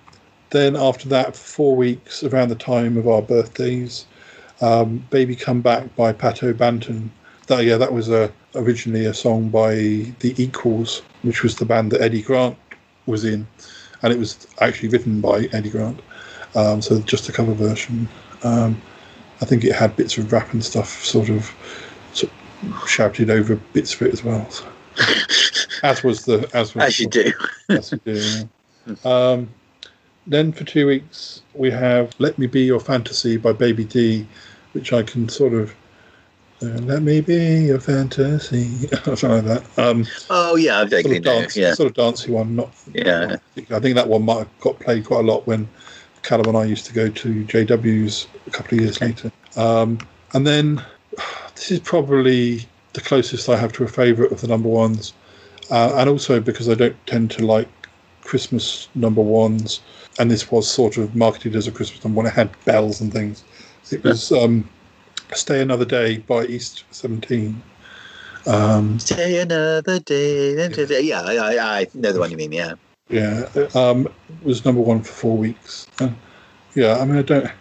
then 0.51 0.75
after 0.77 1.09
that, 1.09 1.35
four 1.35 1.75
weeks 1.75 2.23
around 2.23 2.47
the 2.49 2.55
time 2.55 2.97
of 2.97 3.07
our 3.07 3.21
birthdays, 3.21 4.05
um, 4.61 5.03
"Baby 5.09 5.35
Come 5.35 5.59
Back" 5.61 5.93
by 5.97 6.13
Pato 6.13 6.53
Banton. 6.53 7.09
That 7.47 7.65
yeah, 7.65 7.77
that 7.77 7.93
was 7.93 8.09
a, 8.09 8.31
originally 8.55 9.05
a 9.05 9.13
song 9.13 9.49
by 9.49 9.75
the 10.19 10.33
Equals, 10.37 11.01
which 11.23 11.43
was 11.43 11.57
the 11.57 11.65
band 11.65 11.91
that 11.91 12.01
Eddie 12.01 12.21
Grant 12.21 12.57
was 13.05 13.25
in, 13.25 13.45
and 14.05 14.13
it 14.13 14.19
was 14.19 14.47
actually 14.61 14.89
written 14.89 15.19
by 15.19 15.49
Eddie 15.51 15.71
Grant. 15.71 15.99
Um, 16.53 16.79
so 16.79 17.01
just 17.01 17.27
a 17.27 17.31
cover 17.31 17.53
version. 17.53 18.07
Um, 18.43 18.79
I 19.41 19.45
think 19.45 19.63
it 19.63 19.73
had 19.73 19.95
bits 19.95 20.15
of 20.19 20.31
rap 20.31 20.53
and 20.53 20.63
stuff, 20.63 21.03
sort 21.03 21.29
of, 21.29 21.51
sort 22.13 22.31
of 22.63 22.87
shouted 22.87 23.31
over 23.31 23.55
bits 23.73 23.95
of 23.95 24.03
it 24.03 24.13
as 24.13 24.23
well. 24.23 24.47
So. 24.51 24.65
as 25.83 26.03
was 26.03 26.23
the 26.25 26.49
as 26.53 26.75
was 26.75 26.83
As 26.85 26.99
you 26.99 27.07
do. 27.07 27.33
as 27.69 27.91
you 27.91 27.99
do. 28.05 28.49
yeah. 28.85 28.95
Um, 29.03 29.49
then 30.27 30.51
for 30.51 30.63
two 30.63 30.85
weeks 30.85 31.41
we 31.55 31.71
have 31.71 32.13
"Let 32.19 32.37
Me 32.37 32.45
Be 32.45 32.61
Your 32.61 32.79
Fantasy" 32.79 33.37
by 33.37 33.53
Baby 33.53 33.85
D, 33.85 34.27
which 34.73 34.93
I 34.93 35.01
can 35.01 35.27
sort 35.27 35.53
of 35.53 35.73
uh, 36.61 36.65
"Let 36.65 37.03
Me 37.03 37.21
Be 37.21 37.65
Your 37.65 37.79
Fantasy" 37.79 38.65
something 39.03 39.29
like 39.31 39.43
that. 39.45 39.63
Um, 39.79 40.05
Oh 40.29 40.55
yeah, 40.55 40.79
I 40.79 40.87
sort 40.87 41.05
of 41.05 41.11
know. 41.11 41.19
dance, 41.19 41.55
Yeah. 41.57 41.73
sort 41.73 41.87
of 41.87 41.95
dancey 41.95 42.31
one. 42.31 42.55
Not 42.55 42.69
Yeah. 42.93 43.35
I 43.71 43.79
think 43.79 43.95
that 43.95 44.07
one 44.07 44.23
might 44.23 44.39
have 44.39 44.59
got 44.59 44.79
played 44.79 45.05
quite 45.05 45.19
a 45.19 45.27
lot 45.27 45.45
when 45.47 45.67
Callum 46.23 46.47
and 46.47 46.57
I 46.57 46.65
used 46.65 46.85
to 46.87 46.93
go 46.93 47.07
to 47.09 47.43
JW's 47.45 48.27
a 48.47 48.49
couple 48.51 48.77
of 48.77 48.83
years 48.83 48.99
later. 49.01 49.31
Um, 49.55 49.99
and 50.33 50.45
then 50.45 50.83
this 51.55 51.71
is 51.71 51.79
probably 51.79 52.65
the 52.93 53.01
closest 53.01 53.49
I 53.49 53.57
have 53.57 53.73
to 53.73 53.83
a 53.83 53.87
favourite 53.87 54.31
of 54.31 54.41
the 54.41 54.47
number 54.47 54.69
ones, 54.69 55.13
uh, 55.69 55.93
and 55.97 56.09
also 56.09 56.39
because 56.39 56.69
I 56.69 56.73
don't 56.75 56.95
tend 57.07 57.31
to 57.31 57.45
like 57.45 57.67
Christmas 58.23 58.87
number 58.95 59.21
ones, 59.21 59.81
and 60.17 60.31
this 60.31 60.49
was 60.49 60.67
sort 60.69 60.97
of 60.97 61.15
marketed 61.15 61.55
as 61.55 61.67
a 61.67 61.71
Christmas 61.71 62.03
number 62.03 62.17
one. 62.17 62.25
It 62.25 62.33
had 62.33 62.49
bells 62.65 63.01
and 63.01 63.11
things. 63.13 63.43
It 63.91 64.03
was 64.03 64.31
um, 64.31 64.67
"Stay 65.33 65.61
Another 65.61 65.85
Day" 65.85 66.17
by 66.19 66.45
East 66.45 66.83
Seventeen. 66.91 67.61
Um, 68.47 68.99
Stay 68.99 69.39
another 69.39 69.99
day. 69.99 71.01
Yeah, 71.01 71.21
I, 71.21 71.37
I, 71.37 71.79
I 71.79 71.87
know 71.95 72.11
the 72.11 72.19
one 72.19 72.31
you 72.31 72.37
mean. 72.37 72.51
Yeah. 72.51 72.73
Yeah, 73.09 73.47
um, 73.75 74.07
was 74.43 74.65
number 74.65 74.81
one 74.81 75.01
for 75.03 75.11
four 75.11 75.37
weeks. 75.37 75.87
Uh, 75.99 76.09
yeah, 76.73 76.97
I 76.97 77.05
mean, 77.05 77.17
I 77.17 77.21
don't. 77.21 77.51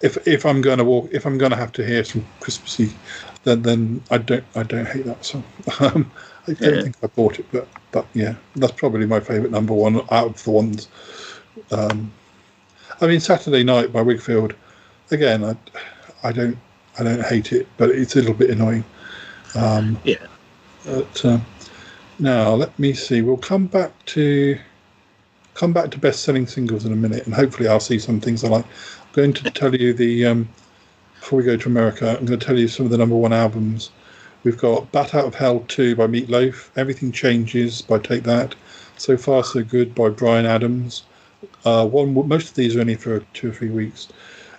If 0.00 0.26
if 0.26 0.44
I'm 0.44 0.60
going 0.60 0.78
to 0.78 0.84
walk, 0.84 1.08
if 1.12 1.24
I'm 1.24 1.38
going 1.38 1.50
to 1.50 1.56
have 1.56 1.72
to 1.72 1.86
hear 1.86 2.04
some 2.04 2.24
Christmassy, 2.40 2.92
then 3.44 3.62
then 3.62 4.02
I 4.10 4.18
don't 4.18 4.44
I 4.54 4.62
don't 4.64 4.86
hate 4.86 5.04
that 5.06 5.24
song. 5.24 5.44
Um, 5.80 6.10
I 6.46 6.52
don't 6.54 6.76
Yeah. 6.76 6.82
think 6.82 6.96
I 7.02 7.08
bought 7.08 7.38
it, 7.38 7.46
but 7.52 7.68
but 7.92 8.06
yeah, 8.14 8.34
that's 8.56 8.72
probably 8.72 9.06
my 9.06 9.20
favourite 9.20 9.50
number 9.50 9.74
one 9.74 9.96
out 10.10 10.26
of 10.28 10.42
the 10.44 10.50
ones. 10.50 10.88
Um, 11.70 12.10
I 13.00 13.06
mean, 13.06 13.20
Saturday 13.20 13.62
Night 13.64 13.92
by 13.92 14.02
Whigfield. 14.02 14.54
Again, 15.10 15.44
I 15.44 15.56
I 16.22 16.32
don't 16.32 16.58
I 16.98 17.04
don't 17.04 17.22
hate 17.24 17.52
it, 17.52 17.66
but 17.76 17.90
it's 17.90 18.14
a 18.16 18.20
little 18.20 18.34
bit 18.34 18.50
annoying. 18.50 18.84
Um, 19.54 19.98
Yeah. 20.04 20.16
but 20.84 21.24
uh, 21.24 21.38
now 22.18 22.54
let 22.54 22.76
me 22.78 22.92
see. 22.92 23.22
We'll 23.22 23.36
come 23.36 23.66
back 23.66 23.92
to 24.06 24.58
come 25.54 25.72
back 25.72 25.90
to 25.90 25.98
best 25.98 26.22
selling 26.22 26.46
singles 26.46 26.84
in 26.84 26.92
a 26.92 26.96
minute, 26.96 27.26
and 27.26 27.34
hopefully 27.34 27.68
I'll 27.68 27.80
see 27.80 27.98
some 27.98 28.20
things 28.20 28.44
I 28.44 28.48
like. 28.48 28.64
I'm 28.64 29.12
going 29.12 29.32
to 29.34 29.50
tell 29.50 29.74
you 29.74 29.92
the 29.92 30.26
um, 30.26 30.48
before 31.20 31.38
we 31.38 31.44
go 31.44 31.56
to 31.56 31.68
America. 31.68 32.10
I'm 32.18 32.26
going 32.26 32.38
to 32.38 32.46
tell 32.46 32.58
you 32.58 32.68
some 32.68 32.86
of 32.86 32.92
the 32.92 32.98
number 32.98 33.16
one 33.16 33.32
albums. 33.32 33.90
We've 34.44 34.56
got 34.56 34.90
Bat 34.92 35.14
Out 35.16 35.24
of 35.26 35.34
Hell 35.34 35.64
2 35.66 35.96
by 35.96 36.06
Meatloaf, 36.06 36.70
Everything 36.76 37.10
Changes 37.10 37.82
by 37.82 37.98
Take 37.98 38.22
That, 38.22 38.54
So 38.96 39.16
Far 39.16 39.42
So 39.42 39.64
Good 39.64 39.94
by 39.96 40.10
Bryan 40.10 40.46
Adams. 40.46 41.02
Uh, 41.64 41.86
one 41.86 42.14
most 42.28 42.50
of 42.50 42.54
these 42.54 42.76
are 42.76 42.80
only 42.80 42.94
for 42.94 43.20
two 43.34 43.50
or 43.50 43.52
three 43.52 43.70
weeks. 43.70 44.08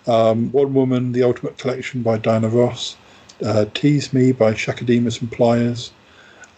Um, 0.09 0.51
one 0.51 0.73
Woman, 0.73 1.11
The 1.11 1.23
Ultimate 1.23 1.57
Collection 1.57 2.01
by 2.01 2.17
Diana 2.17 2.49
Ross. 2.49 2.97
Uh, 3.43 3.65
Tease 3.73 4.11
Me 4.11 4.31
by 4.31 4.53
Chaka 4.53 4.83
Demus 4.83 5.21
and 5.21 5.31
Pliers. 5.31 5.91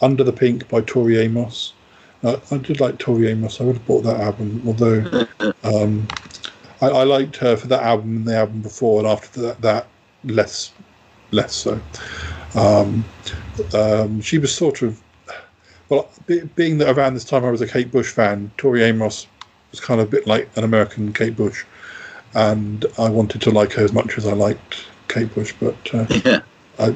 Under 0.02 0.24
the 0.24 0.34
Pink 0.34 0.68
by 0.70 0.82
Tori 0.82 1.18
Amos. 1.18 1.74
Uh, 2.24 2.38
I 2.50 2.58
did 2.58 2.80
like 2.80 2.98
Tori 2.98 3.28
Amos. 3.28 3.60
I 3.60 3.66
would 3.66 3.78
have 3.78 3.86
bought 3.86 4.04
that 4.04 4.20
album, 4.20 4.64
although 4.66 5.28
um, 5.64 6.08
I, 6.82 6.88
I 6.88 7.04
liked 7.04 7.36
her 7.38 7.58
for 7.58 7.68
that 7.68 7.84
album 7.84 8.18
and 8.18 8.26
the 8.26 8.38
album 8.38 8.62
before, 8.62 9.00
and 9.00 9.08
after 9.08 9.42
that, 9.42 9.62
that 9.62 9.88
less, 10.24 10.72
less 11.32 11.54
so. 11.54 11.80
Um, 12.56 13.04
um, 13.74 14.22
she 14.22 14.38
was 14.38 14.54
sort 14.54 14.82
of 14.82 15.02
well, 15.92 16.10
be, 16.26 16.40
being 16.56 16.78
that 16.78 16.98
around 16.98 17.16
this 17.16 17.26
time 17.26 17.44
I 17.44 17.52
was 17.52 17.60
a 17.60 17.68
Kate 17.68 17.92
Bush 17.92 18.12
fan. 18.12 18.50
Tori 18.58 18.82
Amos 18.82 19.28
was 19.72 19.82
kind 19.82 20.00
of 20.00 20.08
a 20.08 20.10
bit 20.10 20.26
like 20.26 20.50
an 20.56 20.64
American 20.64 21.12
Kate 21.12 21.36
Bush, 21.36 21.66
and 22.34 22.86
I 22.98 23.10
wanted 23.10 23.42
to 23.42 23.52
like 23.52 23.74
her 23.74 23.84
as 23.84 23.94
much 23.94 24.18
as 24.18 24.26
I 24.26 24.34
liked 24.34 24.86
Kate 25.08 25.34
Bush, 25.34 25.54
but 25.60 25.76
uh, 25.94 26.06
Yeah. 26.26 26.42
I 26.80 26.96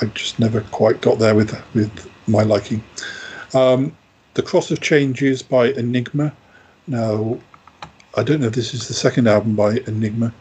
I 0.00 0.06
just 0.14 0.38
never 0.38 0.60
quite 0.60 1.00
got 1.00 1.18
there 1.18 1.34
with 1.34 1.54
with 1.74 2.10
my 2.26 2.42
liking. 2.42 2.82
Um, 3.54 3.96
the 4.34 4.42
Cross 4.42 4.70
of 4.70 4.80
Changes 4.80 5.42
by 5.42 5.68
Enigma. 5.72 6.32
Now, 6.86 7.38
I 8.16 8.22
don't 8.22 8.40
know 8.40 8.48
if 8.48 8.54
this 8.54 8.74
is 8.74 8.86
the 8.88 8.94
second 8.94 9.26
album 9.26 9.56
by 9.56 9.78
Enigma 9.86 10.32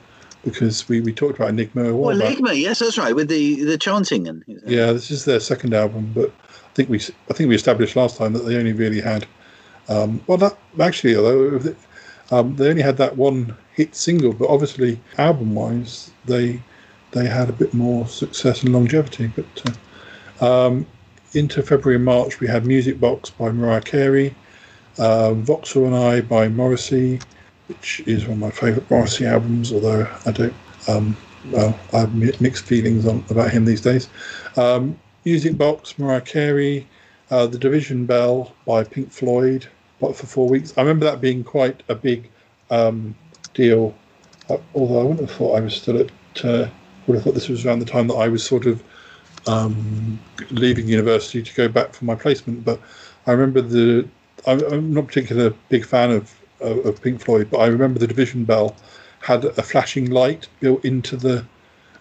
because 0.43 0.87
we, 0.87 1.01
we 1.01 1.11
talked 1.11 1.39
about 1.39 1.49
Enigma. 1.49 1.85
a 1.85 1.95
while 1.95 2.17
Well, 2.17 2.21
Enigma, 2.21 2.49
Ligma, 2.49 2.61
yes, 2.61 2.79
that's 2.79 2.97
right, 2.97 3.15
with 3.15 3.29
the 3.29 3.63
the 3.63 3.77
chanting 3.77 4.27
and 4.27 4.43
Yeah, 4.65 4.91
this 4.91 5.09
is 5.11 5.25
their 5.25 5.39
second 5.39 5.73
album, 5.73 6.11
but 6.13 6.31
I 6.47 6.73
think 6.75 6.89
we 6.89 6.99
I 7.29 7.33
think 7.33 7.49
we 7.49 7.55
established 7.55 7.95
last 7.95 8.17
time 8.17 8.33
that 8.33 8.45
they 8.45 8.57
only 8.57 8.73
really 8.73 9.01
had 9.01 9.25
um, 9.87 10.21
well, 10.27 10.37
that 10.37 10.57
actually 10.79 11.15
although 11.15 11.75
um, 12.31 12.55
they 12.55 12.69
only 12.69 12.81
had 12.81 12.97
that 12.97 13.17
one 13.17 13.55
hit 13.75 13.93
single, 13.93 14.33
but 14.33 14.49
obviously 14.49 14.99
album 15.17 15.53
wise 15.53 16.11
they 16.25 16.61
they 17.11 17.27
had 17.27 17.49
a 17.49 17.53
bit 17.53 17.73
more 17.73 18.07
success 18.07 18.63
and 18.63 18.73
longevity. 18.73 19.31
But 19.35 19.77
uh, 20.41 20.67
um, 20.67 20.85
into 21.33 21.61
February 21.61 21.97
and 21.97 22.05
March 22.05 22.39
we 22.39 22.47
had 22.47 22.65
Music 22.65 22.99
Box 22.99 23.29
by 23.29 23.51
Mariah 23.51 23.81
Carey, 23.81 24.33
uh, 24.97 25.33
Vauxhall 25.33 25.85
and 25.85 25.95
I 25.95 26.21
by 26.21 26.47
Morrissey, 26.47 27.19
which 27.67 28.01
is 28.07 28.23
one 28.23 28.33
of 28.33 28.39
my 28.39 28.49
favourite 28.49 28.89
Morrissey 28.89 29.25
albums, 29.25 29.71
although 29.71 30.07
I 30.25 30.31
don't. 30.31 30.53
Um, 30.87 31.17
well, 31.51 31.77
I 31.93 31.99
have 31.99 32.41
mixed 32.41 32.65
feelings 32.65 33.05
on 33.05 33.23
about 33.29 33.51
him 33.51 33.65
these 33.65 33.81
days. 33.81 34.09
Um, 34.57 34.97
Music 35.25 35.57
Box, 35.57 35.99
Mariah 35.99 36.21
Carey, 36.21 36.87
uh, 37.29 37.45
The 37.45 37.59
Division 37.59 38.05
Bell 38.05 38.53
by 38.65 38.83
Pink 38.83 39.11
Floyd, 39.11 39.67
but 39.99 40.15
for 40.15 40.25
four 40.25 40.47
weeks. 40.49 40.73
I 40.77 40.81
remember 40.81 41.05
that 41.05 41.21
being 41.21 41.43
quite 41.43 41.83
a 41.87 41.95
big 41.95 42.29
um, 42.71 43.15
deal. 43.55 43.95
Uh, 44.49 44.57
although 44.75 44.99
I 44.99 45.03
wouldn't 45.03 45.27
have 45.27 45.37
thought 45.37 45.57
I 45.57 45.61
was 45.61 45.75
still 45.75 45.99
at. 45.99 46.11
Uh, 46.45 46.67
would 47.07 47.15
have 47.15 47.23
thought 47.23 47.33
this 47.33 47.49
was 47.49 47.65
around 47.65 47.79
the 47.79 47.85
time 47.85 48.07
that 48.07 48.15
I 48.15 48.27
was 48.27 48.43
sort 48.43 48.65
of 48.65 48.83
um, 49.47 50.19
leaving 50.49 50.87
university 50.87 51.43
to 51.43 51.53
go 51.53 51.67
back 51.67 51.93
for 51.93 52.05
my 52.05 52.15
placement. 52.15 52.65
But 52.65 52.79
I 53.27 53.31
remember 53.31 53.61
the. 53.61 54.07
I'm, 54.47 54.61
I'm 54.71 54.93
not 54.93 55.07
particularly 55.07 55.49
a 55.49 55.53
big 55.69 55.85
fan 55.85 56.11
of, 56.11 56.33
of 56.59 56.85
of 56.85 57.01
Pink 57.01 57.21
Floyd, 57.21 57.49
but 57.49 57.59
I 57.59 57.67
remember 57.67 57.99
the 57.99 58.07
Division 58.07 58.43
Bell 58.43 58.75
had 59.21 59.45
a 59.45 59.63
flashing 59.63 60.11
light 60.11 60.47
built 60.59 60.85
into 60.85 61.17
the 61.17 61.45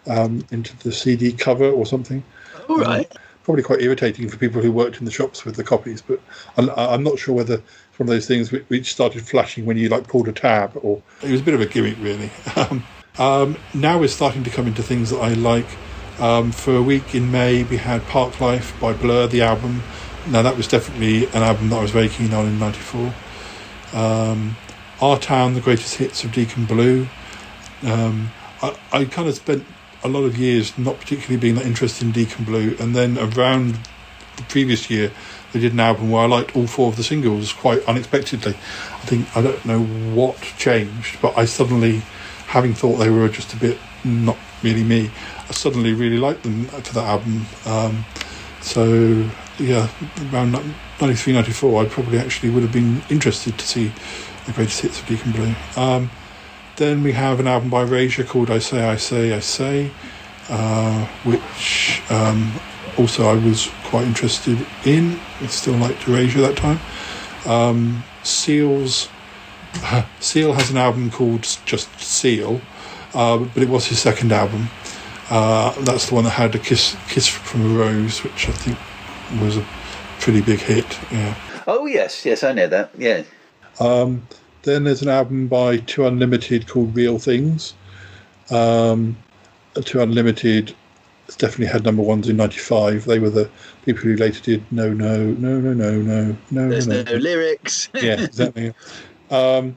um, 0.06 0.44
into 0.50 0.76
the 0.78 0.92
CD 0.92 1.32
cover 1.32 1.70
or 1.70 1.86
something. 1.86 2.22
All 2.68 2.78
right. 2.78 3.10
Probably 3.44 3.62
quite 3.62 3.82
irritating 3.82 4.28
for 4.28 4.38
people 4.38 4.62
who 4.62 4.72
worked 4.72 4.98
in 4.98 5.04
the 5.04 5.10
shops 5.10 5.44
with 5.44 5.56
the 5.56 5.64
copies, 5.64 6.00
but 6.00 6.18
I'm, 6.56 6.70
I'm 6.76 7.02
not 7.02 7.18
sure 7.18 7.34
whether 7.34 7.62
one 7.98 8.08
of 8.08 8.14
those 8.14 8.26
things 8.26 8.50
which, 8.50 8.64
which 8.68 8.92
started 8.92 9.26
flashing 9.26 9.64
when 9.64 9.76
you 9.76 9.88
like 9.88 10.08
pulled 10.08 10.28
a 10.28 10.32
tab, 10.32 10.72
or 10.82 11.02
it 11.22 11.30
was 11.30 11.40
a 11.40 11.44
bit 11.44 11.54
of 11.54 11.60
a 11.60 11.66
gimmick, 11.66 11.98
really. 12.00 12.30
Um, 12.56 12.84
um, 13.16 13.56
now 13.74 13.98
we're 13.98 14.08
starting 14.08 14.42
to 14.42 14.50
come 14.50 14.66
into 14.66 14.82
things 14.82 15.10
that 15.10 15.18
I 15.18 15.34
like. 15.34 15.66
Um, 16.18 16.52
for 16.52 16.74
a 16.76 16.82
week 16.82 17.14
in 17.14 17.30
May, 17.30 17.62
we 17.64 17.76
had 17.76 18.02
Park 18.06 18.40
Life 18.40 18.78
by 18.80 18.92
Blur, 18.92 19.26
the 19.26 19.42
album. 19.42 19.82
Now 20.28 20.42
that 20.42 20.56
was 20.56 20.66
definitely 20.66 21.26
an 21.26 21.42
album 21.42 21.68
that 21.70 21.76
I 21.76 21.82
was 21.82 21.90
very 21.90 22.08
keen 22.08 22.32
on 22.34 22.46
in 22.46 22.58
'94. 22.58 23.14
Um, 23.92 24.56
Our 25.00 25.18
Town, 25.18 25.54
the 25.54 25.60
greatest 25.60 25.96
hits 25.96 26.24
of 26.24 26.32
Deacon 26.32 26.64
Blue. 26.64 27.08
Um, 27.82 28.30
I, 28.62 28.76
I 28.92 29.04
kind 29.04 29.28
of 29.28 29.34
spent 29.34 29.64
a 30.02 30.08
lot 30.08 30.22
of 30.22 30.36
years 30.36 30.76
not 30.78 30.98
particularly 30.98 31.36
being 31.36 31.54
that 31.56 31.66
interested 31.66 32.04
in 32.04 32.12
Deacon 32.12 32.44
Blue, 32.44 32.76
and 32.80 32.94
then 32.96 33.18
around 33.18 33.78
the 34.36 34.42
previous 34.48 34.90
year 34.90 35.10
they 35.54 35.60
did 35.60 35.72
an 35.72 35.80
album 35.80 36.10
where 36.10 36.24
I 36.24 36.26
liked 36.26 36.56
all 36.56 36.66
four 36.66 36.88
of 36.88 36.96
the 36.96 37.04
singles 37.04 37.52
quite 37.52 37.82
unexpectedly. 37.84 38.54
I 38.54 39.06
think 39.06 39.34
I 39.36 39.40
don't 39.40 39.64
know 39.64 39.84
what 40.12 40.40
changed, 40.42 41.22
but 41.22 41.38
I 41.38 41.44
suddenly, 41.44 42.02
having 42.48 42.74
thought 42.74 42.96
they 42.96 43.08
were 43.08 43.28
just 43.28 43.54
a 43.54 43.56
bit 43.56 43.78
not 44.02 44.36
really 44.64 44.82
me, 44.82 45.12
I 45.48 45.52
suddenly 45.52 45.94
really 45.94 46.18
liked 46.18 46.42
them 46.42 46.64
for 46.64 46.94
that 46.94 47.04
album. 47.04 47.46
Um, 47.64 48.04
so 48.60 49.30
yeah, 49.60 49.88
around 50.32 50.52
93, 51.00 51.34
94, 51.34 51.84
I 51.84 51.88
probably 51.88 52.18
actually 52.18 52.50
would 52.50 52.64
have 52.64 52.72
been 52.72 53.02
interested 53.08 53.56
to 53.56 53.64
see 53.64 53.92
the 54.46 54.52
greatest 54.52 54.80
hits 54.80 55.00
of 55.00 55.06
Deacon 55.06 55.30
Blue. 55.30 55.54
Um, 55.76 56.10
then 56.76 57.04
we 57.04 57.12
have 57.12 57.38
an 57.38 57.46
album 57.46 57.70
by 57.70 57.82
Erasure 57.82 58.24
called 58.24 58.50
I 58.50 58.58
Say, 58.58 58.82
I 58.82 58.96
Say, 58.96 59.32
I 59.32 59.38
Say, 59.38 59.92
uh, 60.48 61.06
which 61.22 62.02
um, 62.10 62.52
also 62.98 63.28
I 63.28 63.34
was 63.34 63.70
quite 63.84 64.04
interested 64.04 64.64
in. 64.84 65.18
I 65.40 65.46
still 65.46 65.74
liked 65.74 66.08
at 66.08 66.34
that 66.34 66.56
time. 66.56 66.80
Um, 67.46 68.04
Seal's 68.22 69.08
Seal 70.20 70.52
has 70.52 70.70
an 70.70 70.76
album 70.76 71.10
called 71.10 71.42
just 71.64 71.88
Seal, 72.00 72.60
uh, 73.14 73.38
but 73.38 73.62
it 73.62 73.68
was 73.68 73.86
his 73.86 73.98
second 73.98 74.32
album. 74.32 74.68
Uh, 75.30 75.72
that's 75.82 76.08
the 76.08 76.14
one 76.14 76.24
that 76.24 76.30
had 76.30 76.54
a 76.54 76.58
kiss, 76.58 76.96
kiss 77.08 77.26
from 77.26 77.62
a 77.62 77.78
rose, 77.78 78.22
which 78.22 78.48
I 78.48 78.52
think 78.52 78.78
was 79.40 79.56
a 79.56 79.66
pretty 80.20 80.42
big 80.42 80.60
hit. 80.60 80.98
Yeah. 81.10 81.34
Oh 81.66 81.86
yes, 81.86 82.24
yes, 82.24 82.44
I 82.44 82.52
know 82.52 82.66
that. 82.68 82.90
Yeah. 82.96 83.22
Um, 83.80 84.26
then 84.62 84.84
there's 84.84 85.02
an 85.02 85.08
album 85.08 85.48
by 85.48 85.78
Two 85.78 86.06
Unlimited 86.06 86.68
called 86.68 86.94
Real 86.94 87.18
Things. 87.18 87.74
Um, 88.50 89.16
Two 89.84 90.00
Unlimited 90.00 90.74
definitely 91.36 91.66
had 91.66 91.84
number 91.84 92.02
ones 92.02 92.28
in 92.28 92.36
'95. 92.36 93.04
They 93.04 93.18
were 93.18 93.30
the 93.30 93.50
people 93.84 94.02
who 94.02 94.16
later 94.16 94.40
did 94.40 94.64
No, 94.72 94.92
No, 94.92 95.24
No, 95.24 95.60
No, 95.60 95.72
No, 95.72 96.00
No, 96.00 96.36
No. 96.50 96.68
There's 96.68 96.86
no, 96.86 97.02
no, 97.02 97.12
lyrics. 97.14 97.88
yeah, 97.94 98.20
exactly. 98.20 98.74
Um, 99.30 99.74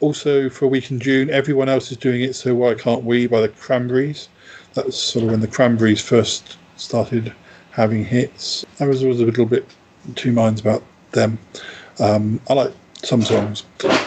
also, 0.00 0.48
for 0.48 0.64
a 0.64 0.68
week 0.68 0.90
in 0.90 0.98
June, 0.98 1.30
everyone 1.30 1.68
else 1.68 1.90
is 1.90 1.96
doing 1.96 2.22
it, 2.22 2.34
so 2.34 2.54
why 2.54 2.74
can't 2.74 3.04
we? 3.04 3.26
By 3.26 3.40
the 3.40 3.48
Cranberries. 3.48 4.28
That 4.74 4.86
was 4.86 5.00
sort 5.00 5.24
of 5.24 5.30
when 5.30 5.40
the 5.40 5.48
Cranberries 5.48 6.00
first 6.00 6.56
started 6.76 7.32
having 7.70 8.04
hits. 8.04 8.64
I 8.80 8.86
was 8.86 9.02
always 9.02 9.20
a 9.20 9.26
little 9.26 9.46
bit 9.46 9.66
two 10.14 10.32
minds 10.32 10.60
about 10.60 10.82
them. 11.12 11.38
Um, 12.00 12.40
I 12.48 12.54
like 12.54 12.72
some 13.02 13.22
songs, 13.22 13.64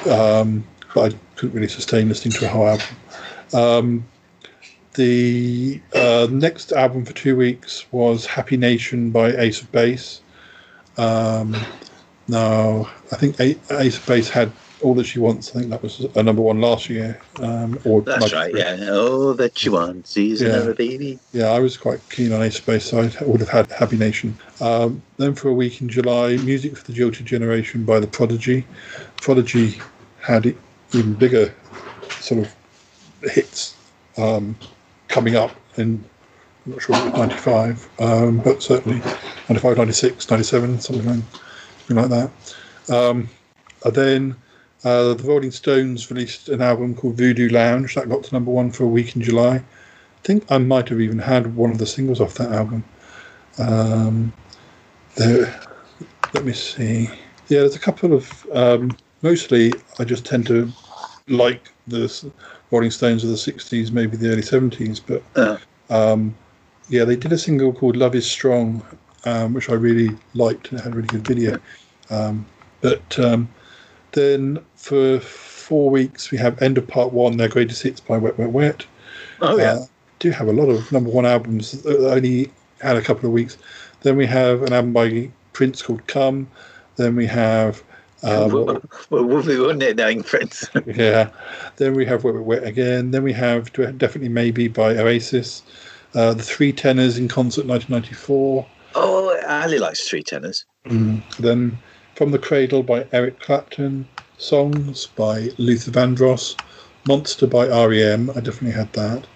um, 0.09 0.65
but 0.93 1.13
I 1.13 1.17
couldn't 1.35 1.55
really 1.55 1.67
sustain 1.67 2.09
listening 2.09 2.33
to 2.33 2.45
a 2.45 2.49
whole 2.49 2.67
album. 2.67 2.87
Um, 3.53 4.05
the 4.95 5.81
uh, 5.93 6.27
next 6.29 6.71
album 6.71 7.05
for 7.05 7.13
two 7.13 7.35
weeks 7.35 7.85
was 7.91 8.25
Happy 8.25 8.57
Nation 8.57 9.11
by 9.11 9.35
Ace 9.37 9.61
of 9.61 9.71
Base. 9.71 10.21
Um, 10.97 11.55
now, 12.27 12.89
I 13.11 13.15
think 13.17 13.39
Ace 13.39 13.97
of 13.97 14.05
Base 14.05 14.29
had 14.29 14.51
All 14.81 14.95
That 14.95 15.05
She 15.05 15.19
Wants. 15.19 15.55
I 15.55 15.59
think 15.59 15.69
that 15.71 15.83
was 15.83 15.99
a 16.15 16.23
number 16.23 16.41
one 16.41 16.59
last 16.61 16.89
year. 16.89 17.19
Um, 17.39 17.79
or 17.85 18.01
That's 18.01 18.33
right, 18.33 18.53
yeah. 18.55 18.89
All 18.91 19.33
that 19.35 19.57
she 19.57 19.69
wants 19.69 20.17
is 20.17 20.41
Yeah. 20.41 20.49
another 20.49 20.73
baby. 20.73 21.19
Yeah, 21.33 21.47
I 21.51 21.59
was 21.59 21.77
quite 21.77 21.99
keen 22.09 22.31
on 22.31 22.41
Ace 22.41 22.59
of 22.59 22.65
Base, 22.65 22.85
so 22.85 22.99
I 22.99 23.23
would 23.25 23.39
have 23.41 23.49
had 23.49 23.71
Happy 23.71 23.97
Nation. 23.97 24.37
Um, 24.61 25.01
then 25.17 25.35
for 25.35 25.49
a 25.49 25.53
week 25.53 25.81
in 25.81 25.89
July, 25.89 26.37
Music 26.37 26.77
for 26.77 26.85
the 26.85 26.93
Jilted 26.93 27.25
Generation 27.25 27.83
by 27.83 27.99
The 27.99 28.07
Prodigy. 28.07 28.65
Prodigy 29.17 29.79
had 30.21 30.55
even 30.93 31.13
bigger 31.13 31.53
sort 32.09 32.45
of 32.45 32.55
hits 33.31 33.75
um, 34.17 34.55
coming 35.15 35.37
up 35.37 35.55
in, 35.77 36.03
I'm 36.65 36.73
not 36.73 36.81
sure 36.81 36.93
if 36.97 37.05
it 37.05 37.11
was 37.11 37.19
95, 37.19 37.89
um, 38.01 38.37
but 38.39 38.61
certainly 38.61 38.99
95, 39.47 39.77
96, 39.77 40.29
97, 40.29 40.81
something 40.81 41.05
like, 41.05 41.23
something 41.87 42.09
like 42.09 42.09
that. 42.09 42.93
Um, 42.93 43.29
and 43.85 43.95
then 43.95 44.35
uh, 44.83 45.13
the 45.13 45.23
Rolling 45.23 45.51
Stones 45.51 46.11
released 46.11 46.49
an 46.49 46.61
album 46.61 46.95
called 46.95 47.15
Voodoo 47.15 47.47
Lounge. 47.47 47.95
That 47.95 48.09
got 48.09 48.25
to 48.25 48.33
number 48.33 48.51
one 48.51 48.71
for 48.71 48.83
a 48.83 48.87
week 48.87 49.15
in 49.15 49.21
July. 49.21 49.55
I 49.55 49.63
think 50.23 50.43
I 50.51 50.57
might 50.57 50.89
have 50.89 50.99
even 50.99 51.19
had 51.19 51.55
one 51.55 51.71
of 51.71 51.77
the 51.77 51.85
singles 51.85 52.19
off 52.19 52.33
that 52.33 52.51
album. 52.51 52.83
Um, 53.57 54.33
there, 55.15 55.61
let 56.33 56.43
me 56.43 56.51
see. 56.51 57.05
Yeah, 57.47 57.59
there's 57.59 57.77
a 57.77 57.79
couple 57.79 58.11
of. 58.11 58.45
Um, 58.51 58.97
mostly, 59.21 59.71
I 59.97 60.03
just 60.03 60.25
tend 60.25 60.45
to 60.47 60.69
like 61.29 61.71
the 61.87 62.09
Rolling 62.71 62.91
Stones 62.91 63.23
of 63.23 63.29
the 63.29 63.35
'60s, 63.35 63.91
maybe 63.91 64.17
the 64.17 64.29
early 64.29 64.41
'70s. 64.41 65.01
But 65.05 65.23
Uh. 65.35 65.57
um, 65.89 66.35
yeah, 66.89 67.03
they 67.03 67.15
did 67.15 67.31
a 67.31 67.37
single 67.37 67.73
called 67.73 67.95
"Love 67.95 68.15
Is 68.15 68.29
Strong," 68.29 68.83
um, 69.25 69.53
which 69.53 69.69
I 69.69 69.73
really 69.73 70.09
liked 70.33 70.71
and 70.71 70.79
it 70.79 70.83
had 70.83 70.93
a 70.93 70.95
really 70.95 71.07
good 71.07 71.27
video. 71.27 71.59
Um, 72.09 72.45
but 72.81 73.17
um, 73.19 73.49
then 74.11 74.59
for 74.75 75.19
four 75.19 75.89
weeks, 75.89 76.31
we 76.31 76.37
have 76.37 76.61
End 76.61 76.77
of 76.77 76.87
Part 76.87 77.11
One, 77.13 77.37
their 77.37 77.49
greatest 77.49 77.81
hits 77.83 77.99
by 77.99 78.17
Wet 78.17 78.37
Wet 78.37 78.51
Wet. 78.51 78.85
Oh, 79.41 79.57
yeah. 79.57 79.73
Uh, 79.73 79.85
do 80.19 80.31
have 80.31 80.47
a 80.47 80.53
lot 80.53 80.69
of 80.69 80.91
number 80.91 81.09
one 81.09 81.25
albums 81.25 81.71
that 81.83 81.97
only 81.97 82.51
had 82.81 82.95
a 82.95 83.01
couple 83.01 83.25
of 83.27 83.33
weeks. 83.33 83.57
Then 84.01 84.15
we 84.15 84.25
have 84.27 84.61
an 84.61 84.71
album 84.73 84.93
by 84.93 85.29
Prince 85.53 85.81
called 85.81 86.05
Come. 86.07 86.47
Then 86.95 87.15
we 87.15 87.25
have 87.25 87.83
um, 88.23 88.51
well, 89.09 89.23
Wolfie, 89.25 89.57
wouldn't 89.57 89.83
it, 89.83 89.97
knowing 89.97 90.23
Prince? 90.23 90.67
yeah. 90.85 91.29
Then 91.77 91.93
we 91.93 92.05
have 92.05 92.23
Wet 92.23 92.35
Wet 92.35 92.63
again. 92.63 93.11
Then 93.11 93.23
we 93.23 93.33
have 93.33 93.71
Definitely 93.73 94.29
Maybe 94.29 94.67
by 94.67 94.97
Oasis. 94.97 95.63
Uh, 96.13 96.33
the 96.33 96.43
Three 96.43 96.71
Tenors 96.71 97.17
in 97.17 97.27
concert 97.27 97.65
1994. 97.65 98.65
oh, 98.95 99.41
Ali 99.47 99.79
likes 99.79 100.07
three 100.07 100.23
tenors. 100.23 100.65
Mm. 100.85 101.21
Then 101.37 101.77
From 102.15 102.31
the 102.31 102.39
Cradle 102.39 102.83
by 102.83 103.05
Eric 103.11 103.39
Clapton. 103.39 104.07
Songs 104.37 105.07
by 105.07 105.49
Luther 105.57 105.91
Vandross. 105.91 106.55
Monster 107.07 107.47
by 107.47 107.67
REM. 107.67 108.29
I 108.31 108.39
definitely 108.39 108.71
had 108.71 108.91
that. 108.93 109.27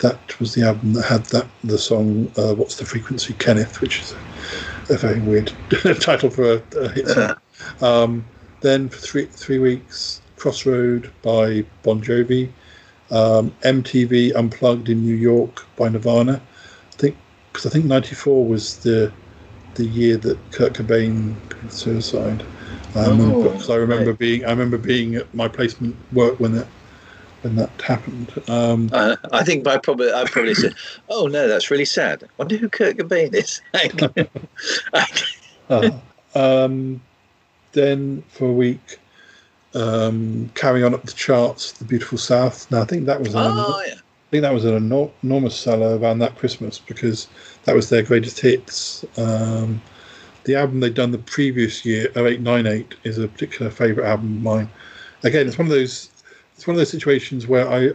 That 0.00 0.38
was 0.38 0.54
the 0.54 0.62
album 0.62 0.92
that 0.92 1.06
had 1.06 1.24
that 1.26 1.46
the 1.64 1.76
song 1.78 2.30
uh, 2.36 2.54
"What's 2.54 2.76
the 2.76 2.84
Frequency, 2.84 3.34
Kenneth," 3.34 3.80
which 3.80 4.00
is 4.00 4.12
a, 4.12 4.94
a 4.94 4.96
very 4.96 5.18
weird 5.18 5.52
title 6.00 6.30
for 6.30 6.52
a, 6.52 6.62
a 6.78 6.88
hit 6.90 7.08
song. 7.08 7.34
Um, 7.80 8.24
then 8.60 8.88
for 8.88 8.98
three 8.98 9.26
three 9.26 9.58
weeks, 9.58 10.20
Crossroad 10.36 11.10
by 11.22 11.64
Bon 11.82 12.00
Jovi, 12.02 12.48
um, 13.10 13.50
MTV 13.62 14.34
Unplugged 14.34 14.88
in 14.88 15.02
New 15.02 15.14
York 15.14 15.66
by 15.76 15.88
Nirvana. 15.88 16.40
I 16.40 16.96
think 16.96 17.16
because 17.52 17.66
I 17.66 17.70
think 17.70 17.84
'94 17.84 18.44
was 18.44 18.78
the 18.78 19.12
the 19.74 19.84
year 19.84 20.16
that 20.16 20.38
Kurt 20.50 20.74
Cobain 20.74 21.34
committed 21.48 21.72
suicide. 21.72 22.42
I 22.96 23.08
remember, 23.08 23.36
Oh, 23.48 23.50
'cause 23.52 23.70
I 23.70 23.76
remember 23.76 24.10
right. 24.10 24.18
being 24.18 24.44
I 24.44 24.50
remember 24.50 24.78
being 24.78 25.14
at 25.14 25.32
my 25.34 25.46
placement 25.46 25.94
work 26.12 26.40
when 26.40 26.52
that 26.52 26.66
when 27.42 27.54
that 27.56 27.70
happened. 27.82 28.32
Um, 28.48 28.88
Uh, 28.92 29.14
I 29.32 29.44
think 29.44 29.66
I 29.68 29.76
probably 29.78 30.12
I 30.12 30.24
probably 30.24 30.54
said, 30.54 30.74
"Oh 31.08 31.26
no, 31.26 31.46
that's 31.46 31.70
really 31.70 31.84
sad. 31.84 32.24
I 32.24 32.26
wonder 32.38 32.56
who 32.56 32.68
Kurt 32.68 32.96
Cobain 32.96 33.34
is." 33.34 33.60
Uh, 35.70 35.90
um, 36.34 36.98
then 37.72 38.22
for 38.28 38.48
a 38.48 38.52
week, 38.52 38.98
um, 39.74 40.50
carry 40.54 40.82
on 40.82 40.94
up 40.94 41.04
the 41.04 41.12
charts, 41.12 41.72
the 41.72 41.84
Beautiful 41.84 42.18
South. 42.18 42.70
Now 42.70 42.82
I 42.82 42.84
think 42.84 43.06
that 43.06 43.20
was 43.20 43.34
an, 43.34 43.42
oh 43.44 43.82
yeah, 43.86 43.94
I 43.94 44.30
think 44.30 44.42
that 44.42 44.54
was 44.54 44.64
an 44.64 44.78
enor- 44.88 45.10
enormous 45.22 45.56
seller 45.56 45.98
around 45.98 46.18
that 46.20 46.36
Christmas 46.36 46.78
because 46.78 47.28
that 47.64 47.74
was 47.74 47.88
their 47.88 48.02
greatest 48.02 48.40
hits. 48.40 49.04
Um, 49.16 49.80
the 50.44 50.54
album 50.54 50.80
they'd 50.80 50.94
done 50.94 51.10
the 51.10 51.18
previous 51.18 51.84
year, 51.84 52.06
0898, 52.16 52.94
is 53.04 53.18
a 53.18 53.28
particular 53.28 53.70
favourite 53.70 54.08
album 54.08 54.36
of 54.36 54.42
mine. 54.42 54.70
Again, 55.22 55.46
it's 55.46 55.58
one 55.58 55.66
of 55.66 55.72
those 55.72 56.10
it's 56.56 56.66
one 56.66 56.74
of 56.74 56.78
those 56.78 56.90
situations 56.90 57.46
where 57.46 57.68
I 57.68 57.90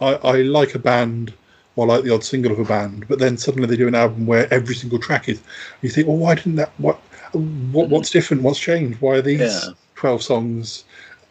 I, 0.00 0.14
I 0.14 0.42
like 0.42 0.74
a 0.74 0.78
band 0.78 1.34
or 1.76 1.86
like 1.86 2.02
the 2.02 2.12
odd 2.12 2.24
single 2.24 2.50
of 2.50 2.58
a 2.58 2.64
band, 2.64 3.06
but 3.08 3.18
then 3.18 3.36
suddenly 3.36 3.68
they 3.68 3.76
do 3.76 3.86
an 3.86 3.94
album 3.94 4.26
where 4.26 4.52
every 4.52 4.74
single 4.74 4.98
track 4.98 5.28
is. 5.28 5.40
You 5.82 5.90
think, 5.90 6.08
well, 6.08 6.16
why 6.16 6.34
didn't 6.34 6.56
that? 6.56 6.72
What 6.78 7.00
what 7.32 7.88
what's 7.88 8.10
different? 8.10 8.42
What's 8.42 8.58
changed? 8.58 9.00
Why 9.00 9.16
are 9.16 9.22
these 9.22 9.40
Yeah. 9.40 9.72
twelve 9.94 10.22
songs? 10.22 10.84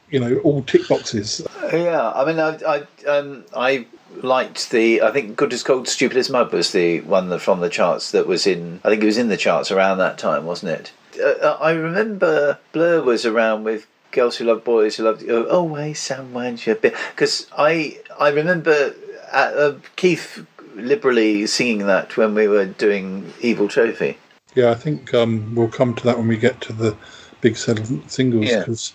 You 0.10 0.22
know, 0.22 0.38
all 0.38 0.62
tick 0.64 0.88
boxes. 0.88 1.46
Yeah, 1.74 2.12
I 2.16 2.24
mean, 2.26 2.40
I, 2.40 2.58
I, 2.66 3.10
um, 3.10 3.44
I 3.54 3.86
liked 4.22 4.72
the. 4.72 5.02
I 5.02 5.12
think 5.12 5.36
"Good 5.36 5.52
as 5.52 5.64
Gold, 5.64 5.88
Stupid 5.90 6.18
as 6.18 6.30
Mud" 6.30 6.54
was 6.54 6.72
the 6.72 7.02
one 7.02 7.28
that 7.30 7.40
from 7.40 7.60
the 7.60 7.70
charts 7.70 8.12
that 8.12 8.26
was 8.26 8.48
in. 8.48 8.80
I 8.86 8.90
think 8.90 9.04
it 9.04 9.06
was 9.06 9.18
in 9.18 9.28
the 9.28 9.36
charts 9.38 9.70
around 9.70 9.98
that 9.98 10.18
time, 10.18 10.46
wasn't 10.46 10.72
it? 10.72 10.92
Uh, 11.22 11.58
I 11.60 11.72
remember 11.72 12.58
Blur 12.72 13.02
was 13.02 13.26
around 13.26 13.66
with 13.66 13.86
"Girls 14.12 14.38
Who 14.38 14.46
Love 14.46 14.64
Boys 14.64 14.96
Who 14.96 15.04
Love 15.04 15.22
You." 15.22 15.50
Always 15.50 16.00
someone 16.00 16.56
should 16.56 16.80
be. 16.82 16.92
Because 17.14 17.48
I, 17.58 18.00
I 18.18 18.30
remember 18.30 18.94
uh, 19.34 19.36
uh, 19.36 19.76
Keith 19.98 20.46
liberally 20.76 21.48
singing 21.48 21.86
that 21.88 22.16
when 22.16 22.34
we 22.34 22.48
were 22.48 22.66
doing 22.66 23.34
"Evil 23.42 23.68
Trophy." 23.68 24.20
Yeah, 24.56 24.72
I 24.72 24.76
think 24.76 25.14
um, 25.14 25.54
we'll 25.56 25.68
come 25.68 25.94
to 25.96 26.04
that 26.06 26.18
when 26.18 26.28
we 26.28 26.38
get 26.38 26.62
to 26.62 26.74
the 26.74 26.96
big 27.42 27.58
set 27.58 27.80
of 27.80 27.88
singles. 28.08 28.46
Yeah. 28.46 28.60
Because, 28.60 28.94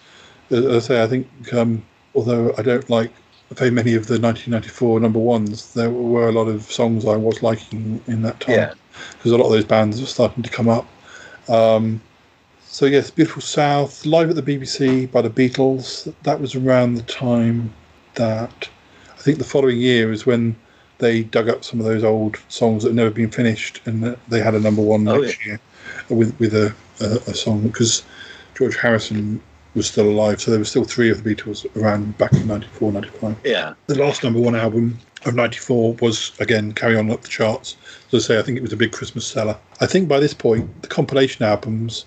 as 0.50 0.66
I 0.66 0.78
say, 0.78 1.03
I 1.03 1.07
think 1.07 1.28
um, 1.53 1.84
although 2.14 2.55
I 2.59 2.62
don't 2.62 2.88
like 2.90 3.12
very 3.50 3.70
many 3.70 3.94
of 3.94 4.07
the 4.07 4.18
1994 4.18 5.00
number 5.00 5.18
ones, 5.18 5.74
there 5.74 5.90
were 5.90 6.28
a 6.28 6.32
lot 6.32 6.48
of 6.48 6.62
songs 6.62 7.05
I 7.05 7.16
was 7.16 7.42
liking 7.42 8.00
in 8.07 8.22
that 8.22 8.40
time. 8.40 8.55
Yeah. 8.55 8.74
Because 9.12 9.32
a 9.32 9.36
lot 9.36 9.46
of 9.46 9.53
those 9.53 9.64
bands 9.64 10.00
were 10.00 10.07
starting 10.07 10.42
to 10.42 10.50
come 10.50 10.68
up. 10.68 10.86
Um, 11.48 12.00
so 12.64 12.86
yes, 12.86 13.11
Beautiful 13.11 13.42
South, 13.42 14.07
live 14.07 14.30
at 14.30 14.36
the 14.36 14.42
BBC 14.42 15.11
by 15.11 15.20
the 15.20 15.30
Beatles. 15.30 16.12
That 16.22 16.40
was 16.40 16.55
around 16.55 16.94
the 16.94 17.03
time 17.03 17.72
that 18.14 18.68
I 19.11 19.20
think 19.20 19.38
the 19.38 19.44
following 19.44 19.78
year 19.78 20.12
is 20.12 20.24
when 20.24 20.57
they 21.03 21.24
dug 21.24 21.48
up 21.48 21.64
some 21.64 21.80
of 21.80 21.84
those 21.84 22.05
old 22.05 22.38
songs 22.48 22.84
that 22.84 22.90
had 22.90 22.96
never 22.96 23.11
been 23.11 23.30
finished, 23.30 23.82
and 23.84 24.16
they 24.28 24.40
had 24.40 24.55
a 24.55 24.61
number 24.61 24.80
one 24.80 25.07
Oh, 25.07 25.20
next 25.20 25.44
year 25.44 25.61
with 26.09 26.38
with 26.38 26.55
a, 26.55 26.72
a, 27.00 27.05
a 27.30 27.34
song 27.34 27.62
because 27.66 28.05
George 28.55 28.76
Harrison 28.76 29.42
was 29.74 29.86
still 29.86 30.09
alive, 30.09 30.40
so 30.40 30.50
there 30.50 30.61
were 30.61 30.64
still 30.64 30.84
three 30.84 31.11
of 31.11 31.22
the 31.22 31.34
Beatles 31.34 31.64
around 31.76 32.16
back 32.18 32.32
in 32.34 32.46
94, 32.46 32.92
95. 32.92 33.36
Yeah. 33.44 33.74
The 33.86 33.94
last 33.94 34.22
number 34.22 34.38
one 34.38 34.55
album 34.55 34.98
of 35.24 35.34
94 35.34 35.94
was, 35.94 36.32
again, 36.40 36.72
Carry 36.72 36.96
On 36.96 37.11
Up 37.11 37.22
the 37.22 37.28
Charts. 37.28 37.76
As 38.12 38.24
I 38.24 38.26
say, 38.26 38.38
I 38.38 38.42
think 38.42 38.59
it 38.59 38.62
was 38.62 38.74
a 38.74 38.76
big 38.76 38.92
Christmas 38.92 39.26
seller. 39.26 39.57
I 39.80 39.86
think 39.86 40.09
by 40.09 40.20
this 40.20 40.34
point, 40.34 40.82
the 40.82 40.88
compilation 40.88 41.44
albums 41.46 42.05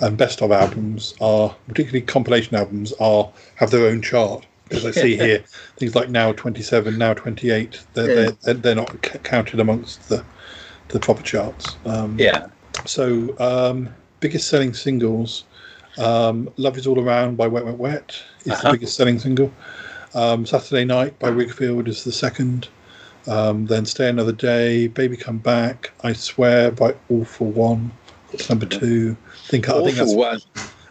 and 0.00 0.16
best 0.16 0.42
of 0.42 0.50
albums 0.50 1.14
are, 1.20 1.54
particularly 1.68 2.02
compilation 2.04 2.56
albums, 2.56 2.92
are 2.98 3.30
have 3.54 3.70
their 3.70 3.86
own 3.86 4.02
chart. 4.02 4.44
Because 4.68 4.84
I 4.86 4.90
see 5.02 5.16
here 5.16 5.38
things 5.76 5.94
like 5.94 6.08
Now 6.10 6.32
27, 6.32 6.96
Now 6.98 7.14
28, 7.14 7.84
they're, 7.94 8.24
Yeah. 8.26 8.30
they're, 8.42 8.54
they're 8.54 8.74
not 8.74 8.90
c- 9.04 9.18
counted 9.22 9.60
amongst 9.60 10.08
the, 10.08 10.24
the 10.88 11.00
proper 11.00 11.22
charts. 11.22 11.76
Um, 11.84 12.16
Yeah. 12.18 12.46
so, 12.84 13.34
um, 13.38 13.88
biggest 14.20 14.48
selling 14.48 14.72
singles 14.74 15.44
um, 15.98 16.50
Love 16.58 16.76
Is 16.76 16.86
All 16.86 17.00
Around 17.00 17.36
by 17.36 17.46
Wet 17.46 17.64
Wet 17.64 17.78
Wet 17.78 18.22
is 18.44 18.52
Uh-huh. 18.52 18.68
the 18.68 18.76
biggest 18.76 18.96
selling 18.96 19.18
single. 19.18 19.50
Um, 20.14 20.44
Saturday 20.46 20.84
Night 20.84 21.18
by 21.18 21.30
Whigfield 21.30 21.88
is 21.88 22.04
the 22.04 22.12
second. 22.12 22.68
Um, 23.26 23.66
then 23.66 23.86
Stay 23.86 24.08
Another 24.08 24.32
Day, 24.32 24.86
Baby 24.88 25.16
Come 25.16 25.38
Back, 25.38 25.90
I 26.02 26.12
Swear 26.12 26.70
by 26.70 26.94
All 27.08 27.24
for 27.24 27.50
One. 27.50 27.90
That's 28.30 28.48
number 28.50 28.66
two. 28.66 29.16
I 29.26 29.48
think, 29.48 29.68
I 29.68 29.82
think 29.82 29.96
that's, 29.96 30.12
one. 30.14 30.40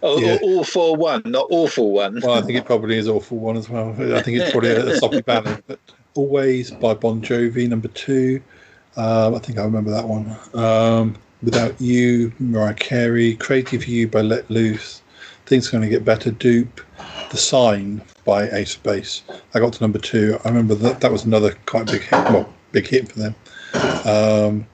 Oh, 0.06 0.20
Yeah. 0.20 0.38
all 0.43 0.64
for 0.64 0.95
one, 0.95 1.24
not 1.26 1.47
awful 1.49 1.91
one. 1.91 2.20
well, 2.22 2.34
I 2.36 2.41
think 2.41 2.58
it 2.60 2.66
probably 2.66 2.97
is 2.97 3.08
Awful 3.08 3.38
One 3.39 3.58
as 3.58 3.68
well. 3.70 3.89
I 3.91 4.22
think 4.22 4.38
it's 4.39 4.51
probably 4.51 4.70
a, 4.70 4.86
a 4.86 4.95
soppy 4.99 5.22
ballad. 5.22 5.64
But 5.68 5.80
Always 6.14 6.72
by 6.72 6.93
Bon 6.93 7.22
Jovi, 7.22 7.68
number 7.68 7.88
two. 7.89 8.41
Um, 8.97 9.36
I 9.36 9.39
think 9.39 9.58
I 9.58 9.64
remember 9.64 9.91
that 9.91 10.08
one. 10.08 10.36
Um, 10.53 11.16
Without 11.43 11.80
You, 11.82 12.32
Mariah 12.39 12.74
Carey. 12.76 13.36
Crazy 13.36 13.78
for 13.78 13.89
You 13.89 14.08
by 14.08 14.22
Let 14.22 14.49
Loose. 14.49 15.01
Things 15.47 15.68
Gonna 15.70 15.89
Get 15.89 16.06
Better, 16.06 16.32
Doop. 16.32 16.70
The 17.32 17.38
Sign 17.38 18.01
by 18.24 18.47
Ace 18.51 18.76
of 18.76 18.84
Base. 18.84 19.24
I 19.53 19.60
got 19.60 19.74
to 19.74 19.82
number 19.84 19.99
two. 19.99 20.39
I 20.45 20.49
remember 20.49 20.76
that 20.76 21.01
that 21.01 21.12
was 21.12 21.26
another 21.26 21.56
quite 21.66 21.88
big 21.88 22.01
hit. 22.03 22.12
Well, 22.12 22.47
big 22.72 22.88
hit 22.88 23.12
for 23.12 23.20
them. 23.20 23.36
Um, 24.06 24.68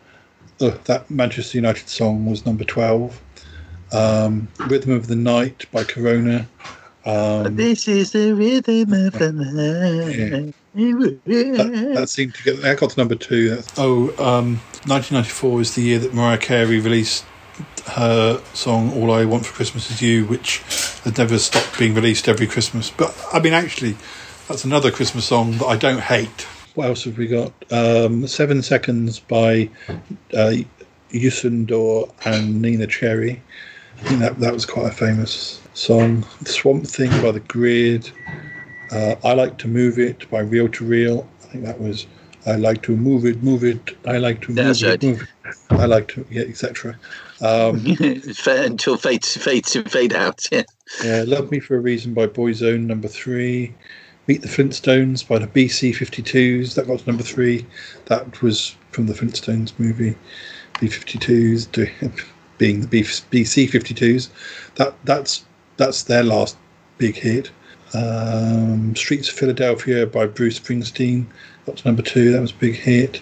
that 0.60 1.10
Manchester 1.10 1.58
United 1.58 1.90
song 1.90 2.26
was 2.26 2.46
number 2.46 2.64
12. 2.64 3.20
Um, 3.92 4.48
Rhythm 4.58 4.92
of 4.92 5.08
the 5.08 5.16
Night 5.16 5.66
by 5.72 5.84
Corona. 5.84 6.48
Um, 7.06 7.56
This 7.56 7.88
is 7.88 8.12
the 8.12 8.34
rhythm 8.34 8.94
of 8.94 9.14
the 9.14 10.54
that, 10.74 11.92
that 11.96 12.10
seemed 12.10 12.36
to 12.36 12.44
get. 12.44 12.64
I 12.64 12.76
got 12.76 12.92
to 12.92 13.00
number 13.00 13.16
two. 13.16 13.50
That's, 13.56 13.68
oh, 13.78 14.10
um, 14.24 14.58
1994 14.88 15.62
is 15.62 15.76
the 15.76 15.82
year 15.82 16.00
that 16.00 16.14
Mariah 16.14 16.38
Carey 16.38 16.80
released 16.80 17.26
her 17.88 18.42
song 18.54 18.94
"All 18.94 19.12
I 19.12 19.26
Want 19.26 19.46
for 19.46 19.54
Christmas 19.54 19.92
Is 19.92 20.02
You," 20.02 20.26
which 20.26 20.60
has 21.04 21.18
never 21.18 21.38
stopped 21.39 21.78
being 21.78 21.94
released 21.94 22.28
every 22.28 22.48
Christmas. 22.48 22.89
But 22.89 23.18
I 23.34 23.39
mean, 23.39 23.54
actually, 23.54 23.98
that's 24.48 24.64
another 24.64 24.92
Christmas 24.92 25.26
song 25.26 25.58
that 25.58 25.66
I 25.66 25.76
don't 25.76 26.00
hate. 26.02 26.48
What 26.76 26.88
else 26.88 27.04
have 27.04 27.18
we 27.18 27.28
got? 27.28 27.52
Um, 27.72 28.26
Seven 28.28 28.62
Seconds 28.62 29.20
by 29.20 29.70
uh, 30.34 30.54
Youssou 31.12 31.66
N'Dour 31.66 32.12
and 32.24 32.64
Neneh 32.64 32.89
Cherry. 32.89 33.42
I 34.02 34.04
think 34.06 34.20
that 34.22 34.39
that 34.39 34.54
was 34.54 34.66
quite 34.66 34.88
a 34.88 34.91
famous 34.91 35.62
song. 35.74 36.24
Swamp 36.45 36.88
Thing 36.88 37.10
by 37.22 37.32
The 37.32 37.39
Grid. 37.41 38.12
Uh, 38.91 39.16
I 39.24 39.34
Like 39.34 39.58
to 39.60 39.68
Move 39.68 39.99
It 39.99 40.30
by 40.30 40.39
Real 40.39 40.68
to 40.70 40.84
Real. 40.86 41.28
I 41.43 41.47
think 41.47 41.66
that 41.66 41.80
was 41.80 42.08
I 42.45 42.56
like 42.56 42.82
to 42.84 42.95
move 42.95 43.26
it, 43.26 43.43
move 43.43 43.64
it. 43.64 43.95
I 44.06 44.18
like 44.18 44.41
to 44.41 44.54
That's 44.54 44.82
move 44.82 44.89
right. 44.89 45.04
it, 45.04 45.08
move 45.08 45.22
it. 45.22 45.56
I 45.70 45.86
like 45.86 46.08
to, 46.10 46.26
yeah, 46.32 46.43
etc. 46.43 46.97
Um, 47.41 47.86
until 48.47 48.97
fade 48.97 49.24
fade 49.24 49.66
to 49.66 49.84
fade 49.84 50.14
out. 50.14 50.47
Yeah. 50.52 50.64
yeah, 51.04 51.24
Love 51.28 51.52
Me 51.52 51.60
for 51.60 51.76
a 51.78 51.80
Reason 51.80 52.14
by 52.14 52.26
Boyzone, 52.26 52.88
number 52.88 53.08
three. 53.08 53.76
Meet 54.28 54.41
the 54.41 54.47
Flintstones 54.47 55.28
by 55.28 55.38
the 55.38 55.47
BC 55.47 55.91
52s. 55.95 56.74
That 56.76 56.88
got 56.88 56.99
to 56.99 57.08
number 57.08 57.24
three. 57.24 57.66
That 58.06 58.41
was 58.41 58.76
from 58.91 59.06
the 59.06 59.14
Flintstones 59.14 59.74
movie. 59.78 60.16
B 60.80 60.88
52s 60.88 61.72
do- 61.72 61.88
being 62.62 62.82
the 62.82 62.88
BC 62.88 63.72
52s. 63.72 64.30
That 64.76 64.93
that's 65.03 65.43
that's 65.78 66.03
their 66.03 66.22
last 66.22 66.55
big 66.99 67.16
hit. 67.16 67.49
Um, 67.95 68.95
Streets 68.95 69.30
of 69.30 69.36
Philadelphia 69.36 70.05
by 70.05 70.28
Bruce 70.28 70.59
Springsteen 70.59 71.26
got 71.66 71.78
to 71.78 71.88
number 71.88 72.03
two. 72.03 72.32
That 72.32 72.39
was 72.39 72.51
a 72.51 72.55
big 72.55 72.76
hit. 72.76 73.20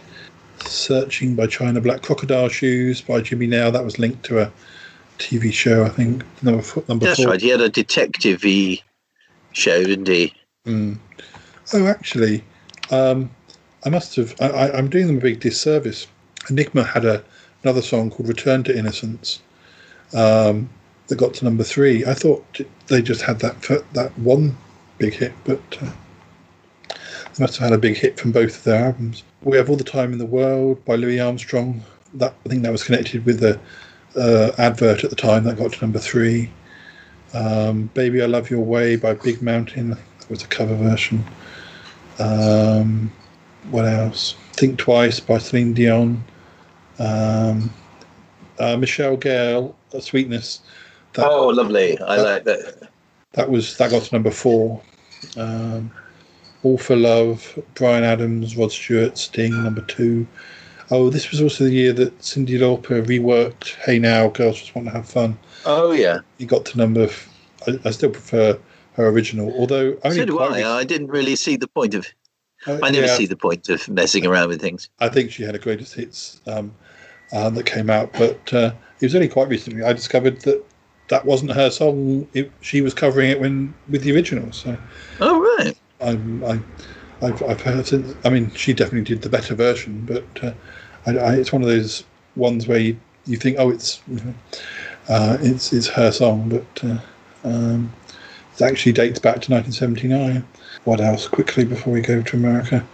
Searching 0.65 1.35
by 1.35 1.47
China 1.47 1.79
Black. 1.79 2.01
Crocodile 2.03 2.49
Shoes 2.49 2.99
by 2.99 3.21
Jimmy 3.21 3.47
Nail. 3.47 3.71
That 3.71 3.85
was 3.85 3.97
linked 3.97 4.23
to 4.25 4.41
a 4.41 4.51
TV 5.19 5.53
show, 5.53 5.85
I 5.85 5.89
think. 5.89 6.21
Number 6.43 6.61
four. 6.61 6.83
Number 6.89 7.05
That's 7.05 7.23
four. 7.23 7.31
right. 7.31 7.41
He 7.41 7.47
had 7.47 7.61
a 7.61 7.69
detective 7.69 8.43
show, 9.53 9.83
didn't 9.85 10.09
he? 10.09 10.33
Mm. 10.67 10.97
Oh, 11.73 11.87
actually, 11.87 12.43
um, 12.91 13.31
I 13.85 13.89
must 13.89 14.17
have. 14.17 14.35
I, 14.41 14.47
I, 14.49 14.77
I'm 14.77 14.89
doing 14.89 15.07
them 15.07 15.17
a 15.17 15.21
big 15.21 15.39
disservice. 15.39 16.07
Enigma 16.49 16.83
had 16.83 17.05
a, 17.05 17.23
another 17.64 17.82
song 17.82 18.10
called 18.10 18.28
"Return 18.28 18.64
to 18.64 18.78
Innocence" 18.78 19.41
um, 20.14 20.70
that 21.07 21.18
got 21.18 21.34
to 21.36 21.45
number 21.45 21.64
three. 21.64 22.05
I 22.05 22.14
thought 22.14 22.60
they 22.88 23.01
just 23.01 23.22
had 23.22 23.39
that 23.39 23.84
that 23.93 24.18
one 24.20 24.57
big 24.97 25.14
hit, 25.14 25.34
but 25.43 25.62
uh, 25.82 25.91
they 26.89 27.43
must 27.43 27.57
have 27.57 27.70
had 27.70 27.74
a 27.74 27.78
big 27.78 27.97
hit 27.97 28.20
from 28.20 28.32
both 28.32 28.57
of 28.57 28.64
their 28.64 28.86
albums. 28.86 29.24
We 29.41 29.57
have 29.57 29.70
all 29.70 29.78
the 29.78 29.84
time 29.84 30.12
in 30.12 30.20
the 30.20 30.26
world 30.26 30.84
by 30.86 30.95
Louis 30.95 31.20
Armstrong. 31.20 31.84
That 32.16 32.36
I 32.45 32.49
think 32.49 32.64
that 32.64 32.72
was 32.72 32.84
connected 32.84 33.26
with 33.26 33.39
the 33.39 33.60
uh, 34.16 34.51
advert 34.57 35.03
at 35.03 35.10
the 35.10 35.16
time 35.16 35.43
that 35.45 35.57
got 35.57 35.74
to 35.74 35.82
number 35.82 35.99
three. 35.99 36.51
Um, 37.34 37.91
Baby 37.93 38.24
I 38.24 38.26
Love 38.26 38.49
Your 38.49 38.64
Way 38.64 38.95
by 38.95 39.14
Big 39.14 39.41
Mountain. 39.41 39.91
That 39.91 40.30
was 40.30 40.43
a 40.43 40.47
cover 40.47 40.76
version. 40.76 41.24
Um, 42.18 43.12
what 43.70 43.86
else? 43.86 44.36
Think 44.53 44.80
Twice 44.80 45.20
by 45.20 45.38
Celine 45.38 45.74
Dion. 45.74 46.24
Um, 46.99 47.73
uh, 48.59 48.77
Michelle 48.77 49.17
Gayle, 49.17 49.75
Sweetness. 49.99 50.61
That, 51.13 51.25
Oh, 51.27 51.47
lovely. 51.47 51.99
I 51.99 52.17
like 52.17 52.43
that. 52.43 52.89
that 53.33 53.49
was 53.49 53.77
that 53.77 53.91
got 53.91 54.03
to 54.03 54.13
number 54.15 54.31
four. 54.31 54.81
Um, 55.37 55.91
All 56.63 56.77
for 56.77 56.95
Love, 56.95 57.57
Bryan 57.75 58.03
Adams, 58.03 58.55
Rod 58.57 58.71
Stewart, 58.71 59.17
Sting, 59.17 59.63
number 59.63 59.81
two. 59.81 60.27
Oh, 60.91 61.09
this 61.09 61.31
was 61.31 61.41
also 61.41 61.65
the 61.65 61.71
year 61.71 61.93
that 61.93 62.17
Cyndi 62.19 62.57
Lauper 62.59 63.03
reworked 63.05 63.75
"Hey 63.75 63.99
Now, 63.99 64.27
Girls 64.29 64.59
Just 64.59 64.75
Want 64.75 64.87
to 64.87 64.93
Have 64.93 65.07
Fun." 65.07 65.37
Oh, 65.65 65.91
yeah. 65.91 66.19
He 66.37 66.45
got 66.45 66.65
to 66.65 66.77
number. 66.77 67.03
F- 67.03 67.29
I, 67.67 67.79
I 67.85 67.91
still 67.91 68.09
prefer 68.09 68.57
her 68.93 69.07
original, 69.07 69.53
although 69.57 69.97
only 70.03 70.17
So 70.17 70.25
do 70.25 70.39
I. 70.39 70.77
I 70.79 70.83
didn't 70.83 71.07
really 71.07 71.35
see 71.35 71.55
the 71.55 71.67
point 71.67 71.93
of. 71.93 72.07
Uh, 72.67 72.79
I 72.83 72.91
never 72.91 73.07
yeah. 73.07 73.15
see 73.15 73.25
the 73.25 73.37
point 73.37 73.69
of 73.69 73.87
messing 73.87 74.25
around 74.25 74.49
with 74.49 74.59
things. 74.59 74.89
I 74.99 75.07
think 75.07 75.31
she 75.31 75.43
had 75.43 75.55
a 75.55 75.59
greatest 75.59 75.93
hits 75.93 76.41
um, 76.47 76.73
uh, 77.32 77.49
that 77.49 77.65
came 77.65 77.89
out, 77.89 78.11
but 78.13 78.53
uh, 78.53 78.71
it 78.99 79.05
was 79.05 79.15
only 79.15 79.27
quite 79.27 79.49
recently 79.49 79.84
I 79.84 79.93
discovered 79.93 80.41
that 80.41 80.63
that 81.09 81.25
wasn't 81.25 81.51
her 81.51 81.69
song. 81.69 82.27
It, 82.34 82.51
she 82.61 82.82
was 82.82 82.93
covering 82.93 83.32
it 83.32 83.39
when 83.39 83.73
with 83.89 84.03
the 84.03 84.13
original. 84.13 84.51
So 84.51 84.77
Oh, 85.19 85.39
right. 85.57 85.77
I'm, 86.01 86.43
I, 86.43 86.59
I've, 87.21 87.43
I've 87.43 87.61
heard 87.61 87.86
since. 87.86 88.15
I 88.23 88.30
mean, 88.30 88.51
she 88.51 88.73
definitely 88.73 89.13
did 89.13 89.21
the 89.21 89.30
better 89.30 89.55
version, 89.55 90.05
but 90.05 90.43
uh, 90.43 90.53
I, 91.05 91.17
I, 91.17 91.36
it's 91.36 91.51
one 91.51 91.61
of 91.61 91.67
those 91.67 92.03
ones 92.36 92.67
where 92.67 92.80
you, 92.80 92.97
you 93.25 93.38
think, 93.38 93.57
oh, 93.59 93.69
it's 93.69 94.01
you 94.07 94.15
know, 94.15 94.34
uh, 95.09 95.38
it's 95.41 95.73
it's 95.73 95.88
her 95.88 96.11
song, 96.11 96.49
but 96.49 96.89
uh, 96.89 96.99
um, 97.43 97.91
it 98.55 98.61
actually 98.61 98.93
dates 98.93 99.19
back 99.19 99.41
to 99.41 99.51
1979. 99.51 100.45
What 100.86 101.01
else? 101.01 101.27
Quickly 101.27 101.65
before 101.65 101.93
we 101.93 102.01
go 102.01 102.21
to 102.21 102.38
America, 102.38 102.86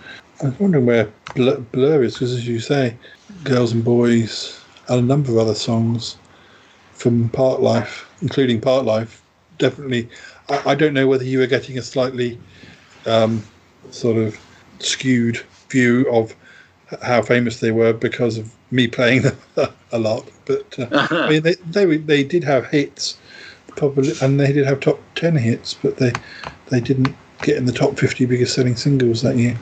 I 0.41 0.45
was 0.45 0.59
wondering 0.59 0.86
where 0.86 1.11
Blur, 1.33 1.57
Blur 1.57 2.03
is, 2.03 2.15
because 2.15 2.33
as 2.33 2.47
you 2.47 2.59
say, 2.59 2.97
Girls 3.43 3.71
and 3.71 3.83
Boys, 3.83 4.61
and 4.89 4.99
a 4.99 5.03
number 5.03 5.31
of 5.31 5.38
other 5.38 5.55
songs 5.55 6.17
from 6.91 7.29
Parklife, 7.29 8.05
including 8.21 8.59
Parklife, 8.59 9.21
definitely. 9.57 10.09
I, 10.49 10.71
I 10.71 10.75
don't 10.75 10.93
know 10.93 11.07
whether 11.07 11.23
you 11.23 11.39
were 11.39 11.47
getting 11.47 11.77
a 11.77 11.81
slightly 11.81 12.38
um, 13.05 13.43
sort 13.91 14.17
of 14.17 14.38
skewed 14.79 15.38
view 15.69 16.09
of 16.11 16.36
how 17.01 17.21
famous 17.21 17.59
they 17.59 17.71
were 17.71 17.93
because 17.93 18.38
of 18.38 18.53
me 18.71 18.88
playing 18.88 19.21
them 19.23 19.38
a 19.91 19.99
lot. 19.99 20.29
But 20.45 20.77
uh, 20.77 20.88
I 21.11 21.29
mean, 21.29 21.43
they, 21.43 21.55
they 21.65 21.97
they 21.97 22.23
did 22.23 22.43
have 22.43 22.67
hits, 22.67 23.17
probably, 23.67 24.13
and 24.21 24.39
they 24.39 24.51
did 24.51 24.65
have 24.65 24.79
top 24.81 24.99
ten 25.15 25.36
hits, 25.36 25.73
but 25.73 25.97
they 25.97 26.11
they 26.67 26.81
didn't 26.81 27.15
get 27.41 27.57
in 27.57 27.65
the 27.65 27.71
top 27.71 27.97
fifty 27.97 28.25
biggest 28.25 28.53
selling 28.53 28.75
singles 28.75 29.21
that 29.21 29.38
year. 29.38 29.57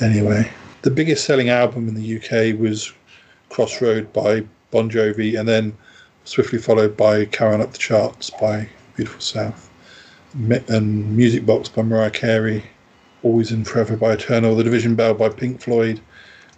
Anyway, 0.00 0.50
the 0.82 0.90
biggest 0.90 1.24
selling 1.24 1.50
album 1.50 1.88
in 1.88 1.94
the 1.94 2.16
UK 2.16 2.58
was 2.58 2.92
Crossroad 3.48 4.12
by 4.12 4.44
Bon 4.72 4.90
Jovi, 4.90 5.38
and 5.38 5.48
then 5.48 5.76
swiftly 6.24 6.58
followed 6.58 6.96
by 6.96 7.26
Carry 7.26 7.54
On 7.54 7.60
Up 7.60 7.70
the 7.72 7.78
Charts 7.78 8.30
by 8.30 8.68
Beautiful 8.96 9.20
South, 9.20 9.70
and 10.32 11.16
Music 11.16 11.46
Box 11.46 11.68
by 11.68 11.82
Mariah 11.82 12.10
Carey, 12.10 12.64
Always 13.22 13.52
and 13.52 13.66
Forever 13.66 13.96
by 13.96 14.14
Eternal, 14.14 14.56
The 14.56 14.64
Division 14.64 14.96
Bell 14.96 15.14
by 15.14 15.28
Pink 15.28 15.60
Floyd, 15.60 16.00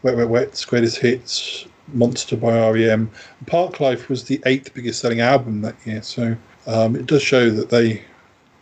Wet 0.03 0.17
Wet 0.17 0.31
Wet's 0.31 0.65
Greatest 0.65 0.99
Hits, 0.99 1.67
Monster 1.93 2.39
by 2.39 2.71
REM. 2.71 3.11
Park 3.47 3.81
Life 3.81 4.09
was 4.09 4.25
the 4.25 4.41
eighth 4.47 4.73
biggest 4.73 5.01
selling 5.01 5.21
album 5.21 5.61
that 5.61 5.77
year, 5.85 6.03
so 6.03 6.35
um, 6.67 6.97
it 6.97 7.05
does 7.05 7.23
show 7.23 7.51
that 7.51 7.69
they 7.69 8.03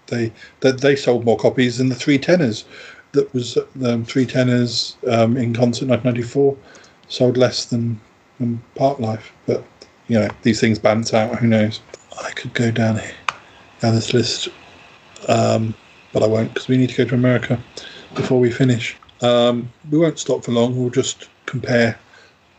they 0.09 0.33
that 0.61 0.81
they 0.81 0.97
sold 0.97 1.25
more 1.25 1.39
copies 1.39 1.79
than 1.79 1.89
the 1.89 1.95
Three 1.95 2.19
Tenors. 2.19 2.65
That 3.15 3.33
was 3.33 3.57
um, 3.85 4.05
Three 4.05 4.27
Tenors 4.27 4.97
um, 5.07 5.37
in 5.37 5.55
concert 5.55 5.89
1994 5.89 6.57
sold 7.09 7.37
less 7.37 7.65
than, 7.67 8.01
than 8.39 8.63
Park 8.75 8.99
Life, 8.99 9.33
but 9.47 9.65
you 10.09 10.19
know 10.19 10.29
these 10.43 10.61
things 10.61 10.79
balance 10.79 11.15
out. 11.15 11.39
Who 11.39 11.47
knows? 11.47 11.81
I 12.23 12.31
could 12.33 12.53
go 12.55 12.71
down 12.71 12.99
here 12.99 13.15
down 13.81 13.95
this 13.95 14.15
list, 14.15 14.49
um, 15.29 15.75
but 16.13 16.23
I 16.23 16.27
won't 16.27 16.53
because 16.53 16.69
we 16.69 16.77
need 16.77 16.91
to 16.91 16.97
go 16.97 17.05
to 17.05 17.15
America 17.15 17.61
before 18.15 18.41
we 18.41 18.51
finish. 18.51 18.97
Um, 19.21 19.71
we 19.91 19.99
won't 19.99 20.19
stop 20.19 20.45
for 20.45 20.53
long. 20.53 20.77
We'll 20.77 20.91
just 20.91 21.29
compare 21.47 21.99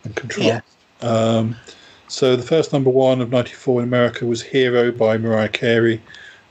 and 0.04 0.16
contrast. 0.16 0.64
Yeah. 1.02 1.08
Um, 1.08 1.56
so 2.08 2.36
the 2.36 2.44
first 2.44 2.72
number 2.74 2.90
one 2.90 3.22
of 3.22 3.30
'94 3.30 3.82
in 3.82 3.88
America 3.88 4.26
was 4.26 4.42
"Hero" 4.42 4.92
by 4.92 5.18
Mariah 5.18 5.50
Carey. 5.50 6.02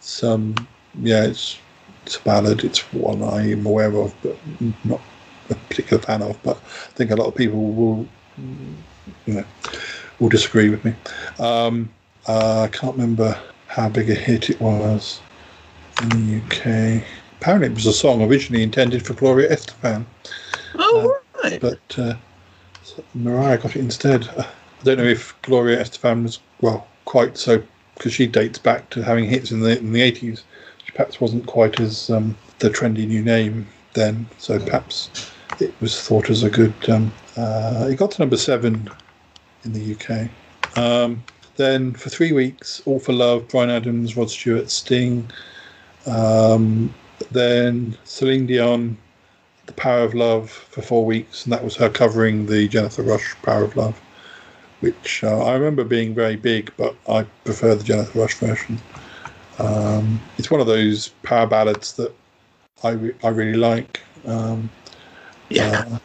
Some, 0.01 0.55
yeah, 1.01 1.25
it's 1.25 1.59
it's 2.05 2.17
a 2.17 2.23
ballad. 2.23 2.65
It's 2.65 2.81
one 2.93 3.23
I 3.23 3.53
am 3.53 3.67
aware 3.67 3.95
of, 3.97 4.15
but 4.23 4.37
not 4.85 5.01
a 5.51 5.55
particular 5.55 6.03
fan 6.03 6.23
of. 6.23 6.43
But 6.43 6.57
I 6.57 6.93
think 6.93 7.11
a 7.11 7.17
lot 7.17 7.27
of 7.27 7.35
people 7.35 7.61
will, 7.61 8.09
you 9.27 9.35
know, 9.35 9.45
will 10.19 10.29
disagree 10.29 10.69
with 10.69 10.85
me. 10.85 10.95
Um, 11.39 11.91
uh, 12.27 12.63
I 12.63 12.69
can't 12.69 12.97
remember 12.97 13.39
how 13.67 13.89
big 13.89 14.11
a 14.11 14.15
hit 14.15 14.51
it 14.51 14.61
was 14.61 15.21
in 16.03 16.09
the 16.11 16.37
UK. 16.39 17.05
Apparently, 17.41 17.69
it 17.69 17.75
was 17.75 17.87
a 17.87 17.93
song 17.93 18.23
originally 18.23 18.63
intended 18.63 19.05
for 19.05 19.15
Gloria 19.15 19.51
Estefan. 19.51 20.05
Oh, 20.77 21.15
uh, 21.43 21.43
right. 21.43 21.61
But 21.61 21.99
uh, 21.99 22.15
Mariah 23.15 23.59
got 23.59 23.77
it 23.77 23.81
instead. 23.81 24.29
Uh, 24.37 24.45
I 24.81 24.85
don't 24.85 24.99
know 24.99 25.05
if 25.05 25.35
Gloria 25.43 25.83
Estefan 25.83 26.23
was, 26.23 26.39
well, 26.61 26.87
quite 27.05 27.37
so, 27.37 27.63
because 27.95 28.13
she 28.13 28.27
dates 28.27 28.59
back 28.59 28.91
to 28.91 29.03
having 29.03 29.25
hits 29.25 29.51
in 29.51 29.61
the, 29.61 29.79
in 29.79 29.93
the 29.93 30.01
80s. 30.01 30.43
Perhaps 30.95 31.21
wasn't 31.21 31.47
quite 31.47 31.81
as 31.81 32.11
um, 32.11 32.37
the 32.61 32.71
trendy 32.71 33.07
new 33.07 33.23
name 33.23 33.67
then, 33.95 34.27
so 34.39 34.59
perhaps 34.59 35.33
it 35.61 35.73
was 35.81 36.01
thought 36.01 36.31
as 36.31 36.43
a 36.43 36.51
good. 36.51 36.75
Um, 36.89 37.13
uh, 37.37 37.89
it 37.91 37.97
got 37.97 38.13
to 38.13 38.23
number 38.23 38.37
seven 38.37 38.89
in 39.65 39.73
the 39.73 39.95
UK. 39.95 40.29
Um, 40.79 41.23
then 41.57 41.93
for 41.95 42.11
three 42.11 42.33
weeks, 42.33 42.83
All 42.85 42.99
for 42.99 43.13
Love, 43.13 43.49
Bryan 43.49 43.71
Adams, 43.71 44.17
Rod 44.17 44.31
Stewart, 44.31 44.71
Sting. 44.71 45.31
Um, 46.07 46.93
then 47.31 47.97
Celine 48.05 48.47
Dion, 48.47 48.97
The 49.67 49.73
Power 49.73 50.03
of 50.05 50.15
Love 50.15 50.51
for 50.51 50.83
four 50.83 51.05
weeks, 51.05 51.45
and 51.45 51.53
that 51.53 51.65
was 51.65 51.77
her 51.77 51.89
covering 51.89 52.47
the 52.47 52.69
Jennifer 52.69 53.03
Rush 53.03 53.35
Power 53.43 53.65
of 53.65 53.77
Love 53.77 54.01
which 54.85 55.25
uh, 55.25 55.43
I 55.43 55.55
remember 55.55 55.83
being 55.83 56.15
very 56.15 56.37
big, 56.37 56.71
but 56.77 56.95
I 57.09 57.23
prefer 57.45 57.75
the 57.75 57.83
Jennifer 57.83 58.19
Rush 58.19 58.35
version. 58.35 58.79
Um, 59.59 60.21
it's 60.39 60.51
one 60.51 60.61
of 60.61 60.67
those 60.67 61.09
power 61.23 61.47
ballads 61.47 61.95
that 61.95 62.13
I, 62.83 62.91
re- 62.91 63.15
I 63.23 63.29
really 63.29 63.59
like. 63.59 64.01
Um, 64.27 64.71
Yeah. 65.51 65.85
uh, 65.87 65.99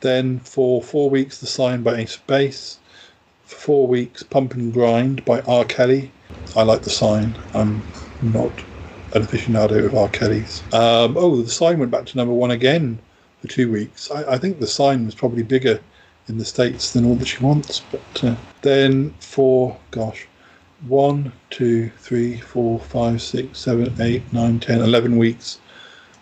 then 0.00 0.40
for 0.40 0.82
four 0.82 1.10
weeks, 1.10 1.38
The 1.38 1.46
Sign 1.46 1.82
by 1.82 1.96
Ace 1.96 2.16
of 2.16 2.26
Base. 2.26 2.78
For 3.44 3.56
four 3.56 3.86
weeks, 3.86 4.22
Bump 4.22 4.54
and 4.54 4.72
Grind 4.72 5.24
by 5.24 5.40
R. 5.42 5.64
Kelly. 5.64 6.12
I 6.56 6.62
like 6.62 6.82
The 6.82 6.90
Sign. 6.90 7.38
I'm 7.54 7.84
not 8.20 8.64
an 9.14 9.22
aficionado 9.22 9.84
of 9.84 9.94
R. 9.94 10.08
Kelly's. 10.08 10.62
Um, 10.72 11.16
oh, 11.16 11.42
The 11.42 11.50
Sign 11.50 11.78
went 11.78 11.90
back 11.90 12.06
to 12.06 12.16
number 12.16 12.34
one 12.34 12.50
again 12.50 12.98
for 13.40 13.48
two 13.48 13.70
weeks. 13.70 14.10
I, 14.10 14.32
I 14.34 14.38
think 14.38 14.60
The 14.60 14.66
Sign 14.66 15.06
was 15.06 15.14
probably 15.14 15.42
bigger 15.42 15.80
in 16.28 16.38
the 16.38 16.44
States 16.44 16.92
than 16.92 17.04
All 17.04 17.14
That 17.16 17.26
She 17.26 17.42
Wants. 17.42 17.80
But 17.80 18.24
uh, 18.24 18.36
then 18.62 19.10
for, 19.20 19.76
gosh, 19.90 20.26
one, 20.86 21.32
two, 21.50 21.90
three, 21.98 22.38
four, 22.38 22.78
five, 22.78 23.22
six, 23.22 23.58
seven, 23.58 23.94
eight, 24.00 24.22
nine, 24.32 24.58
ten, 24.60 24.80
eleven 24.80 25.16
weeks. 25.16 25.58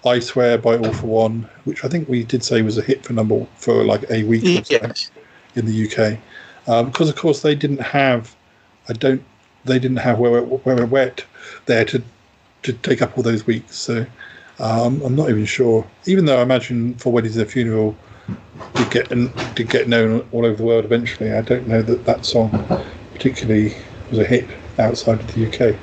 I 0.04 0.18
Swear 0.18 0.56
by 0.58 0.78
All 0.78 0.92
for 0.92 1.06
One, 1.06 1.48
which 1.64 1.84
I 1.84 1.88
think 1.88 2.08
we 2.08 2.24
did 2.24 2.42
say 2.42 2.62
was 2.62 2.78
a 2.78 2.82
hit 2.82 3.04
for 3.04 3.12
number 3.12 3.46
for 3.56 3.84
like 3.84 4.10
a 4.10 4.24
week 4.24 4.44
or 4.44 4.62
Yes. 4.70 5.10
in 5.54 5.66
the 5.66 5.86
UK, 5.86 6.18
um, 6.68 6.86
because 6.86 7.08
of 7.10 7.16
course 7.16 7.42
they 7.42 7.54
didn't 7.54 7.80
have, 7.80 8.34
I 8.88 8.94
don't, 8.94 9.22
they 9.64 9.78
didn't 9.78 9.98
have 9.98 10.18
where 10.18 10.42
where 10.42 10.76
We're 10.76 10.86
wet 10.86 11.24
there 11.66 11.84
to 11.86 12.02
to 12.62 12.72
take 12.72 13.02
up 13.02 13.16
all 13.16 13.22
those 13.22 13.46
weeks. 13.46 13.76
So 13.76 14.06
um, 14.58 15.02
I'm 15.02 15.14
not 15.14 15.28
even 15.30 15.44
sure. 15.44 15.86
Even 16.06 16.24
though 16.24 16.38
I 16.38 16.42
imagine 16.42 16.94
for 16.94 17.12
weddings 17.12 17.36
and 17.36 17.50
funeral 17.50 17.94
did 18.74 18.90
get 18.90 19.12
and 19.12 19.32
did 19.54 19.68
get 19.68 19.88
known 19.88 20.26
all 20.32 20.46
over 20.46 20.56
the 20.56 20.64
world 20.64 20.84
eventually, 20.84 21.32
I 21.32 21.42
don't 21.42 21.66
know 21.66 21.82
that 21.82 22.04
that 22.06 22.24
song 22.24 22.50
particularly 23.12 23.74
was 24.10 24.18
a 24.18 24.24
hit 24.24 24.48
outside 24.78 25.20
of 25.20 25.34
the 25.34 25.46
UK. 25.46 25.76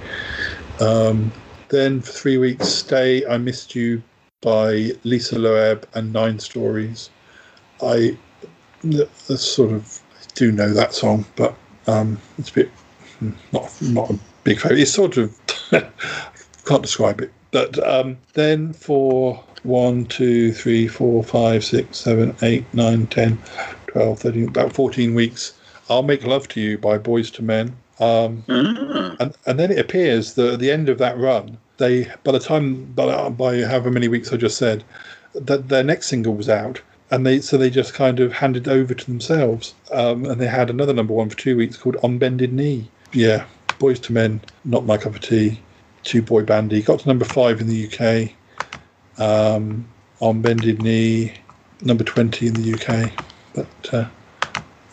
Um, 0.82 1.32
then 1.70 2.02
for 2.02 2.12
three 2.12 2.38
weeks, 2.38 2.68
Stay, 2.68 3.26
I 3.26 3.38
Missed 3.38 3.76
You 3.76 4.02
by 4.42 4.92
Lisa 5.04 5.38
Loeb 5.40 5.88
and 5.94 6.14
Nine 6.14 6.40
Stories. 6.40 7.10
I 7.82 8.18
that's 8.84 9.44
sort 9.44 9.72
of 9.72 10.00
do 10.36 10.52
know 10.52 10.72
that 10.74 10.94
song, 10.94 11.26
but 11.36 11.56
um, 11.88 12.20
it's 12.38 12.50
a 12.50 12.54
bit 12.54 12.70
hmm, 13.20 13.32
not 13.52 13.72
not 13.82 14.12
a 14.12 14.20
big 14.44 14.60
favorite. 14.60 14.80
It's 14.80 14.94
sort 14.94 15.18
of 15.18 15.36
can't 15.72 16.82
describe 16.82 17.22
it. 17.22 17.32
But 17.52 17.80
um, 17.88 18.18
then 18.34 18.74
for 18.74 19.44
one, 19.64 20.06
two, 20.06 20.54
three, 20.54 20.88
four, 20.88 21.24
five, 21.24 21.64
six, 21.64 21.98
seven, 21.98 22.36
eight, 22.42 22.66
nine, 22.74 23.08
ten, 23.08 23.40
twelve, 23.88 24.20
thirteen, 24.20 24.50
about 24.50 24.74
fourteen 24.74 25.16
weeks, 25.16 25.54
I'll 25.90 26.04
Make 26.04 26.26
Love 26.26 26.48
to 26.50 26.62
You 26.62 26.78
by 26.78 26.98
Boyz 26.98 27.38
II 27.40 27.46
Men. 27.46 27.76
Um, 28.00 28.44
and 28.48 29.34
and 29.46 29.60
then 29.60 29.72
it 29.72 29.80
appears 29.80 30.34
that 30.36 30.54
at 30.54 30.60
the 30.60 30.72
end 30.72 30.90
of 30.90 30.98
that 31.00 31.18
run, 31.18 31.58
they 31.78 32.12
by 32.24 32.32
the 32.32 32.40
time 32.40 32.86
by, 32.94 33.30
by 33.30 33.62
however 33.64 33.92
many 33.92 34.08
weeks 34.08 34.32
I 34.32 34.38
just 34.38 34.58
said, 34.58 34.84
that 35.34 35.70
their 35.70 35.84
next 35.84 36.08
single 36.08 36.36
was 36.36 36.50
out, 36.50 36.82
and 37.10 37.26
they 37.26 37.42
so 37.42 37.58
they 37.58 37.70
just 37.70 37.94
kind 37.94 38.20
of 38.20 38.34
handed 38.34 38.68
over 38.68 38.94
to 38.94 39.06
themselves, 39.06 39.74
um, 39.92 40.26
and 40.26 40.40
they 40.40 40.48
had 40.48 40.70
another 40.70 40.94
number 40.94 41.14
one 41.14 41.30
for 41.30 41.38
two 41.38 41.58
weeks 41.58 41.78
called 41.78 41.98
On 42.04 42.18
Bended 42.18 42.54
Knee. 42.54 42.88
Yeah, 43.14 43.46
Boyz 43.80 44.10
II 44.10 44.14
Men, 44.14 44.42
not 44.66 44.86
my 44.86 44.98
cup 44.98 45.16
of 45.16 45.22
tea. 45.22 45.60
Two 46.04 46.22
boy 46.22 46.44
bandy 46.44 46.82
got 46.82 47.00
to 47.00 47.08
number 47.08 47.26
five 47.26 47.60
in 47.60 47.68
the 47.68 47.88
UK. 47.88 48.32
Um, 49.20 49.88
on 50.20 50.42
Bended 50.42 50.82
Knee, 50.82 51.34
number 51.82 52.04
twenty 52.04 52.48
in 52.48 52.54
the 52.54 52.74
UK, 52.74 53.12
but 53.54 53.94
uh, 53.94 54.08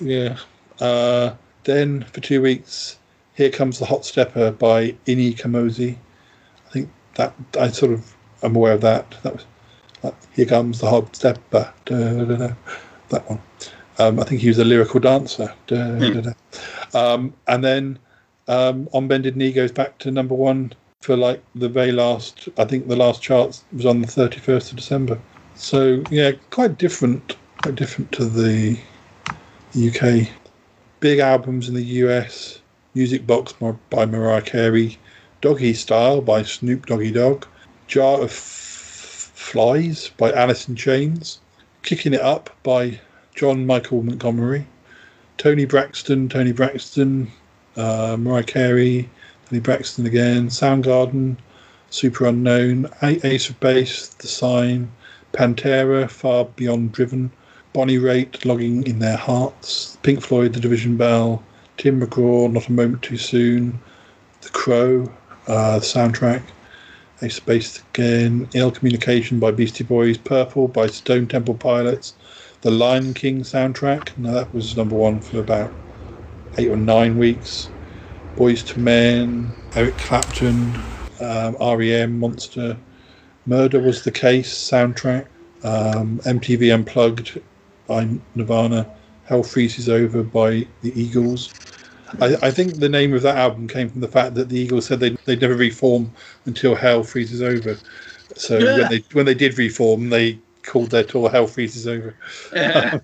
yeah. 0.01 0.39
Uh, 0.81 1.35
then 1.65 2.05
for 2.05 2.21
two 2.21 2.41
weeks, 2.41 2.99
Here 3.35 3.51
Comes 3.51 3.79
the 3.79 3.87
Hot 3.87 4.05
Stepper 4.05 4.53
by 4.53 4.95
Ini 5.07 5.37
Kamoze. 5.37 5.97
I 6.67 6.71
think 6.71 6.91
that 7.17 7.35
I 7.59 7.69
sort 7.69 7.93
of 7.93 8.15
am 8.43 8.57
aware 8.57 8.75
of 8.75 8.81
that. 8.83 9.15
That 9.23 9.35
was 9.35 9.47
that, 10.03 10.15
Here 10.33 10.47
Comes 10.47 10.81
the 10.81 10.89
Hot 10.89 11.15
Stepper. 11.15 11.73
Da, 11.85 12.25
da, 12.25 12.37
da. 12.37 12.55
That 13.09 13.29
one. 13.29 13.41
Um, 13.99 14.19
I 14.19 14.25
think 14.25 14.41
he 14.41 14.49
was 14.49 14.59
a 14.59 14.65
lyrical 14.65 15.01
dancer. 15.01 15.53
Da, 15.67 15.99
da, 15.99 16.21
da. 16.21 16.33
Um, 16.95 17.35
and 17.47 17.65
then 17.65 17.99
um, 18.49 18.89
On 18.93 19.09
Bended 19.09 19.37
Knee 19.37 19.53
goes 19.53 19.73
back 19.73 19.99
to 19.99 20.11
number 20.11 20.35
one 20.35 20.73
for 21.01 21.17
like 21.17 21.43
the 21.55 21.69
very 21.69 21.93
last. 21.93 22.49
I 22.59 22.65
think 22.65 22.89
the 22.89 22.97
last 22.97 23.23
chart 23.23 23.61
was 23.73 23.87
on 23.87 24.01
the 24.01 24.07
thirty 24.07 24.39
first 24.39 24.71
of 24.71 24.77
December. 24.77 25.21
So 25.55 26.03
yeah, 26.11 26.33
quite 26.51 26.79
different. 26.79 27.37
Quite 27.63 27.77
different 27.77 28.13
to 28.13 28.25
the 28.25 28.79
UK 29.77 30.29
big 31.05 31.19
albums 31.19 31.69
in 31.69 31.75
the 31.75 32.01
US 32.03 32.61
Music 32.95 33.27
Box 33.27 33.53
by- 33.91 34.07
Mariah 34.07 34.41
Carey, 34.41 34.97
Doggy 35.43 35.75
Style 35.75 36.23
by 36.23 36.43
Snoop 36.43 36.87
Doggy 36.87 37.11
Dogg, 37.11 37.45
Jar 37.87 38.23
of 38.23 38.31
F- 38.31 39.31
Flies 39.35 40.13
by 40.17 40.33
Alice 40.33 40.67
in 40.67 40.77
Chains, 40.77 41.41
Kicking 41.83 42.15
It 42.15 42.23
Up 42.23 42.49
by 42.63 43.01
John 43.35 43.67
Michael 43.67 44.03
Montgomery, 44.03 44.67
Toni 45.37 45.67
Braxton, 45.67 46.31
Toni 46.31 46.53
Braxton, 46.53 47.31
uh, 47.77 48.17
Mariah 48.19 48.43
Carey, 48.43 49.11
Toni 49.51 49.61
Braxton 49.61 50.07
again, 50.07 50.49
Soundgarden, 50.49 51.37
Super 51.91 52.25
Unknown, 52.25 52.89
Ace 53.03 53.51
of 53.51 53.61
Base, 53.61 54.09
The 54.09 54.27
Sign, 54.27 54.91
Pantera, 55.35 56.09
Far 56.09 56.47
Beyond 56.47 56.93
Driven, 56.93 57.31
Bonnie 57.75 57.99
Raitt, 57.99 58.45
Longing 58.45 58.87
in 58.87 59.01
Their 59.01 59.17
Hearts, 59.17 59.99
Pink 60.05 60.21
Floyd, 60.21 60.53
The 60.53 60.61
Division 60.61 60.97
Bell, 60.97 61.43
Tim 61.77 62.01
McGraw, 62.01 62.49
Not 62.49 62.69
a 62.69 62.73
Moment 62.73 63.03
Too 63.03 63.17
Soon, 63.17 63.81
The 64.43 64.51
Crow, 64.51 65.13
uh, 65.49 65.81
the 65.81 65.85
soundtrack, 65.85 66.43
Ace 67.21 67.39
of 67.39 67.47
Base 67.47 67.83
again, 67.93 68.49
Ill 68.55 68.71
Communication 68.71 69.41
by 69.41 69.51
Beastie 69.51 69.83
Boys, 69.83 70.17
Purple 70.17 70.69
by 70.69 70.87
Stone 70.87 71.27
Temple 71.27 71.55
Pilots, 71.55 72.15
The 72.61 72.71
Lion 72.71 73.13
King 73.13 73.41
soundtrack. 73.41 74.17
Now 74.17 74.35
that 74.35 74.55
was 74.55 74.77
number 74.77 74.95
one 74.95 75.19
for 75.19 75.41
about 75.41 75.75
eight 76.59 76.71
or 76.71 76.77
nine 76.77 77.19
weeks. 77.19 77.71
Boyz 78.37 78.77
II 78.77 78.85
Men, 78.85 79.53
Eric 79.75 79.99
Clapton, 79.99 80.81
um, 81.21 81.57
REM, 81.61 82.21
Monster, 82.21 82.77
Murder 83.47 83.81
was 83.81 84.05
the 84.05 84.13
case 84.13 84.55
soundtrack, 84.55 85.27
um, 85.65 86.21
MTV 86.21 86.73
Unplugged 86.73 87.41
by 87.87 88.09
Nirvana, 88.35 88.91
Hell 89.25 89.43
Freezes 89.43 89.89
Over 89.89 90.23
by 90.23 90.67
the 90.83 90.93
Eagles. 91.01 91.53
I, 92.21 92.37
I 92.43 92.51
think 92.51 92.75
the 92.77 92.89
name 92.89 93.15
of 93.15 93.23
that 93.23 93.37
album 93.37 93.67
came 93.67 93.89
from 93.89 94.01
the 94.01 94.09
fact 94.09 94.35
that 94.35 94.49
the 94.49 94.59
Eagles 94.59 94.87
said 94.87 95.01
they'd, 95.01 95.19
they'd 95.25 95.41
never 95.41 95.57
reform 95.57 96.11
until 96.47 96.75
Hell 96.75 97.03
Freezes 97.03 97.43
Over. 97.43 97.77
So 98.37 98.59
Yeah. 98.59 98.79
when 98.79 98.89
they 98.91 99.05
when 99.13 99.27
they 99.27 99.35
did 99.35 99.59
reform, 99.59 100.11
they 100.11 100.39
called 100.63 100.91
their 100.91 101.05
tour 101.05 101.31
Hell 101.31 101.47
Freezes 101.47 101.87
Over. 101.87 102.15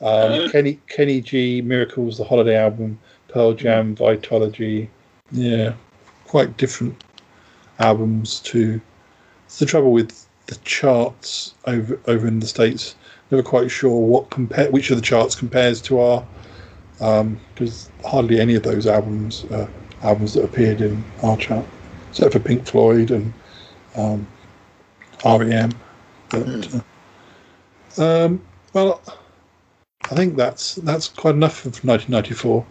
um, 0.00 0.48
Kenny 0.52 0.78
Kenny 0.88 1.20
G, 1.20 1.60
Miracles, 1.62 2.18
the 2.18 2.24
Holiday 2.24 2.56
album, 2.56 2.98
Pearl 3.28 3.52
Jam, 3.52 3.96
Vitology. 3.96 4.88
Yeah, 5.32 5.74
quite 6.26 6.56
different 6.56 7.02
albums 7.78 8.40
to. 8.40 8.80
It's 9.46 9.58
the 9.58 9.66
trouble 9.66 9.92
with 9.92 10.26
the 10.46 10.56
charts 10.64 11.54
over 11.66 11.98
over 12.06 12.26
in 12.26 12.40
the 12.40 12.46
states. 12.46 12.94
Never 13.30 13.42
quite 13.42 13.70
sure 13.70 14.00
what 14.00 14.30
compare 14.30 14.70
which 14.70 14.90
of 14.90 14.96
the 14.96 15.02
charts 15.02 15.34
compares 15.34 15.80
to 15.82 16.00
our 16.00 16.26
because 17.54 17.88
hardly 18.04 18.40
any 18.40 18.54
of 18.54 18.62
those 18.62 18.86
albums 18.86 19.44
are 19.50 19.68
albums 20.02 20.34
that 20.34 20.44
appeared 20.44 20.80
in 20.80 21.02
our 21.22 21.36
chart, 21.36 21.64
except 22.10 22.32
for 22.32 22.40
Pink 22.40 22.66
Floyd 22.66 23.10
and 23.10 23.32
um, 23.96 24.26
REM. 25.24 25.72
But, 26.28 26.82
uh, 27.98 28.24
um, 28.24 28.42
well, 28.72 29.02
I 30.10 30.14
think 30.14 30.36
that's 30.36 30.76
that's 30.76 31.08
quite 31.08 31.34
enough 31.34 31.64
of 31.64 31.84
1994. 31.84 32.66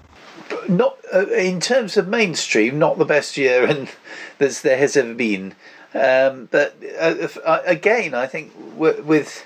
not 0.68 0.97
uh, 1.14 1.28
in 1.28 1.60
terms 1.60 1.97
of 1.97 2.07
mainstream, 2.07 2.78
not 2.80 2.97
the 2.97 3.05
best 3.05 3.38
year 3.38 3.66
and 3.66 3.89
that 4.38 4.51
there 4.64 4.78
has 4.78 4.95
ever 4.95 5.14
been. 5.14 5.55
Um, 5.93 6.49
but 6.51 6.76
uh, 6.99 7.16
if, 7.20 7.38
uh, 7.43 7.62
again, 7.66 8.14
I 8.14 8.28
think 8.28 8.53
w- 8.76 9.01
with 9.01 9.43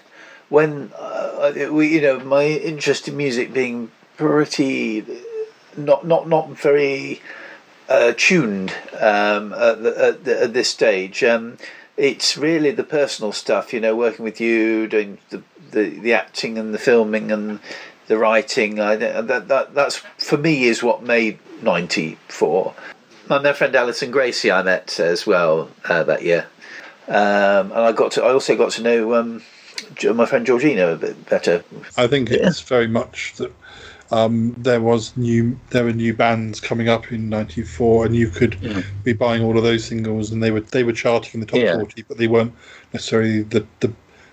when 0.49 0.91
uh, 0.97 1.53
we, 1.71 1.87
you 1.95 2.01
know, 2.01 2.19
my 2.19 2.45
interest 2.45 3.07
in 3.07 3.17
music 3.17 3.53
being 3.53 3.91
pretty 4.17 5.05
not 5.77 6.05
not 6.05 6.27
not 6.27 6.49
very 6.49 7.21
uh, 7.89 8.13
tuned 8.15 8.73
um, 8.99 9.53
at, 9.53 9.83
the, 9.83 9.95
at, 9.97 10.23
the, 10.23 10.43
at 10.43 10.53
this 10.53 10.69
stage. 10.69 11.23
Um, 11.23 11.57
it's 11.95 12.37
really 12.37 12.71
the 12.71 12.83
personal 12.83 13.31
stuff, 13.31 13.73
you 13.73 13.79
know, 13.79 13.95
working 13.95 14.25
with 14.25 14.39
you, 14.41 14.87
doing 14.87 15.19
the 15.29 15.43
the, 15.71 15.89
the 15.89 16.13
acting 16.13 16.57
and 16.57 16.73
the 16.73 16.79
filming 16.79 17.31
and 17.31 17.59
the 18.07 18.17
writing. 18.17 18.79
I, 18.79 18.95
that, 18.95 19.47
that 19.47 19.73
that's 19.73 19.97
for 20.17 20.37
me 20.37 20.65
is 20.65 20.83
what 20.83 21.03
made 21.03 21.39
'94. 21.61 22.73
My 23.29 23.53
friend 23.53 23.75
Alison 23.75 24.11
Gracie 24.11 24.51
I 24.51 24.63
met 24.63 24.99
as 24.99 25.25
well 25.25 25.69
uh, 25.85 26.03
that 26.03 26.23
year, 26.23 26.47
um, 27.07 27.71
and 27.71 27.73
I 27.73 27.91
got 27.91 28.11
to. 28.13 28.23
I 28.23 28.31
also 28.31 28.55
got 28.55 28.71
to 28.73 28.81
know 28.81 29.15
um, 29.15 29.43
my 30.13 30.25
friend 30.25 30.45
Georgina 30.45 30.87
a 30.87 30.95
bit 30.95 31.29
better. 31.29 31.63
I 31.97 32.07
think 32.07 32.31
it's 32.31 32.61
very 32.61 32.87
much 32.87 33.35
that 33.35 33.51
um, 34.11 34.53
there 34.57 34.81
was 34.81 35.15
new 35.17 35.57
there 35.71 35.83
were 35.85 35.93
new 35.93 36.13
bands 36.13 36.59
coming 36.59 36.89
up 36.89 37.11
in 37.11 37.29
'94, 37.29 38.05
and 38.05 38.15
you 38.15 38.29
could 38.29 38.57
be 39.03 39.13
buying 39.13 39.43
all 39.43 39.57
of 39.57 39.63
those 39.63 39.83
singles, 39.85 40.31
and 40.31 40.41
they 40.41 40.51
were 40.51 40.61
they 40.61 40.83
were 40.83 40.93
charting 40.93 41.31
in 41.35 41.39
the 41.39 41.45
top 41.45 41.59
Yeah. 41.59 41.75
40, 41.75 42.03
but 42.07 42.17
they 42.17 42.27
weren't 42.27 42.53
necessarily 42.93 43.41
the 43.43 43.65
the, 43.79 43.91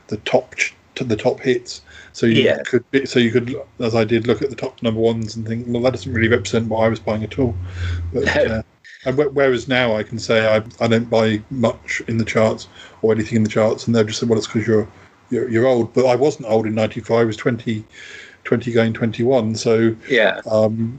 the 0.09 0.16
top 0.18 0.55
to 0.97 1.05
the 1.05 1.16
top 1.16 1.41
hits. 1.41 1.82
So 2.12 2.26
you 2.26 2.43
Yeah. 2.43 2.62
could 2.64 2.88
be, 2.91 3.07
so 3.07 3.18
you 3.20 3.30
could, 3.30 3.55
as 3.78 3.95
I 3.95 4.05
did, 4.05 4.26
look 4.26 4.43
at 4.43 4.51
the 4.51 4.57
top 4.57 4.82
number 4.82 5.01
ones 5.01 5.36
and 5.36 5.47
think, 5.47 5.64
well, 5.68 5.82
that 5.82 5.93
doesn't 5.93 6.12
really 6.12 6.28
represent 6.28 6.68
what 6.68 6.84
I 6.84 6.88
was 6.88 6.99
buying 6.99 7.22
at 7.24 7.38
all. 7.38 7.55
But 8.12 8.36
uh, 8.47 8.62
and 9.07 9.16
whereas 9.16 9.66
now 9.68 9.97
I 9.97 10.03
can 10.03 10.18
say 10.18 10.47
I, 10.47 10.62
I 10.84 10.88
don't 10.88 11.09
buy 11.09 11.43
much 11.51 12.03
in 12.07 12.18
the 12.18 12.24
charts 12.24 12.68
or 13.03 13.12
anything 13.12 13.36
in 13.36 13.45
the 13.45 13.49
charts, 13.51 13.86
and 13.86 13.95
they'll 13.95 14.05
just 14.05 14.20
say, 14.20 14.26
well, 14.26 14.38
it's 14.38 14.47
because 14.47 14.66
you're, 14.66 14.88
you're 15.31 15.49
you're 15.49 15.66
old. 15.66 15.93
But 15.95 16.07
I 16.07 16.16
wasn't 16.16 16.49
old 16.49 16.66
in 16.66 16.74
'95. 16.74 17.18
I 17.18 17.24
was 17.24 17.37
20, 17.37 17.85
20 18.45 18.72
going 18.72 18.93
21. 18.93 19.55
So 19.55 19.95
Yeah. 20.09 20.41
um, 20.51 20.99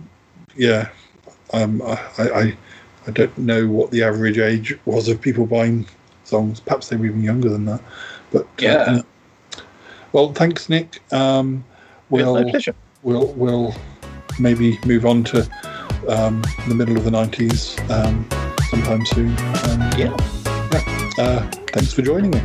yeah, 0.56 0.90
um, 1.54 1.82
I, 1.82 2.00
I 2.20 2.58
I 3.08 3.12
don't 3.12 3.36
know 3.38 3.68
what 3.68 3.92
the 3.92 4.04
average 4.04 4.38
age 4.38 4.78
was 4.86 5.08
of 5.08 5.20
people 5.22 5.46
buying 5.46 5.86
songs. 6.24 6.60
Perhaps 6.60 6.90
they 6.90 6.98
were 6.98 7.06
even 7.06 7.24
younger 7.24 7.50
than 7.50 7.66
that. 7.66 7.82
But 8.32 8.44
uh, 8.44 8.48
Yeah. 8.60 8.94
yeah. 8.96 9.02
well, 10.12 10.34
thanks, 10.34 10.70
Nick. 10.70 11.02
Um, 11.12 11.64
we'll 12.10 12.36
my 12.36 12.50
pleasure. 12.50 12.76
we'll 13.04 13.28
we'll 13.34 13.74
maybe 14.40 14.78
move 14.86 15.06
on 15.06 15.24
to 15.26 15.40
um, 16.08 16.42
the 16.68 16.76
middle 16.76 16.98
of 16.98 17.04
the 17.04 17.12
nineties 17.12 17.78
um, 17.90 18.28
sometime 18.70 19.06
soon. 19.06 19.30
Um, 19.30 19.82
Yeah. 19.98 20.16
yeah. 20.72 21.12
Uh, 21.18 21.52
thanks 21.74 21.94
for 21.94 22.02
joining 22.02 22.32
me. 22.32 22.42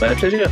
My 0.00 0.14
pleasure. 0.14 0.48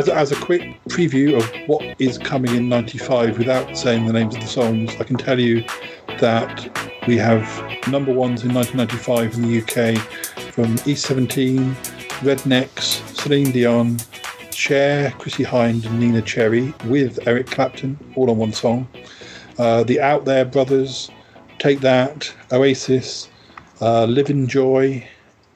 As 0.00 0.08
a, 0.08 0.14
as 0.14 0.32
a 0.32 0.36
quick 0.36 0.62
preview 0.88 1.36
of 1.36 1.68
what 1.68 1.84
is 2.00 2.16
coming 2.16 2.56
in 2.56 2.70
95 2.70 3.36
without 3.36 3.76
saying 3.76 4.06
the 4.06 4.14
names 4.14 4.34
of 4.34 4.40
the 4.40 4.46
songs, 4.46 4.96
I 4.98 5.04
can 5.04 5.16
tell 5.16 5.38
you 5.38 5.62
that 6.20 6.96
we 7.06 7.18
have 7.18 7.44
number 7.86 8.10
ones 8.10 8.42
in 8.42 8.54
1995 8.54 9.34
in 9.34 9.42
the 9.42 9.58
UK 9.58 10.00
from 10.54 10.76
E17, 10.88 11.74
Rednex, 12.22 12.80
Celine 13.14 13.52
Dion, 13.52 13.98
Cher, 14.52 15.10
Chrissie 15.18 15.44
Hynde, 15.44 15.84
and 15.84 16.02
Neneh 16.02 16.24
Cherry 16.24 16.72
with 16.86 17.18
Eric 17.28 17.48
Clapton, 17.48 17.98
all 18.16 18.30
on 18.30 18.38
one 18.38 18.54
song. 18.54 18.88
Uh, 19.58 19.84
the 19.84 19.96
Outhere 19.96 20.50
Brothers, 20.50 21.10
Take 21.58 21.80
That, 21.80 22.32
Oasis, 22.52 23.28
uh, 23.82 24.06
Livin' 24.06 24.48
Joy, 24.48 25.06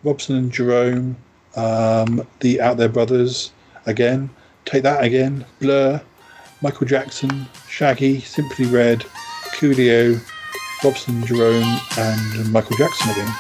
Robson 0.03 0.36
and 0.36 0.53
Jerome, 0.53 1.16
um, 1.57 2.26
the 2.40 2.59
Outhere 2.59 2.92
Brothers 2.92 3.51
again, 3.87 4.30
Take 4.64 4.82
That 4.82 5.03
Again, 5.05 5.45
Blur, 5.61 6.01
Michael 6.62 6.87
Jackson, 6.87 7.47
Shaggy, 7.68 8.20
Simply 8.20 8.66
Red, 8.66 9.05
Coolio, 9.57 10.20
Robson 10.82 11.24
Jerome, 11.26 11.80
and 11.99 12.53
Michael 12.53 12.76
Jackson 12.76 13.11
again. 13.11 13.32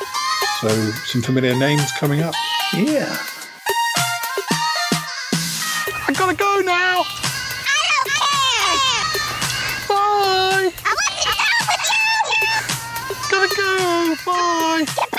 So 0.60 0.68
some 1.06 1.22
familiar 1.22 1.54
names 1.56 1.90
coming 1.92 2.22
up. 2.22 2.34
Yeah. 2.74 3.16
I 6.06 6.12
gotta 6.12 6.34
go 6.34 6.60
now. 6.64 7.02
Bye. 9.88 10.70
I 10.84 10.94
want 11.00 11.14
to 11.16 11.28
go 11.28 11.32
with 11.68 11.84
you. 12.42 12.56
Gotta 13.30 13.48
go. 13.56 13.68
Bye. 14.24 15.10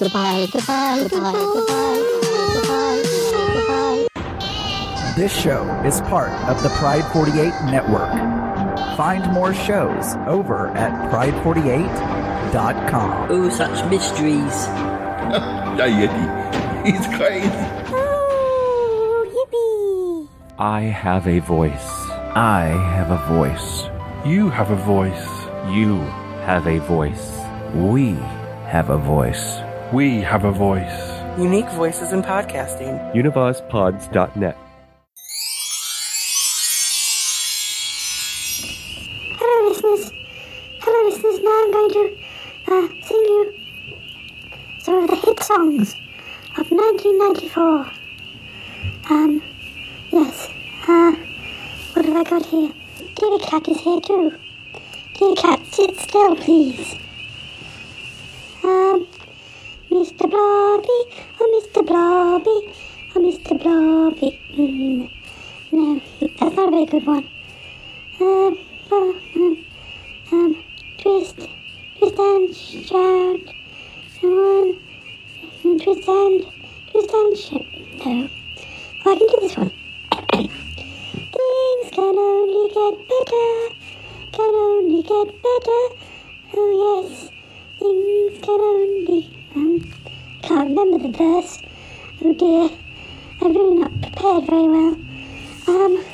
Goodbye, 0.00 0.48
goodbye, 0.50 1.06
goodbye, 1.10 1.30
goodbye, 1.30 2.02
goodbye, 2.54 3.02
goodbye, 3.04 3.52
goodbye. 3.52 4.08
This 5.14 5.30
show 5.30 5.62
is 5.84 6.00
part 6.00 6.30
of 6.48 6.62
the 6.62 6.70
Pride 6.70 7.04
48 7.12 7.52
network. 7.70 8.10
Find 8.96 9.30
more 9.30 9.52
shows 9.52 10.16
over 10.26 10.68
at 10.68 11.12
pride48.com. 11.12 13.30
Oh, 13.30 13.50
such 13.50 13.84
mysteries. 13.90 14.40
He's 16.86 17.06
crazy. 17.18 17.50
Oh, 17.92 19.26
yippee! 19.28 20.28
I 20.58 20.80
have 20.80 21.28
a 21.28 21.40
voice. 21.40 22.08
I 22.34 22.68
have 22.94 23.10
a 23.10 23.18
voice. 23.26 23.90
You 24.24 24.48
have 24.48 24.70
a 24.70 24.76
voice. 24.76 25.28
You 25.68 25.98
have 26.46 26.66
a 26.66 26.78
voice. 26.78 27.36
We 27.74 28.14
have 28.64 28.88
a 28.88 28.96
voice. 28.96 29.59
We 29.92 30.20
have 30.20 30.44
a 30.44 30.52
voice. 30.52 31.10
Unique 31.36 31.68
voices 31.70 32.12
in 32.12 32.22
podcasting. 32.22 33.12
UnivazPods.net. 33.12 34.56
Hello, 39.36 39.68
listeners. 39.68 40.12
Hello, 40.78 41.08
listeners. 41.08 41.40
Now 41.42 41.62
I'm 41.64 41.72
going 41.72 41.90
to 41.90 42.16
uh, 42.72 42.88
sing 43.04 43.16
you 43.16 43.52
some 44.78 45.02
of 45.02 45.10
the 45.10 45.16
hit 45.16 45.40
songs 45.40 45.92
of 46.56 46.70
1994. 46.70 47.90
Um, 49.10 49.42
yes. 50.12 50.48
Uh, 50.86 51.12
what 51.94 52.04
have 52.04 52.16
I 52.16 52.22
got 52.30 52.46
here? 52.46 52.70
Kitty 53.16 53.44
Cat 53.44 53.66
is 53.66 53.80
here 53.80 54.00
too. 54.00 54.38
Kitty 55.14 55.34
Cat, 55.34 55.66
sit 55.66 55.98
still, 55.98 56.36
please. 56.36 56.94
Um, 58.62 59.08
Mr. 59.90 60.30
Blobby, 60.30 60.98
oh 61.40 61.66
Mr. 61.74 61.84
Blobby. 61.84 62.72
Oh 63.12 63.20
Mr. 63.20 63.60
Blobby. 63.60 64.38
Mm, 64.56 65.10
no, 65.72 66.00
that's 66.20 66.54
not 66.54 66.68
a 66.68 66.70
very 66.70 66.86
good 66.86 67.04
one. 67.04 67.28
Um, 68.20 68.56
oh, 68.92 69.16
um, 69.34 69.64
um, 70.30 70.64
twist, 70.96 71.48
twist 71.98 72.18
and 72.20 72.54
shout. 72.54 73.40
Someone, 74.20 74.78
mm, 75.64 75.82
twist 75.82 76.08
and, 76.08 76.46
twist 76.92 77.10
and 77.12 77.36
shout. 77.36 77.66
No. 78.06 78.28
Oh, 79.06 79.10
I 79.10 79.18
can 79.18 79.26
do 79.26 79.36
this 79.40 79.56
one. 79.56 79.70
Things 80.30 81.90
can 81.90 82.14
only 82.16 82.68
get 82.68 83.08
better, 83.08 83.74
can 84.30 84.54
only 84.54 85.02
get 85.02 85.42
better. 85.42 85.82
Oh 86.54 87.02
yes, 87.02 87.30
things 87.80 88.38
can 88.40 88.60
only. 88.60 89.39
Um, 89.56 89.92
can't 90.42 90.68
remember 90.70 90.98
the 90.98 91.18
verse. 91.18 91.58
Oh 92.22 92.32
dear, 92.34 92.70
I'm 93.40 93.52
really 93.52 93.78
not 93.80 93.90
prepared 94.00 94.46
very 94.46 94.68
well. 94.68 94.96
Um, 95.66 96.04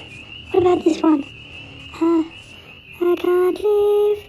what 0.50 0.62
about 0.62 0.84
this 0.84 1.02
one? 1.02 1.22
Uh, 2.00 2.22
I 3.02 3.14
can't 3.16 3.62
live 3.62 4.24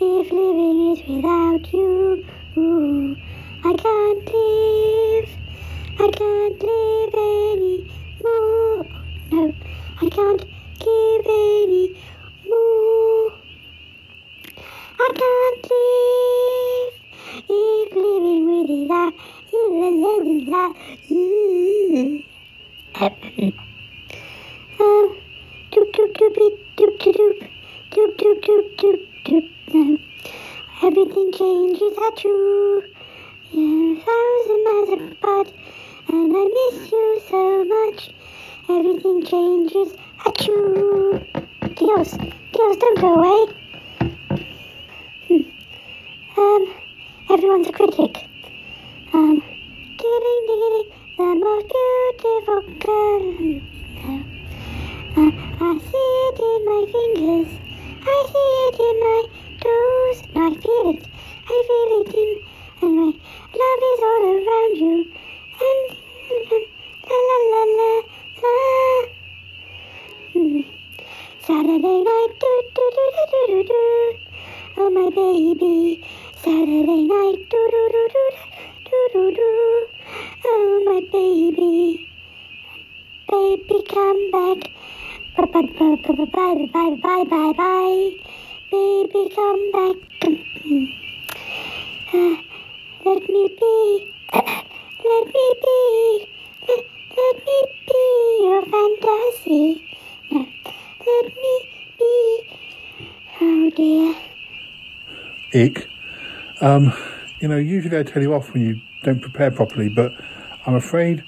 if 0.00 0.30
living 0.30 0.92
is 0.92 1.08
without 1.08 1.72
you. 1.72 2.26
Ooh, 2.58 3.16
I 3.64 3.72
can't 3.72 4.26
live. 4.34 5.28
I 5.98 6.10
can't 6.10 6.62
live 6.62 7.14
any 7.14 7.90
more. 8.22 8.86
No, 9.32 9.54
I 10.02 10.08
can't 10.10 10.44
give 10.78 11.26
any 11.26 11.96
more. 12.46 13.32
I 14.98 15.08
can't 15.14 15.70
live 15.70 16.99
if 17.48 17.94
living 17.94 18.44
with 18.46 18.68
his 18.68 18.90
eye. 18.90 19.12
He's 19.50 19.70
a 19.70 19.90
without 20.24 20.76
you. 21.08 22.24
Um, 24.80 25.16
doop 25.72 25.88
doop 25.94 26.10
doopy 26.16 26.46
doop 26.76 26.92
doop 26.98 27.14
doop 27.14 27.36
doop 27.90 28.10
doop 28.18 28.36
doop 28.46 28.66
doop 28.76 29.00
doop. 29.24 29.46
Um, 29.74 29.98
everything 30.82 31.32
changes 31.32 31.94
at 32.06 32.24
you. 32.24 32.82
Yeah, 33.52 33.92
a 33.92 34.02
thousand 34.06 34.60
miles 34.64 34.90
apart, 35.12 35.48
and 36.08 36.36
I 36.36 36.44
miss 36.56 36.92
you 36.92 37.20
so 37.28 37.64
much. 37.64 38.00
Everything 38.68 39.24
changes 39.24 39.96
at 40.26 40.46
you. 40.46 41.20
Dios, 41.76 42.10
Dios, 42.52 42.76
don't 42.76 43.00
go 43.00 43.14
away. 43.14 43.40
Hmm. 45.28 46.40
Um, 46.40 46.62
everyone's 47.30 47.68
a 47.68 47.72
critic. 47.72 48.28
Um, 49.12 49.40
digging, 49.98 50.42
digging, 50.48 50.86
the 51.16 51.28
most 51.38 51.68
beautiful 52.18 52.60
girl. 52.82 53.22
Uh, 55.16 55.30
I 55.60 55.78
see 55.78 56.10
it 56.26 56.38
in 56.50 56.60
my 56.70 56.82
fingers. 56.90 57.50
I 58.02 58.16
see 58.32 58.50
it 58.66 58.78
in 58.88 58.96
my 59.06 59.20
toes. 59.62 60.18
No, 60.34 60.40
I 60.42 60.54
feel 60.58 60.90
it. 60.90 61.02
I 61.46 61.56
feel 61.68 61.90
it 62.00 62.14
in 62.14 62.30
my 62.82 63.12
love 63.60 63.82
is 63.90 64.00
all 64.08 64.24
around 64.34 64.76
you. 64.76 64.96
And 65.68 65.86
la 67.06 67.18
la 67.28 67.38
la 67.52 67.62
la 67.78 67.92
la. 68.42 68.56
Hmm. 70.32 70.60
Saturday 71.46 71.98
night, 72.02 72.32
do 72.40 72.52
do 72.74 72.84
do 72.96 73.04
do 73.14 73.40
do 73.46 73.64
do. 73.68 74.18
Oh 74.78 74.90
my 74.90 75.10
baby. 75.10 76.02
Saturday 76.42 77.02
night, 77.04 77.38
do 77.50 77.60
do 77.72 77.82
do 77.92 78.02
do 78.14 78.24
do 78.88 78.98
do 79.12 79.22
do. 79.36 79.86
Oh 80.46 80.82
my 80.86 81.00
baby. 81.12 82.08
Baby, 83.28 83.78
come 83.88 84.30
back. 84.30 84.70
Bye 85.36 85.44
bye 85.52 85.68
bye 85.78 85.96
bye 86.06 86.24
bye 86.32 86.66
bye 86.72 86.96
bye 87.02 87.24
bye 87.24 87.52
bye. 87.52 88.10
Baby, 88.70 89.22
come 89.34 89.64
back. 89.76 89.98
Uh, 92.14 92.36
let 93.04 93.22
me 93.28 93.42
be. 93.60 93.76
let 94.32 95.26
me 95.36 95.46
be. 95.66 95.78
Let, 96.68 96.82
let 97.18 97.36
me 97.46 97.58
be 97.86 98.02
your 98.46 98.62
fantasy. 98.72 99.84
Let 100.32 101.26
me 101.42 101.54
be. 101.98 102.12
Oh 103.42 103.70
dear. 103.76 104.14
Ikk. 105.52 105.89
Um, 106.60 106.92
you 107.40 107.48
know, 107.48 107.56
usually 107.56 107.98
I 107.98 108.02
tell 108.02 108.22
you 108.22 108.34
off 108.34 108.52
when 108.52 108.62
you 108.62 108.80
don't 109.02 109.20
prepare 109.20 109.50
properly, 109.50 109.88
but 109.88 110.12
I'm 110.66 110.74
afraid 110.74 111.24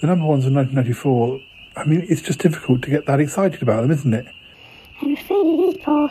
the 0.00 0.08
number 0.08 0.26
ones 0.26 0.44
in 0.44 0.54
1994. 0.54 1.40
I 1.76 1.84
mean, 1.84 2.04
it's 2.08 2.20
just 2.20 2.40
difficult 2.40 2.82
to 2.82 2.90
get 2.90 3.06
that 3.06 3.20
excited 3.20 3.62
about 3.62 3.82
them, 3.82 3.92
isn't 3.92 4.12
it? 4.12 4.26
I'm 5.00 5.12
afraid 5.12 5.46
it 5.46 5.76
is, 5.76 5.76
Paul. 5.78 6.10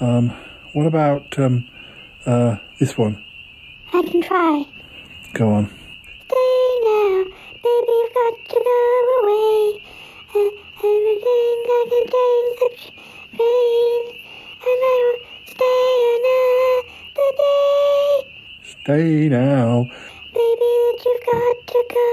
Um, 0.00 0.30
what 0.72 0.86
about 0.86 1.38
um, 1.38 1.68
uh, 2.26 2.56
this 2.80 2.96
one? 2.96 3.22
I 3.92 4.02
can 4.02 4.22
try. 4.22 4.64
Go 5.34 5.50
on. 5.50 5.66
Stay 5.66 6.80
now, 6.84 7.24
baby, 7.62 7.92
you've 7.92 8.14
got 8.14 8.34
to 8.48 8.60
go 8.64 8.80
away. 9.22 9.84
Uh, 10.34 10.50
everything 10.82 11.56
I 11.68 11.86
can 11.90 12.04
take 12.14 12.58
such 12.60 12.92
pain, 13.32 14.02
and 14.64 14.80
I 14.82 14.96
will 15.04 15.20
stay 15.46 15.84
another 16.16 16.93
day. 17.14 18.34
Stay 18.62 19.28
now. 19.28 19.84
Baby, 20.32 20.70
that 20.90 21.02
you've 21.04 21.22
got 21.26 21.66
to 21.66 21.84
go 21.90 22.06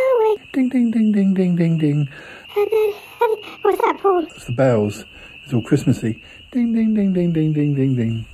away. 0.00 0.36
Ding, 0.52 0.68
ding, 0.68 0.90
ding, 0.90 1.12
ding, 1.12 1.34
ding, 1.34 1.56
ding, 1.56 1.78
ding. 1.78 2.08
And 2.56 2.68
then, 2.70 2.92
and, 3.20 3.38
what's 3.62 3.80
that, 3.80 3.98
Paul? 4.00 4.24
It's 4.24 4.44
the 4.44 4.52
bells. 4.52 5.04
It's 5.44 5.52
all 5.52 5.62
Christmassy. 5.62 6.22
Ding, 6.50 6.72
ding, 6.72 6.94
ding, 6.94 7.12
ding, 7.12 7.32
ding, 7.32 7.52
ding, 7.52 7.74
ding, 7.74 7.94
ding. 7.96 8.26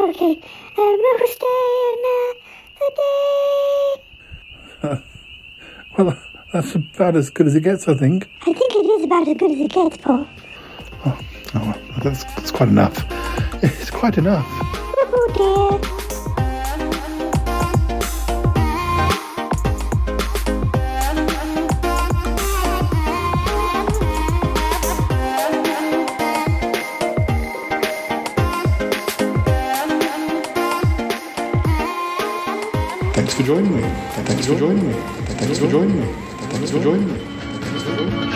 Okay, 0.00 0.32
um, 0.32 0.42
I 0.78 1.16
will 1.20 1.28
stay 1.28 1.56
another 4.82 4.98
day. 4.98 5.02
Well, 5.98 6.16
that's 6.54 6.74
about 6.74 7.16
as 7.16 7.28
good 7.28 7.46
as 7.46 7.54
it 7.54 7.60
gets, 7.60 7.86
I 7.86 7.94
think. 7.94 8.26
I 8.40 8.44
think 8.46 8.58
it 8.60 8.86
is 8.86 9.04
about 9.04 9.28
as 9.28 9.36
good 9.36 9.50
as 9.52 9.60
it 9.60 9.70
gets, 9.70 9.96
Paul. 9.98 10.26
Oh, 11.04 11.18
well, 11.54 11.78
that's, 12.02 12.24
that's 12.24 12.50
quite 12.50 12.70
enough. 12.70 13.04
It's 13.62 13.90
quite 13.90 14.18
enough. 14.18 14.91
Thanks 33.14 33.34
for 33.34 33.42
joining 33.42 33.76
me. 33.76 33.82
Thanks 34.24 34.46
for 34.46 34.54
joining 34.56 34.88
me. 34.88 34.94
Thanks 34.94 35.58
for 35.58 35.68
joining 35.68 36.00
me. 36.00 36.06
Thanks 36.48 36.70
for 36.70 36.80
joining 36.80 37.08
me. 37.08 37.18
Thanks 37.60 37.82
for 37.84 37.94
joining 37.96 38.26
me. 38.26 38.31